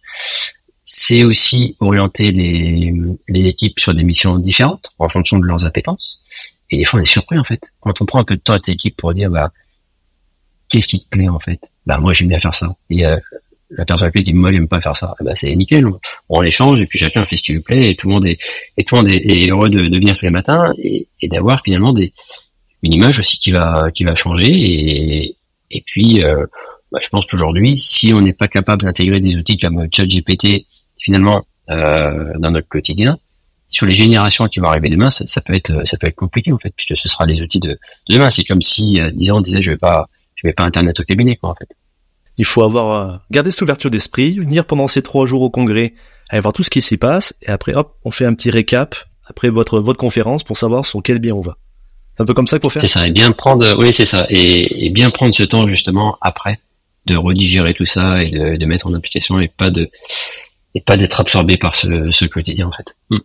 c'est 0.90 1.26
aussi 1.26 1.76
orienter 1.82 2.32
les, 2.32 2.94
les 3.28 3.48
équipes 3.48 3.78
sur 3.78 3.94
des 3.94 4.06
missions 4.06 4.40
différentes 4.40 4.90
en 5.00 5.10
fonction 5.10 5.38
de 5.38 5.46
leurs 5.46 5.66
appétences. 5.66 6.24
Et 6.72 6.78
des 6.78 6.86
fois, 6.86 7.02
on 7.02 7.04
est 7.04 7.06
surpris 7.06 7.38
en 7.38 7.44
fait 7.44 7.60
quand 7.82 8.02
on 8.02 8.06
prend 8.06 8.20
un 8.20 8.24
peu 8.24 8.38
de 8.38 8.42
temps 8.42 8.54
à 8.54 8.56
cette 8.56 8.70
équipe 8.76 8.96
pour 8.96 9.13
dire 9.13 9.30
bah 9.30 9.52
qu'est-ce 10.70 10.88
qui 10.88 11.04
te 11.04 11.10
plaît 11.10 11.28
en 11.28 11.40
fait? 11.40 11.60
Bah 11.86 11.98
moi 11.98 12.13
j'aime 12.13 12.30
bien 12.30 12.40
faire 12.40 12.56
ça. 12.56 12.74
Et 12.90 13.06
euh, 13.06 13.18
la 13.70 13.84
personne 13.84 14.12
qui 14.13 14.24
dit 14.24 14.34
moi 14.34 14.54
j'aime 14.54 14.70
pas 14.70 14.80
faire 14.80 14.96
ça. 14.96 15.13
bah 15.20 15.36
c'est 15.36 15.54
nickel. 15.56 15.86
On, 15.86 16.00
on 16.30 16.42
échange 16.42 16.80
et 16.80 16.86
puis 16.86 16.98
chacun 16.98 17.26
fait 17.26 17.36
ce 17.36 17.44
qui 17.44 17.52
lui 17.52 17.60
plaît 17.60 17.90
et 17.90 17.96
tout 17.98 18.08
le 18.08 18.13
monde 18.13 18.26
est 18.26 18.40
et 18.78 18.86
tout 18.86 18.96
le 18.96 19.02
monde 19.02 19.12
est, 19.12 19.50
heureux 19.50 19.70
de, 19.70 19.88
de, 19.88 19.96
venir 19.98 20.18
tous 20.18 20.24
les 20.24 20.32
matins 20.32 20.72
et, 20.82 21.10
et 21.22 21.28
d'avoir 21.28 21.62
finalement 21.66 21.92
des 21.92 22.13
une 22.84 22.94
image 22.94 23.20
aussi 23.20 23.40
qui 23.40 23.52
va 23.52 23.92
qui 23.92 24.04
va 24.04 24.16
changer 24.16 24.50
et 24.50 25.38
et 25.72 25.84
puis 25.86 26.24
euh, 26.24 26.46
bah, 26.92 27.00
je 27.02 27.10
pense 27.10 27.26
qu'aujourd'hui 27.26 27.78
si 27.78 28.13
on 28.13 28.22
n'est 28.22 28.34
pas 28.34 28.48
capable 28.48 28.84
d'intégrer 28.84 29.20
des 29.20 29.36
outils 29.36 29.58
comme 29.58 29.88
ChatGPT 29.92 30.66
finalement 31.00 31.44
euh, 31.70 32.32
dans 32.40 32.52
notre 32.52 32.70
quotidien, 32.70 33.18
sur 33.68 33.86
les 33.86 33.96
générations 33.96 34.48
qui 34.48 34.62
vont 34.62 34.68
arriver 34.68 34.90
demain, 34.90 35.10
ça, 35.10 35.42
peut 35.42 35.54
être 35.54 35.86
ça 35.86 35.98
peut 35.98 36.08
être 36.08 36.16
compliqué 36.16 36.54
en 36.54 36.58
fait, 36.58 36.74
puisque 36.76 36.98
ce 36.98 37.10
sera 37.10 37.26
les 37.26 37.42
outils 37.42 37.60
de, 37.60 37.78
demain. 38.10 38.32
C'est 38.32 38.46
comme 38.46 38.62
si 38.62 39.02
euh, 39.02 39.12
disons 39.13 39.38
on 39.38 39.42
disait 39.42 39.62
je 39.62 39.72
vais 39.72 39.78
pas 39.78 40.08
je 40.36 40.48
vais 40.48 40.54
pas 40.54 40.63
internet 40.63 40.98
au 41.00 41.04
cabinet 41.04 41.36
quoi 41.36 41.50
en 41.50 41.56
fait. 41.56 41.68
Il 42.38 42.46
faut 42.46 42.63
avoir 42.63 42.92
euh, 42.92 43.18
gardé 43.32 43.52
cette 43.52 43.63
ouverture 43.63 43.92
d'esprit, 43.92 44.38
venir 44.38 44.66
pendant 44.66 44.88
ces 44.88 45.02
trois 45.02 45.26
jours 45.26 45.42
au 45.42 45.50
congrès, 45.50 45.94
aller 46.30 46.40
voir 46.40 46.54
tout 46.54 46.63
ce 46.63 46.70
qui 46.70 46.80
s'y 46.82 46.96
passe, 46.96 47.36
et 47.42 47.50
après 47.50 47.74
hop, 47.74 47.98
on 48.06 48.12
fait 48.12 48.26
un 48.26 48.34
petit 48.34 48.52
récap 48.52 48.96
après 49.26 49.50
votre 49.50 49.80
votre 49.80 50.00
conférence 50.00 50.46
pour 50.46 50.56
savoir 50.56 50.86
sur 50.86 51.04
quel 51.04 51.20
bien 51.20 51.36
on 51.36 51.42
va. 51.42 51.58
C'est 52.18 52.24
un 52.24 52.26
peu 52.26 52.34
comme 52.34 52.48
ça 52.48 52.58
qu'il 52.58 52.64
faut 52.64 52.70
faire. 52.70 52.82
C'est 52.82 52.88
ça, 52.88 53.06
et 53.06 53.12
bien 53.12 53.32
prendre, 53.32 53.78
oui 53.80 53.94
c'est 53.94 54.06
ça, 54.06 54.26
et, 54.32 54.86
et, 54.86 54.90
bien 54.90 55.12
prendre 55.12 55.36
ce 55.36 55.44
temps 55.44 55.68
justement 55.68 56.18
après 56.22 56.60
de 57.06 57.16
redigérer 57.16 57.76
tout 57.76 57.86
ça 57.86 58.24
et 58.24 58.32
de, 58.32 58.56
de 58.56 58.66
mettre 58.66 58.88
en 58.88 58.94
application 58.96 59.40
et 59.40 59.48
pas 59.48 59.70
de 59.70 59.88
et 60.74 60.82
pas 60.82 60.98
d'être 60.98 61.20
absorbé 61.20 61.58
par 61.58 61.76
ce, 61.76 62.10
ce, 62.10 62.26
quotidien 62.26 62.68
en 62.68 62.72
fait. 62.72 62.96
Hmm. 63.12 63.20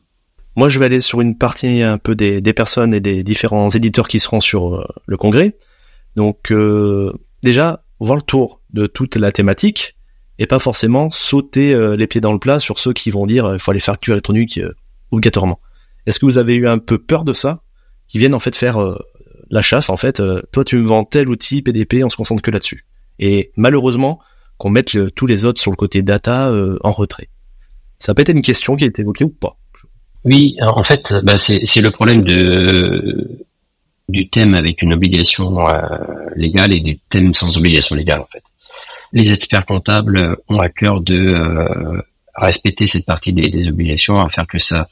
Moi, 0.57 0.69
je 0.69 0.79
vais 0.79 0.85
aller 0.85 1.01
sur 1.01 1.23
une 1.23 1.39
partie 1.39 1.81
un 1.81 1.97
peu 1.97 2.15
des, 2.15 2.43
des 2.43 2.53
personnes 2.53 2.93
et 2.93 3.01
des 3.01 3.23
différents 3.23 3.71
éditeurs 3.71 4.09
qui 4.09 4.21
seront 4.21 4.41
sur 4.41 4.75
euh, 4.75 4.87
le 5.07 5.17
congrès. 5.17 5.57
Donc, 6.15 6.53
euh, 6.53 7.13
déjà, 7.43 7.83
voir 7.99 8.17
le 8.17 8.23
tour 8.23 8.61
de 8.75 8.87
toute 8.87 9.17
la 9.17 9.33
thématique 9.33 9.97
et 10.39 10.47
pas 10.47 10.59
forcément 10.59 11.11
sauter 11.11 11.73
euh, 11.73 11.97
les 11.97 12.07
pieds 12.07 12.21
dans 12.21 12.33
le 12.35 12.39
plat 12.39 12.61
sur 12.61 12.79
ceux 12.79 12.93
qui 12.93 13.11
vont 13.11 13.27
dire 13.27 13.51
il 13.55 13.59
faut 13.59 13.71
aller 13.71 13.81
faire 13.81 13.95
facture 13.95 14.13
électronique 14.13 14.61
obligatoirement. 15.11 15.59
Est-ce 16.05 16.19
que 16.19 16.27
vous 16.27 16.37
avez 16.37 16.55
eu 16.55 16.69
un 16.69 16.79
peu 16.79 16.99
peur 16.99 17.25
de 17.25 17.33
ça, 17.33 17.63
qui 18.12 18.18
viennent 18.18 18.35
en 18.35 18.38
fait 18.38 18.55
faire 18.55 18.79
la 19.51 19.62
chasse 19.62 19.88
en 19.88 19.96
fait 19.96 20.22
Toi, 20.53 20.64
tu 20.64 20.77
me 20.77 20.87
vends 20.87 21.05
tel 21.05 21.29
outil 21.29 21.62
PDP, 21.62 22.05
on 22.05 22.11
se 22.11 22.16
concentre 22.16 22.42
que 22.42 22.51
là-dessus. 22.51 22.85
Et 23.18 23.51
malheureusement, 23.57 24.20
qu'on 24.59 24.70
mette 24.70 24.96
tous 25.14 25.27
les 25.27 25.46
autres 25.46 25.61
sur 25.61 25.70
le 25.70 25.77
côté 25.77 26.03
data 26.03 26.53
en 26.83 26.92
retrait. 26.92 27.29
Ça 27.98 28.14
peut 28.14 28.22
être 28.22 28.29
une 28.29 28.42
question 28.42 28.77
qui 28.77 28.85
a 28.85 28.87
été 28.87 29.01
évoquée 29.03 29.25
ou 29.25 29.31
pas 29.31 29.57
Oui, 30.25 30.57
en 30.61 30.85
fait, 30.85 31.14
bah 31.22 31.38
c'est 31.38 31.81
le 31.81 31.90
problème 31.90 32.22
de 32.22 33.42
du 34.09 34.29
thème 34.29 34.55
avec 34.55 34.83
une 34.83 34.92
obligation 34.92 35.68
euh, 35.68 35.81
légale 36.37 36.75
et 36.75 36.81
du 36.81 36.98
thème 36.98 37.35
sans 37.35 37.57
obligation 37.57 37.96
légale 37.96 38.20
en 38.20 38.27
fait. 38.31 38.42
Les 39.12 39.33
experts 39.33 39.66
comptables 39.66 40.37
ont 40.48 40.61
à 40.61 40.68
cœur 40.68 41.01
de 41.01 41.16
euh, 41.16 42.03
respecter 42.35 42.87
cette 42.87 43.07
partie 43.07 43.33
des, 43.33 43.48
des, 43.48 43.68
obligations, 43.68 44.20
à 44.20 44.29
faire 44.29 44.46
que 44.46 44.59
ça, 44.59 44.88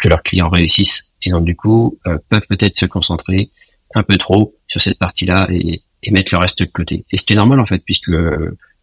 que 0.00 0.08
leurs 0.08 0.22
clients 0.22 0.48
réussissent, 0.48 1.12
et 1.22 1.30
donc 1.30 1.44
du 1.44 1.56
coup 1.56 1.98
euh, 2.06 2.18
peuvent 2.28 2.46
peut-être 2.48 2.78
se 2.78 2.86
concentrer 2.86 3.50
un 3.94 4.02
peu 4.02 4.16
trop 4.16 4.54
sur 4.68 4.80
cette 4.80 4.98
partie-là 4.98 5.48
et, 5.50 5.82
et, 6.02 6.10
mettre 6.10 6.34
le 6.34 6.38
reste 6.38 6.60
de 6.60 6.64
côté. 6.64 7.04
Et 7.12 7.16
c'était 7.16 7.34
normal 7.34 7.60
en 7.60 7.66
fait, 7.66 7.82
puisque 7.84 8.10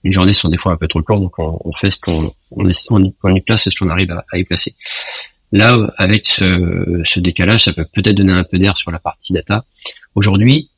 les 0.04 0.12
journées 0.12 0.34
sont 0.34 0.50
des 0.50 0.58
fois 0.58 0.74
un 0.74 0.78
peu 0.78 0.88
trop 0.88 1.02
courtes, 1.02 1.22
donc 1.22 1.40
on, 1.40 1.74
fait 1.78 1.92
ce 1.92 2.00
qu'on 2.00 2.34
on, 2.52 2.70
on, 3.24 3.36
y 3.36 3.42
place 3.42 3.70
ce 3.70 3.78
qu'on 3.78 3.90
arrive 3.90 4.12
à, 4.12 4.38
y 4.38 4.44
placer. 4.44 4.76
Là, 5.52 5.78
avec 5.98 6.26
ce, 6.26 7.02
ce 7.06 7.20
décalage, 7.20 7.64
ça 7.64 7.74
peut 7.74 7.86
peut-être 7.86 8.16
donner 8.16 8.34
un 8.34 8.44
peu 8.44 8.60
d'air 8.60 8.76
sur 8.76 8.92
la 8.92 9.00
partie 9.00 9.34
data. 9.34 9.66
Aujourd'hui, 10.14 10.70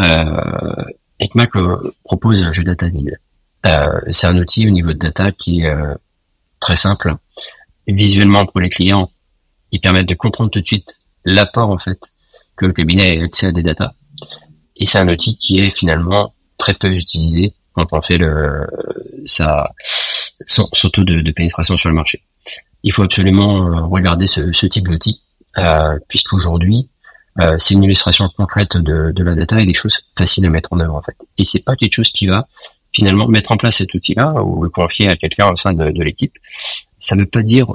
euh, 0.00 0.84
ECMAC 1.20 1.56
euh, 1.56 1.94
propose 2.04 2.44
un 2.44 2.52
jeu 2.52 2.62
data 2.62 2.88
vide. 2.88 3.18
Euh, 3.66 4.00
c'est 4.10 4.26
un 4.26 4.38
outil 4.38 4.66
au 4.66 4.70
niveau 4.70 4.92
de 4.92 4.98
data 4.98 5.32
qui 5.32 5.60
est 5.60 5.70
euh, 5.70 5.94
très 6.60 6.76
simple. 6.76 7.14
Visuellement 7.86 8.46
pour 8.46 8.60
les 8.60 8.68
clients, 8.68 9.10
il 9.76 9.80
permet 9.80 10.04
de 10.04 10.14
comprendre 10.14 10.50
tout 10.50 10.60
de 10.60 10.66
suite 10.66 10.98
l'apport 11.24 11.68
en 11.68 11.78
fait 11.78 12.00
que 12.56 12.64
le 12.64 12.72
cabinet 12.72 13.20
a 13.20 13.24
accès 13.24 13.46
à 13.46 13.52
des 13.52 13.62
data. 13.62 13.94
Et 14.76 14.86
c'est 14.86 14.98
un 14.98 15.08
outil 15.08 15.36
qui 15.36 15.58
est 15.58 15.70
finalement 15.76 16.32
très 16.56 16.72
peu 16.74 16.88
utilisé 16.88 17.52
quand 17.74 17.86
on 17.92 18.00
fait 18.00 18.16
le, 18.16 18.66
sa, 19.26 19.70
son, 20.46 20.66
taux 20.90 21.04
de, 21.04 21.30
pénétration 21.30 21.76
sur 21.76 21.90
le 21.90 21.94
marché. 21.94 22.22
Il 22.84 22.92
faut 22.94 23.02
absolument 23.02 23.66
euh, 23.66 23.82
regarder 23.82 24.26
ce, 24.26 24.66
type 24.66 24.88
d'outil, 24.88 25.20
euh, 25.58 25.98
puisqu'aujourd'hui, 26.08 26.88
euh, 27.40 27.56
c'est 27.58 27.74
une 27.74 27.84
illustration 27.84 28.30
concrète 28.34 28.78
de, 28.78 29.12
de 29.12 29.24
la 29.24 29.34
data 29.34 29.60
et 29.60 29.66
des 29.66 29.74
choses 29.74 29.98
faciles 30.16 30.46
à 30.46 30.50
mettre 30.50 30.72
en 30.72 30.80
œuvre 30.80 30.94
en 30.94 31.02
fait. 31.02 31.16
Et 31.36 31.44
c'est 31.44 31.64
pas 31.64 31.76
quelque 31.76 31.92
chose 31.92 32.10
qui 32.10 32.26
va 32.26 32.48
finalement 32.94 33.28
mettre 33.28 33.52
en 33.52 33.58
place 33.58 33.76
cet 33.76 33.92
outil-là 33.92 34.42
ou 34.42 34.62
le 34.62 34.70
confier 34.70 35.08
à 35.08 35.16
quelqu'un 35.16 35.50
au 35.50 35.56
sein 35.56 35.74
de, 35.74 35.90
de 35.90 36.02
l'équipe. 36.02 36.32
Ça 36.98 37.14
ne 37.14 37.22
veut 37.22 37.26
pas 37.26 37.42
dire 37.42 37.66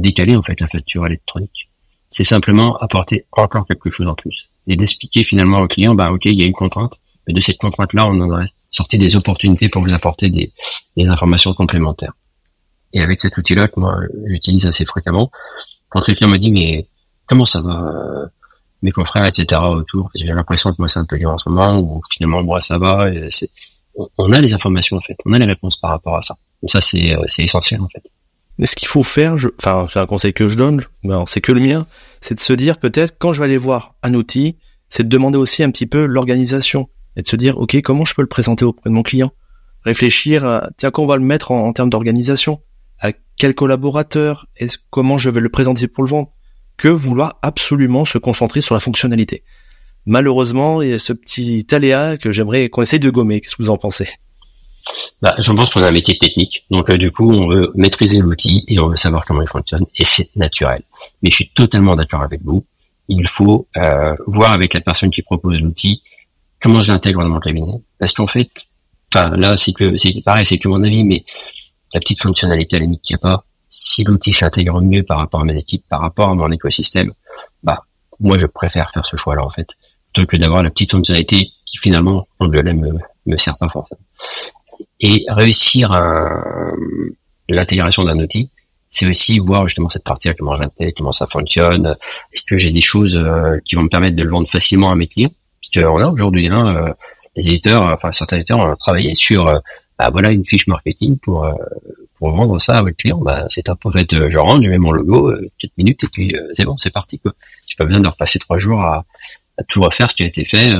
décaler 0.00 0.36
en 0.36 0.42
fait 0.42 0.60
la 0.60 0.68
facture 0.68 1.06
électronique. 1.06 1.70
C'est 2.10 2.24
simplement 2.24 2.76
apporter 2.76 3.26
encore 3.32 3.66
quelque 3.66 3.90
chose 3.90 4.06
en 4.06 4.14
plus 4.14 4.50
et 4.66 4.76
d'expliquer 4.76 5.24
finalement 5.24 5.60
au 5.60 5.68
client, 5.68 5.94
bah 5.94 6.10
ok, 6.10 6.24
il 6.26 6.38
y 6.38 6.42
a 6.42 6.46
une 6.46 6.52
contrainte, 6.52 7.00
mais 7.26 7.34
de 7.34 7.40
cette 7.40 7.58
contrainte-là, 7.58 8.06
on 8.06 8.20
en 8.20 8.44
sortir 8.70 8.98
des 8.98 9.16
opportunités 9.16 9.68
pour 9.68 9.82
vous 9.82 9.92
apporter 9.92 10.28
des, 10.28 10.52
des 10.96 11.08
informations 11.08 11.54
complémentaires. 11.54 12.12
Et 12.92 13.00
avec 13.00 13.20
cet 13.20 13.36
outil-là 13.36 13.68
que 13.68 13.80
moi 13.80 14.00
j'utilise 14.26 14.66
assez 14.66 14.84
fréquemment, 14.84 15.30
quand 15.88 16.00
quelqu'un 16.02 16.28
me 16.28 16.38
dit 16.38 16.50
mais 16.50 16.88
comment 17.26 17.46
ça 17.46 17.60
va 17.60 17.88
euh, 17.88 18.26
mes 18.82 18.92
confrères 18.92 19.26
etc 19.26 19.60
autour, 19.62 20.10
j'ai 20.14 20.26
l'impression 20.26 20.70
que 20.70 20.76
moi 20.78 20.88
c'est 20.88 21.00
un 21.00 21.04
peu 21.04 21.18
dur 21.18 21.30
en 21.30 21.38
ce 21.38 21.48
moment 21.48 21.78
ou 21.78 22.00
finalement 22.12 22.42
moi 22.42 22.60
ça 22.60 22.78
va. 22.78 23.10
Et 23.10 23.28
on 24.18 24.32
a 24.32 24.40
les 24.40 24.54
informations 24.54 24.96
en 24.96 25.00
fait, 25.00 25.16
on 25.24 25.32
a 25.32 25.38
les 25.38 25.46
réponses 25.46 25.76
par 25.76 25.90
rapport 25.90 26.16
à 26.16 26.22
ça. 26.22 26.36
Donc 26.62 26.70
ça 26.70 26.80
c'est 26.80 27.16
euh, 27.16 27.22
c'est 27.26 27.42
essentiel 27.42 27.80
en 27.80 27.88
fait. 27.88 28.02
Et 28.58 28.66
ce 28.66 28.74
qu'il 28.74 28.88
faut 28.88 29.02
faire, 29.02 29.36
je, 29.36 29.48
enfin 29.58 29.86
c'est 29.92 29.98
un 29.98 30.06
conseil 30.06 30.32
que 30.32 30.48
je 30.48 30.56
donne, 30.56 30.82
c'est 31.26 31.40
que 31.40 31.52
le 31.52 31.60
mien, 31.60 31.86
c'est 32.20 32.34
de 32.34 32.40
se 32.40 32.52
dire 32.52 32.78
peut-être 32.78 33.16
quand 33.18 33.32
je 33.32 33.40
vais 33.40 33.44
aller 33.44 33.58
voir 33.58 33.94
un 34.02 34.14
outil, 34.14 34.56
c'est 34.88 35.02
de 35.02 35.08
demander 35.08 35.38
aussi 35.38 35.62
un 35.62 35.70
petit 35.70 35.86
peu 35.86 36.06
l'organisation 36.06 36.88
et 37.16 37.22
de 37.22 37.28
se 37.28 37.36
dire, 37.36 37.58
OK, 37.58 37.80
comment 37.82 38.04
je 38.04 38.14
peux 38.14 38.22
le 38.22 38.28
présenter 38.28 38.64
auprès 38.64 38.90
de 38.90 38.94
mon 38.94 39.02
client? 39.02 39.32
Réfléchir 39.84 40.44
à, 40.44 40.70
tiens, 40.76 40.90
qu'on 40.90 41.06
va 41.06 41.16
le 41.16 41.22
mettre 41.22 41.50
en, 41.50 41.72
termes 41.72 41.90
d'organisation? 41.90 42.60
À 42.98 43.12
quel 43.36 43.54
collaborateur? 43.54 44.46
Est-ce, 44.56 44.78
comment 44.90 45.18
je 45.18 45.30
vais 45.30 45.40
le 45.40 45.48
présenter 45.48 45.88
pour 45.88 46.04
le 46.04 46.10
vendre? 46.10 46.32
Que 46.76 46.88
vouloir 46.88 47.38
absolument 47.42 48.04
se 48.04 48.18
concentrer 48.18 48.60
sur 48.60 48.74
la 48.74 48.80
fonctionnalité? 48.80 49.44
Malheureusement, 50.04 50.82
il 50.82 50.90
y 50.90 50.92
a 50.92 50.98
ce 50.98 51.12
petit 51.12 51.66
aléa 51.72 52.16
que 52.16 52.32
j'aimerais 52.32 52.68
qu'on 52.68 52.82
essaye 52.82 53.00
de 53.00 53.10
gommer. 53.10 53.40
Qu'est-ce 53.40 53.56
que 53.56 53.62
vous 53.62 53.70
en 53.70 53.78
pensez? 53.78 54.08
Bah, 55.20 55.34
je 55.38 55.52
pense 55.52 55.70
qu'on 55.70 55.82
a 55.82 55.88
un 55.88 55.92
métier 55.92 56.16
technique, 56.18 56.64
donc 56.70 56.90
euh, 56.90 56.96
du 56.96 57.10
coup, 57.10 57.30
on 57.30 57.48
veut 57.48 57.72
maîtriser 57.74 58.18
l'outil 58.18 58.64
et 58.68 58.78
on 58.78 58.88
veut 58.88 58.96
savoir 58.96 59.24
comment 59.24 59.42
il 59.42 59.48
fonctionne, 59.48 59.84
et 59.96 60.04
c'est 60.04 60.34
naturel. 60.36 60.82
Mais 61.22 61.30
je 61.30 61.36
suis 61.36 61.48
totalement 61.48 61.96
d'accord 61.96 62.22
avec 62.22 62.40
vous. 62.42 62.64
Il 63.08 63.26
faut 63.28 63.66
euh, 63.76 64.14
voir 64.26 64.52
avec 64.52 64.74
la 64.74 64.80
personne 64.80 65.10
qui 65.10 65.22
propose 65.22 65.60
l'outil 65.60 66.02
comment 66.60 66.82
je 66.82 66.92
l'intègre 66.92 67.22
dans 67.22 67.28
mon 67.28 67.40
cabinet, 67.40 67.80
parce 67.98 68.12
qu'en 68.12 68.26
fait, 68.26 68.48
là, 69.14 69.56
c'est 69.56 69.72
que 69.72 69.96
c'est 69.96 70.22
pareil, 70.24 70.46
c'est 70.46 70.58
que 70.58 70.68
mon 70.68 70.82
avis, 70.82 71.04
mais 71.04 71.24
la 71.94 72.00
petite 72.00 72.22
fonctionnalité 72.22 72.76
à 72.76 72.78
la 72.80 72.84
limite 72.84 73.02
qu'il 73.02 73.14
n'y 73.14 73.18
a 73.18 73.22
pas, 73.22 73.44
si 73.70 74.04
l'outil 74.04 74.32
s'intègre 74.32 74.80
mieux 74.80 75.02
par 75.02 75.18
rapport 75.18 75.40
à 75.40 75.44
mes 75.44 75.56
équipes, 75.56 75.84
par 75.88 76.00
rapport 76.00 76.30
à 76.30 76.34
mon 76.34 76.50
écosystème, 76.50 77.12
bah 77.62 77.82
moi 78.20 78.38
je 78.38 78.46
préfère 78.46 78.90
faire 78.90 79.04
ce 79.04 79.16
choix-là 79.16 79.44
en 79.44 79.50
fait, 79.50 79.68
plutôt 80.12 80.26
que 80.26 80.36
d'avoir 80.36 80.62
la 80.62 80.70
petite 80.70 80.92
fonctionnalité 80.92 81.50
qui 81.66 81.78
finalement, 81.82 82.26
en 82.38 82.48
de 82.48 82.62
me, 82.62 82.92
me 83.26 83.38
sert 83.38 83.58
pas 83.58 83.68
forcément. 83.68 84.00
Et 85.00 85.24
réussir 85.28 85.92
l'intégration 87.48 88.04
d'un 88.04 88.18
outil, 88.18 88.50
c'est 88.90 89.06
aussi 89.06 89.38
voir 89.38 89.68
justement 89.68 89.88
cette 89.88 90.04
partie-là, 90.04 90.34
comment 90.34 90.56
j'intègre, 90.56 90.92
comment 90.96 91.12
ça 91.12 91.26
fonctionne. 91.26 91.96
Est-ce 92.32 92.46
que 92.46 92.56
j'ai 92.56 92.70
des 92.70 92.80
choses 92.80 93.16
euh, 93.16 93.58
qui 93.64 93.74
vont 93.74 93.82
me 93.82 93.88
permettre 93.88 94.16
de 94.16 94.22
le 94.22 94.30
vendre 94.30 94.48
facilement 94.48 94.90
à 94.90 94.94
mes 94.94 95.06
clients? 95.06 95.32
Parce 95.60 95.84
qu'on 95.84 96.00
a 96.00 96.08
aujourd'hui, 96.08 96.48
hein, 96.48 96.76
euh, 96.76 96.92
les 97.36 97.48
éditeurs, 97.48 97.82
enfin 97.82 98.12
certains 98.12 98.36
éditeurs 98.36 98.58
ont 98.58 98.74
travaillé 98.76 99.14
sur, 99.14 99.48
euh, 99.48 99.58
bah, 99.98 100.10
voilà 100.10 100.32
une 100.32 100.44
fiche 100.44 100.66
marketing 100.66 101.18
pour 101.18 101.46
pour 102.18 102.30
vendre 102.30 102.58
ça 102.58 102.78
à 102.78 102.82
votre 102.82 102.96
client. 102.96 103.18
Bah 103.18 103.46
c'est 103.50 103.64
top. 103.64 103.84
En 103.84 103.90
fait, 103.90 104.28
je 104.30 104.38
rentre, 104.38 104.62
je 104.62 104.70
mets 104.70 104.78
mon 104.78 104.92
logo, 104.92 105.34
quelques 105.58 105.76
minutes 105.76 106.04
et 106.04 106.08
puis 106.08 106.34
c'est 106.54 106.64
bon, 106.64 106.76
c'est 106.78 106.92
parti. 106.92 107.18
Quoi. 107.18 107.32
J'ai 107.66 107.76
pas 107.76 107.84
besoin 107.84 108.00
de 108.00 108.08
repasser 108.08 108.38
trois 108.38 108.56
jours 108.56 108.80
à, 108.80 109.04
à 109.58 109.62
tout 109.64 109.82
refaire 109.82 110.10
ce 110.10 110.16
qui 110.16 110.22
a 110.22 110.26
été 110.26 110.44
fait. 110.46 110.70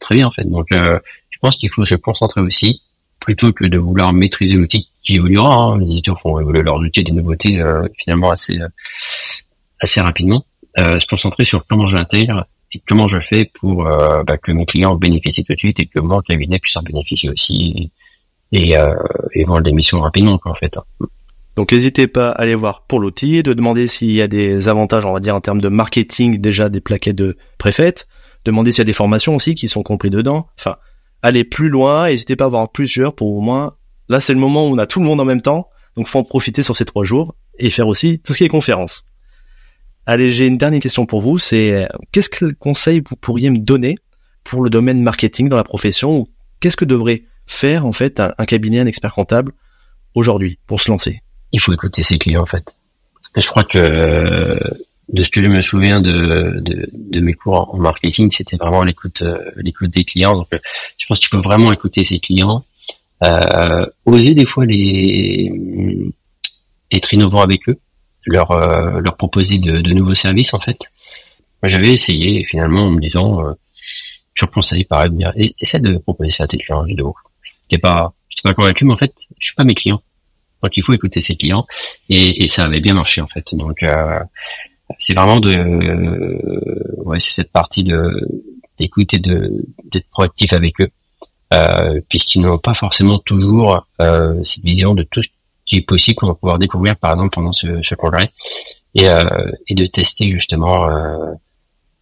très 0.00 0.16
bien 0.16 0.26
en 0.26 0.32
fait. 0.32 0.44
Donc 0.44 0.66
je 0.70 1.38
pense 1.40 1.56
qu'il 1.56 1.70
faut 1.70 1.84
se 1.86 1.94
concentrer 1.94 2.40
aussi 2.40 2.82
plutôt 3.24 3.52
que 3.52 3.64
de 3.64 3.78
vouloir 3.78 4.12
maîtriser 4.12 4.56
l'outil 4.56 4.88
qui 5.02 5.16
évoluera. 5.16 5.54
Hein. 5.54 5.78
Les 5.78 5.86
éditeurs 5.86 6.20
font 6.20 6.38
évoluer 6.38 6.62
leurs 6.62 6.78
outils 6.78 7.04
des 7.04 7.12
nouveautés 7.12 7.60
euh, 7.60 7.86
finalement 7.98 8.30
assez 8.30 8.58
euh, 8.58 8.68
assez 9.80 10.00
rapidement. 10.00 10.44
Euh, 10.78 10.98
se 10.98 11.06
concentrer 11.06 11.44
sur 11.44 11.66
comment 11.66 11.86
j'intègre 11.86 12.46
et 12.72 12.82
comment 12.88 13.06
je 13.06 13.20
fais 13.20 13.50
pour 13.60 13.86
euh, 13.86 14.22
bah, 14.24 14.38
que 14.38 14.52
mon 14.52 14.64
client 14.64 14.94
bénéficie 14.94 15.44
tout 15.44 15.52
de 15.52 15.58
suite 15.58 15.80
et 15.80 15.86
que 15.86 16.00
mon 16.00 16.20
cabinet 16.20 16.58
puisse 16.58 16.76
en 16.76 16.82
bénéficier 16.82 17.28
aussi 17.28 17.92
et, 18.52 18.76
euh, 18.76 18.94
et 19.34 19.44
vendre 19.44 19.62
des 19.62 19.72
missions 19.72 20.00
rapidement 20.00 20.38
quoi, 20.38 20.52
en 20.52 20.54
fait. 20.54 20.74
Donc 21.56 21.72
n'hésitez 21.72 22.06
pas 22.06 22.30
à 22.30 22.40
aller 22.40 22.54
voir 22.54 22.86
pour 22.86 23.00
l'outil, 23.00 23.42
de 23.42 23.52
demander 23.52 23.86
s'il 23.86 24.12
y 24.12 24.22
a 24.22 24.28
des 24.28 24.68
avantages, 24.68 25.04
on 25.04 25.12
va 25.12 25.20
dire 25.20 25.36
en 25.36 25.42
termes 25.42 25.60
de 25.60 25.68
marketing, 25.68 26.40
déjà 26.40 26.70
des 26.70 26.80
plaquettes 26.80 27.16
de 27.16 27.36
préfètes, 27.58 28.08
demander 28.46 28.72
s'il 28.72 28.80
y 28.80 28.82
a 28.82 28.84
des 28.86 28.94
formations 28.94 29.36
aussi 29.36 29.54
qui 29.54 29.68
sont 29.68 29.82
compris 29.82 30.08
dedans. 30.08 30.46
Enfin, 30.58 30.76
aller 31.22 31.44
plus 31.44 31.68
loin, 31.68 32.08
n'hésitez 32.08 32.36
pas 32.36 32.44
à 32.44 32.46
avoir 32.48 32.70
plusieurs 32.70 33.14
pour 33.14 33.34
au 33.34 33.40
moins, 33.40 33.74
là 34.08 34.20
c'est 34.20 34.34
le 34.34 34.40
moment 34.40 34.66
où 34.66 34.72
on 34.72 34.78
a 34.78 34.86
tout 34.86 35.00
le 35.00 35.06
monde 35.06 35.20
en 35.20 35.24
même 35.24 35.40
temps, 35.40 35.68
donc 35.96 36.06
faut 36.06 36.18
en 36.18 36.24
profiter 36.24 36.62
sur 36.62 36.76
ces 36.76 36.84
trois 36.84 37.04
jours 37.04 37.34
et 37.58 37.70
faire 37.70 37.88
aussi 37.88 38.18
tout 38.18 38.32
ce 38.32 38.38
qui 38.38 38.44
est 38.44 38.48
conférence. 38.48 39.04
Allez, 40.04 40.30
j'ai 40.30 40.46
une 40.46 40.58
dernière 40.58 40.80
question 40.80 41.06
pour 41.06 41.20
vous, 41.20 41.38
c'est 41.38 41.86
qu'est-ce 42.10 42.28
que 42.28 42.46
le 42.46 42.52
conseil 42.52 43.02
vous 43.08 43.16
pourriez 43.16 43.50
me 43.50 43.58
donner 43.58 43.96
pour 44.42 44.64
le 44.64 44.70
domaine 44.70 45.00
marketing 45.00 45.48
dans 45.48 45.56
la 45.56 45.64
profession 45.64 46.18
ou 46.18 46.28
qu'est-ce 46.60 46.76
que 46.76 46.84
devrait 46.84 47.22
faire 47.46 47.86
en 47.86 47.92
fait 47.92 48.20
un, 48.20 48.44
cabinet, 48.46 48.80
un 48.80 48.86
expert 48.86 49.12
comptable 49.12 49.52
aujourd'hui 50.14 50.58
pour 50.66 50.80
se 50.80 50.90
lancer? 50.90 51.22
Il 51.52 51.60
faut 51.60 51.72
écouter 51.72 52.02
ses 52.02 52.18
clients 52.18 52.42
en 52.42 52.46
fait. 52.46 52.74
Je 53.36 53.46
crois 53.46 53.64
que 53.64 54.58
de 55.12 55.22
ce 55.22 55.30
que 55.30 55.42
je 55.42 55.48
me 55.48 55.60
souviens 55.60 56.00
de, 56.00 56.60
de, 56.60 56.88
de 56.92 57.20
mes 57.20 57.34
cours 57.34 57.74
en 57.74 57.78
marketing, 57.78 58.30
c'était 58.30 58.56
vraiment 58.56 58.82
l'écoute 58.82 59.22
euh, 59.22 59.38
l'écoute 59.56 59.90
des 59.90 60.04
clients. 60.04 60.36
Donc, 60.36 60.48
euh, 60.54 60.58
je 60.96 61.06
pense 61.06 61.18
qu'il 61.18 61.28
faut 61.28 61.42
vraiment 61.42 61.72
écouter 61.72 62.02
ses 62.04 62.18
clients, 62.18 62.64
euh, 63.22 63.86
oser 64.06 64.34
des 64.34 64.46
fois 64.46 64.64
les 64.64 65.52
être 66.90 67.12
innovant 67.12 67.42
avec 67.42 67.68
eux, 67.68 67.78
leur 68.26 68.50
euh, 68.52 69.00
leur 69.00 69.16
proposer 69.16 69.58
de, 69.58 69.80
de, 69.80 69.92
nouveaux 69.92 70.14
services 70.14 70.54
en 70.54 70.60
fait. 70.60 70.78
Moi, 71.62 71.68
j'avais 71.68 71.92
essayé 71.92 72.44
finalement 72.44 72.86
en 72.86 72.90
me 72.90 73.00
disant, 73.00 73.46
euh, 73.46 73.52
je 74.34 74.46
conseille 74.46 74.84
par 74.84 75.04
exemple, 75.04 75.36
essaie 75.60 75.80
de 75.80 75.98
proposer 75.98 76.30
ça 76.30 76.44
à 76.44 76.46
tes 76.46 76.56
clients 76.56 76.84
vidéo. 76.84 77.14
J'étais 77.68 77.80
pas 77.80 78.14
j'étais 78.30 78.48
pas 78.48 78.54
convaincu, 78.54 78.86
mais 78.86 78.94
en 78.94 78.96
fait, 78.96 79.12
je 79.38 79.46
suis 79.48 79.56
pas 79.56 79.64
mes 79.64 79.74
clients. 79.74 80.02
Donc 80.62 80.72
il 80.76 80.82
faut 80.84 80.92
écouter 80.92 81.20
ses 81.20 81.36
clients 81.36 81.66
et, 82.08 82.44
et 82.44 82.48
ça 82.48 82.64
avait 82.64 82.80
bien 82.80 82.94
marché 82.94 83.20
en 83.20 83.26
fait. 83.26 83.44
Donc 83.52 83.82
euh, 83.82 84.20
c'est 84.98 85.14
vraiment 85.14 85.40
de 85.40 85.54
euh, 85.54 87.02
ouais 87.04 87.20
c'est 87.20 87.32
cette 87.32 87.52
partie 87.52 87.84
de 87.84 88.10
d'écouter 88.78 89.18
de 89.18 89.64
d'être 89.92 90.08
proactif 90.10 90.52
avec 90.52 90.80
eux. 90.80 90.88
Euh, 91.52 92.00
puisqu'ils 92.08 92.40
n'ont 92.40 92.58
pas 92.58 92.72
forcément 92.74 93.18
toujours 93.18 93.86
euh, 94.00 94.42
cette 94.42 94.64
vision 94.64 94.94
de 94.94 95.02
tout 95.02 95.22
ce 95.22 95.28
qui 95.66 95.76
est 95.76 95.82
possible 95.82 96.16
qu'on 96.16 96.28
va 96.28 96.34
pouvoir 96.34 96.58
découvrir 96.58 96.96
par 96.96 97.12
exemple 97.12 97.34
pendant 97.34 97.52
ce, 97.52 97.82
ce 97.82 97.94
congrès. 97.94 98.32
Et, 98.94 99.08
euh, 99.08 99.50
et 99.68 99.74
de 99.74 99.86
tester 99.86 100.28
justement 100.28 100.88
euh, 100.88 101.32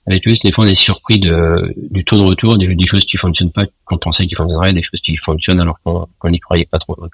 avec 0.07 0.26
eux. 0.29 0.35
Des 0.44 0.53
fois 0.53 0.64
on 0.64 0.68
est 0.68 0.74
surpris 0.74 1.18
de 1.18 1.72
du 1.90 2.05
taux 2.05 2.16
de 2.16 2.22
retour 2.22 2.59
des, 2.59 2.87
choses 2.87 3.05
qui 3.05 3.16
fonctionnent 3.16 3.53
pas 3.53 3.66
qu'on 3.85 3.98
pensait 3.98 4.26
qu'ils 4.26 4.37
fonctionneraient 4.37 4.72
des 4.72 4.83
choses 4.83 5.00
qui 5.00 5.16
fonctionnent 5.16 5.61
alors 5.61 5.79
qu'on 5.85 6.31
n'y 6.31 6.40
croyait 6.40 6.66
pas 6.66 6.79
trop. 6.79 6.96
Donc 6.96 7.12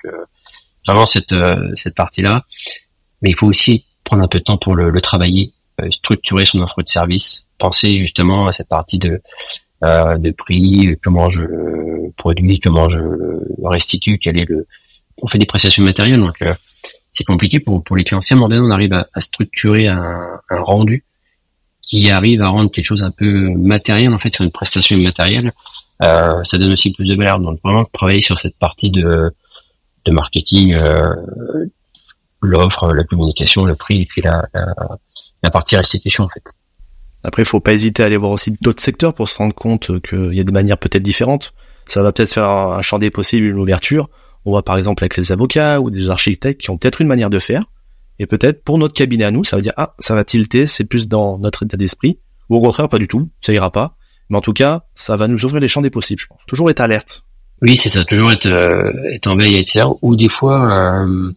vraiment 0.86 1.06
cette 1.06 1.34
cette 1.74 1.94
partie 1.94 2.22
là 2.22 2.44
mais 3.22 3.30
il 3.30 3.34
faut 3.36 3.46
aussi 3.46 3.86
prendre 4.04 4.22
un 4.22 4.28
peu 4.28 4.38
de 4.38 4.44
temps 4.44 4.58
pour 4.58 4.74
le, 4.74 4.90
le 4.90 5.00
travailler. 5.00 5.52
euh, 5.52 5.55
structurer 5.90 6.44
son 6.44 6.60
offre 6.60 6.82
de 6.82 6.88
service, 6.88 7.50
penser 7.58 7.96
justement 7.98 8.46
à 8.46 8.52
cette 8.52 8.68
partie 8.68 8.98
de 8.98 9.20
euh, 9.84 10.16
de 10.16 10.30
prix, 10.30 10.96
comment 11.02 11.28
je 11.28 11.42
produis, 12.16 12.58
comment 12.60 12.88
je 12.88 13.00
restitue, 13.62 14.18
quel 14.18 14.38
est 14.38 14.48
le. 14.48 14.66
On 15.18 15.28
fait 15.28 15.38
des 15.38 15.46
prestations 15.46 15.82
matérielles, 15.82 16.20
donc 16.20 16.40
euh, 16.42 16.54
c'est 17.12 17.24
compliqué 17.24 17.60
pour 17.60 17.84
pour 17.84 17.96
les 17.96 18.04
clients. 18.04 18.22
Si 18.22 18.32
à 18.32 18.36
un 18.36 18.40
moment 18.40 18.48
donné 18.48 18.66
on 18.66 18.70
arrive 18.70 18.94
à, 18.94 19.20
structurer 19.20 19.88
un, 19.88 20.40
rendu 20.50 21.04
qui 21.82 22.10
arrive 22.10 22.42
à 22.42 22.48
rendre 22.48 22.70
quelque 22.70 22.86
chose 22.86 23.02
un 23.02 23.10
peu 23.10 23.50
matériel 23.50 24.12
en 24.12 24.18
fait 24.18 24.34
sur 24.34 24.44
une 24.44 24.50
prestation 24.50 24.96
immatérielle, 24.96 25.52
euh, 26.02 26.42
ça 26.42 26.58
donne 26.58 26.72
aussi 26.72 26.92
plus 26.92 27.08
de 27.08 27.14
valeur. 27.14 27.38
Donc 27.38 27.60
vraiment 27.62 27.84
travailler 27.84 28.22
sur 28.22 28.38
cette 28.38 28.58
partie 28.58 28.90
de 28.90 29.30
de 30.06 30.12
marketing, 30.12 30.74
euh, 30.74 31.14
l'offre, 32.40 32.94
la 32.94 33.04
communication, 33.04 33.64
le 33.64 33.74
prix 33.74 34.02
et 34.02 34.06
puis 34.06 34.22
la, 34.22 34.48
la, 34.54 34.74
la 35.42 35.50
partie 35.50 35.76
restitution 35.76 36.24
en 36.24 36.28
fait. 36.28 36.42
Après, 37.22 37.42
il 37.42 37.46
faut 37.46 37.60
pas 37.60 37.72
hésiter 37.72 38.02
à 38.02 38.06
aller 38.06 38.16
voir 38.16 38.30
aussi 38.30 38.56
d'autres 38.60 38.82
secteurs 38.82 39.12
pour 39.12 39.28
se 39.28 39.38
rendre 39.38 39.54
compte 39.54 40.00
qu'il 40.00 40.34
y 40.34 40.40
a 40.40 40.44
des 40.44 40.52
manières 40.52 40.78
peut-être 40.78 41.02
différentes. 41.02 41.54
Ça 41.86 42.02
va 42.02 42.12
peut-être 42.12 42.32
faire 42.32 42.48
un 42.48 42.82
champ 42.82 42.98
des 42.98 43.10
possibles, 43.10 43.46
une 43.46 43.58
ouverture. 43.58 44.08
On 44.44 44.50
voit 44.50 44.62
par 44.62 44.78
exemple 44.78 45.02
avec 45.02 45.16
les 45.16 45.32
avocats 45.32 45.80
ou 45.80 45.90
des 45.90 46.08
architectes 46.08 46.60
qui 46.60 46.70
ont 46.70 46.78
peut-être 46.78 47.00
une 47.00 47.08
manière 47.08 47.30
de 47.30 47.40
faire. 47.40 47.64
Et 48.20 48.26
peut-être 48.26 48.62
pour 48.62 48.78
notre 48.78 48.94
cabinet 48.94 49.24
à 49.24 49.32
nous, 49.32 49.42
ça 49.42 49.56
va 49.56 49.62
dire 49.62 49.72
ah 49.76 49.94
ça 49.98 50.14
va 50.14 50.24
tilter, 50.24 50.66
c'est 50.68 50.84
plus 50.84 51.08
dans 51.08 51.38
notre 51.38 51.64
état 51.64 51.76
d'esprit. 51.76 52.20
Ou 52.48 52.56
au 52.56 52.60
contraire 52.60 52.88
pas 52.88 52.98
du 52.98 53.08
tout, 53.08 53.28
ça 53.40 53.52
ira 53.52 53.72
pas. 53.72 53.96
Mais 54.30 54.36
en 54.36 54.40
tout 54.40 54.52
cas, 54.52 54.84
ça 54.94 55.16
va 55.16 55.26
nous 55.26 55.44
ouvrir 55.44 55.60
les 55.60 55.68
champs 55.68 55.82
des 55.82 55.90
possibles. 55.90 56.20
Je 56.20 56.26
pense. 56.26 56.38
Toujours 56.46 56.70
être 56.70 56.80
alerte. 56.80 57.24
Oui, 57.62 57.76
c'est 57.76 57.88
ça. 57.88 58.04
Toujours 58.04 58.30
être, 58.32 58.46
euh, 58.46 58.92
être 59.14 59.26
en 59.26 59.36
veille, 59.36 59.56
etc. 59.56 59.86
Ou 60.02 60.14
des 60.14 60.28
fois 60.28 61.02
euh, 61.04 61.32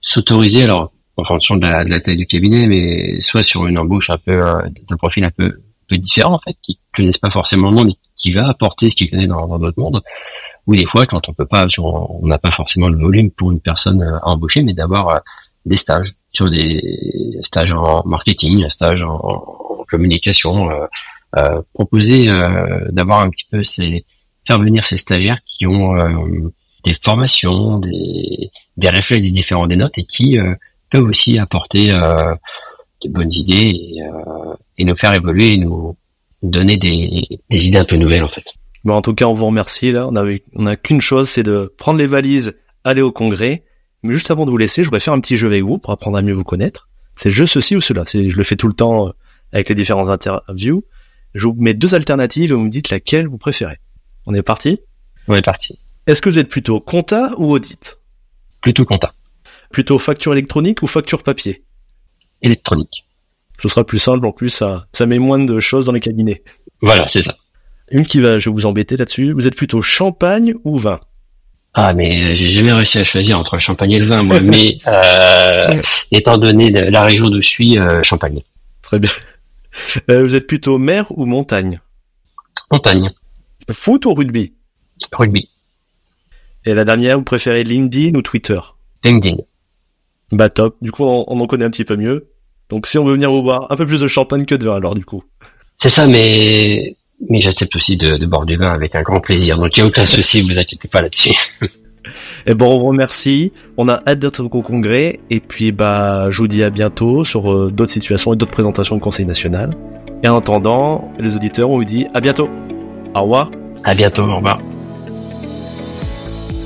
s'autoriser. 0.00 0.64
Alors 0.64 0.92
en 1.16 1.24
fonction 1.24 1.56
de 1.56 1.66
la, 1.66 2.00
taille 2.00 2.16
du 2.16 2.26
cabinet, 2.26 2.66
mais 2.66 3.20
soit 3.20 3.42
sur 3.42 3.66
une 3.66 3.78
embauche 3.78 4.10
un 4.10 4.18
peu 4.18 4.32
euh, 4.32 4.62
d'un 4.88 4.96
profil 4.96 5.24
un 5.24 5.30
peu, 5.30 5.60
peu 5.88 5.96
différent 5.98 6.34
en 6.34 6.40
fait, 6.40 6.56
qui 6.62 6.78
connaissent 6.94 7.18
pas 7.18 7.30
forcément 7.30 7.70
le 7.70 7.76
monde 7.76 7.90
et 7.90 7.96
qui 8.16 8.32
va 8.32 8.48
apporter 8.48 8.90
ce 8.90 8.96
qu'il 8.96 9.10
connaît 9.10 9.26
dans, 9.26 9.46
dans 9.46 9.58
notre 9.58 9.78
monde. 9.78 10.02
Ou 10.66 10.76
des 10.76 10.86
fois, 10.86 11.06
quand 11.06 11.28
on 11.28 11.32
peut 11.32 11.46
pas, 11.46 11.66
on 11.78 12.26
n'a 12.26 12.38
pas 12.38 12.50
forcément 12.50 12.88
le 12.88 12.98
volume 12.98 13.30
pour 13.30 13.50
une 13.50 13.60
personne 13.60 14.02
euh, 14.02 14.18
à 14.18 14.28
embaucher, 14.28 14.62
mais 14.62 14.74
d'avoir 14.74 15.08
euh, 15.08 15.18
des 15.66 15.76
stages 15.76 16.14
sur 16.32 16.48
des 16.48 17.38
stages 17.42 17.72
en 17.72 18.02
marketing, 18.06 18.64
un 18.64 18.70
stage 18.70 19.02
en, 19.02 19.84
communication, 19.90 20.70
euh, 20.70 20.86
euh, 21.36 21.62
proposer 21.74 22.26
d'avoir 22.90 23.22
un 23.22 23.30
petit 23.30 23.46
peu 23.50 23.64
ces 23.64 24.04
faire 24.46 24.60
venir 24.60 24.84
ces 24.84 24.98
stagiaires 24.98 25.38
qui 25.44 25.66
ont 25.66 25.94
des 26.84 26.94
formations, 26.94 27.78
des, 27.78 28.50
des 28.76 28.88
réflexes 28.88 29.32
différents 29.32 29.66
des 29.66 29.76
notes 29.76 29.98
et 29.98 30.04
qui 30.04 30.38
peuvent 30.90 31.04
aussi 31.04 31.38
apporter 31.38 31.92
euh, 31.92 32.34
de 33.02 33.08
bonnes 33.08 33.32
idées 33.32 33.72
et, 33.74 34.02
euh, 34.02 34.54
et, 34.78 34.84
nous 34.84 34.94
faire 34.94 35.14
évoluer 35.14 35.54
et 35.54 35.56
nous 35.56 35.96
donner 36.42 36.76
des, 36.76 37.22
des, 37.48 37.68
idées 37.68 37.78
un 37.78 37.84
peu 37.84 37.96
nouvelles 37.96 38.24
en 38.24 38.28
fait. 38.28 38.44
Bon, 38.84 38.94
en 38.94 39.02
tout 39.02 39.14
cas, 39.14 39.26
on 39.26 39.34
vous 39.34 39.46
remercie 39.46 39.92
là. 39.92 40.06
On 40.08 40.16
a 40.16 40.24
on 40.54 40.66
a 40.66 40.76
qu'une 40.76 41.00
chose, 41.00 41.28
c'est 41.28 41.42
de 41.42 41.72
prendre 41.76 41.98
les 41.98 42.06
valises, 42.06 42.56
aller 42.84 43.02
au 43.02 43.12
congrès. 43.12 43.64
Mais 44.02 44.14
juste 44.14 44.30
avant 44.30 44.46
de 44.46 44.50
vous 44.50 44.56
laisser, 44.56 44.82
je 44.82 44.88
voudrais 44.88 45.00
faire 45.00 45.12
un 45.12 45.20
petit 45.20 45.36
jeu 45.36 45.48
avec 45.48 45.62
vous 45.62 45.78
pour 45.78 45.92
apprendre 45.92 46.16
à 46.16 46.22
mieux 46.22 46.32
vous 46.32 46.44
connaître. 46.44 46.88
C'est 47.16 47.28
le 47.28 47.34
jeu 47.34 47.46
ceci 47.46 47.76
ou 47.76 47.82
cela. 47.82 48.04
C'est, 48.06 48.30
je 48.30 48.36
le 48.36 48.44
fais 48.44 48.56
tout 48.56 48.68
le 48.68 48.74
temps 48.74 49.08
euh, 49.08 49.10
avec 49.52 49.68
les 49.68 49.74
différents 49.74 50.08
interviews. 50.08 50.84
Je 51.34 51.46
vous 51.46 51.54
mets 51.58 51.74
deux 51.74 51.94
alternatives 51.94 52.50
et 52.50 52.54
vous 52.54 52.64
me 52.64 52.70
dites 52.70 52.90
laquelle 52.90 53.28
vous 53.28 53.38
préférez. 53.38 53.76
On 54.26 54.34
est 54.34 54.42
parti? 54.42 54.80
On 55.28 55.34
est 55.34 55.42
parti. 55.42 55.78
Est-ce 56.06 56.22
que 56.22 56.30
vous 56.30 56.38
êtes 56.38 56.48
plutôt 56.48 56.80
compta 56.80 57.32
ou 57.36 57.52
audit? 57.52 57.98
Plutôt 58.62 58.84
compta. 58.84 59.12
Plutôt 59.70 59.98
facture 59.98 60.32
électronique 60.32 60.82
ou 60.82 60.86
facture 60.86 61.22
papier 61.22 61.64
Électronique. 62.42 63.06
Ce 63.60 63.68
sera 63.68 63.84
plus 63.84 63.98
simple, 63.98 64.24
en 64.26 64.32
plus 64.32 64.48
ça, 64.48 64.86
ça 64.92 65.06
met 65.06 65.18
moins 65.18 65.38
de 65.38 65.60
choses 65.60 65.86
dans 65.86 65.92
les 65.92 66.00
cabinets. 66.00 66.42
Voilà, 66.80 67.06
c'est 67.08 67.22
ça. 67.22 67.36
Une 67.90 68.06
qui 68.06 68.20
va, 68.20 68.38
je 68.38 68.48
vais 68.48 68.54
vous 68.54 68.66
embêter 68.66 68.96
là-dessus. 68.96 69.32
Vous 69.32 69.46
êtes 69.46 69.56
plutôt 69.56 69.82
champagne 69.82 70.54
ou 70.64 70.78
vin 70.78 71.00
Ah, 71.74 71.92
mais 71.92 72.34
j'ai 72.34 72.48
jamais 72.48 72.72
réussi 72.72 72.98
à 72.98 73.04
choisir 73.04 73.38
entre 73.38 73.56
le 73.56 73.60
champagne 73.60 73.92
et 73.92 73.98
le 73.98 74.06
vin, 74.06 74.22
moi. 74.22 74.40
mais 74.42 74.78
euh, 74.86 75.80
étant 76.10 76.38
donné 76.38 76.70
la 76.70 77.04
région 77.04 77.28
d'où 77.28 77.40
je 77.40 77.48
suis, 77.48 77.78
euh, 77.78 78.02
champagne. 78.02 78.40
Très 78.82 78.98
bien. 78.98 79.10
Euh, 80.10 80.24
vous 80.24 80.34
êtes 80.34 80.48
plutôt 80.48 80.78
mer 80.78 81.06
ou 81.10 81.26
montagne 81.26 81.80
Montagne. 82.72 83.12
Foot 83.70 84.04
ou 84.04 84.14
rugby 84.14 84.52
Rugby. 85.12 85.48
Et 86.64 86.74
la 86.74 86.84
dernière, 86.84 87.18
vous 87.18 87.24
préférez 87.24 87.62
LinkedIn 87.62 88.18
ou 88.18 88.22
Twitter 88.22 88.58
LinkedIn. 89.04 89.36
Bah 90.32 90.48
top. 90.48 90.76
Du 90.80 90.92
coup, 90.92 91.04
on, 91.04 91.24
on 91.26 91.40
en 91.40 91.46
connaît 91.46 91.64
un 91.64 91.70
petit 91.70 91.84
peu 91.84 91.96
mieux. 91.96 92.28
Donc 92.68 92.86
si 92.86 92.98
on 92.98 93.04
veut 93.04 93.14
venir 93.14 93.30
vous 93.30 93.42
boire 93.42 93.66
un 93.70 93.76
peu 93.76 93.86
plus 93.86 94.00
de 94.00 94.06
champagne 94.06 94.44
que 94.44 94.54
de 94.54 94.64
vin, 94.64 94.76
alors 94.76 94.94
du 94.94 95.04
coup. 95.04 95.24
C'est 95.76 95.88
ça, 95.88 96.06
mais 96.06 96.96
mais 97.28 97.40
j'accepte 97.40 97.74
aussi 97.76 97.96
de, 97.96 98.16
de 98.16 98.26
boire 98.26 98.46
du 98.46 98.56
vin 98.56 98.72
avec 98.72 98.94
un 98.94 99.02
grand 99.02 99.20
plaisir. 99.20 99.58
Donc 99.58 99.76
il 99.76 99.80
n'y 99.80 99.86
a 99.86 99.88
aucun 99.88 100.06
souci, 100.06 100.40
vous 100.42 100.58
inquiétez 100.58 100.88
pas 100.88 101.02
là-dessus. 101.02 101.34
Et 102.46 102.54
bon, 102.54 102.74
on 102.74 102.78
vous 102.78 102.86
remercie. 102.86 103.52
On 103.76 103.88
a 103.88 104.00
hâte 104.06 104.18
d'être 104.18 104.40
au 104.40 104.62
congrès. 104.62 105.20
Et 105.30 105.40
puis, 105.40 105.72
bah, 105.72 106.30
je 106.30 106.38
vous 106.38 106.48
dis 106.48 106.62
à 106.62 106.70
bientôt 106.70 107.24
sur 107.24 107.52
euh, 107.52 107.70
d'autres 107.70 107.92
situations 107.92 108.32
et 108.32 108.36
d'autres 108.36 108.52
présentations 108.52 108.96
de 108.96 109.00
Conseil 109.00 109.26
national. 109.26 109.76
Et 110.22 110.28
en 110.28 110.38
attendant, 110.38 111.12
les 111.18 111.36
auditeurs, 111.36 111.70
on 111.70 111.76
vous 111.76 111.84
dit 111.84 112.06
à 112.14 112.20
bientôt. 112.20 112.48
Au 113.14 113.22
revoir. 113.22 113.50
À 113.84 113.94
bientôt, 113.94 114.22
au 114.22 114.36
revoir. 114.36 114.60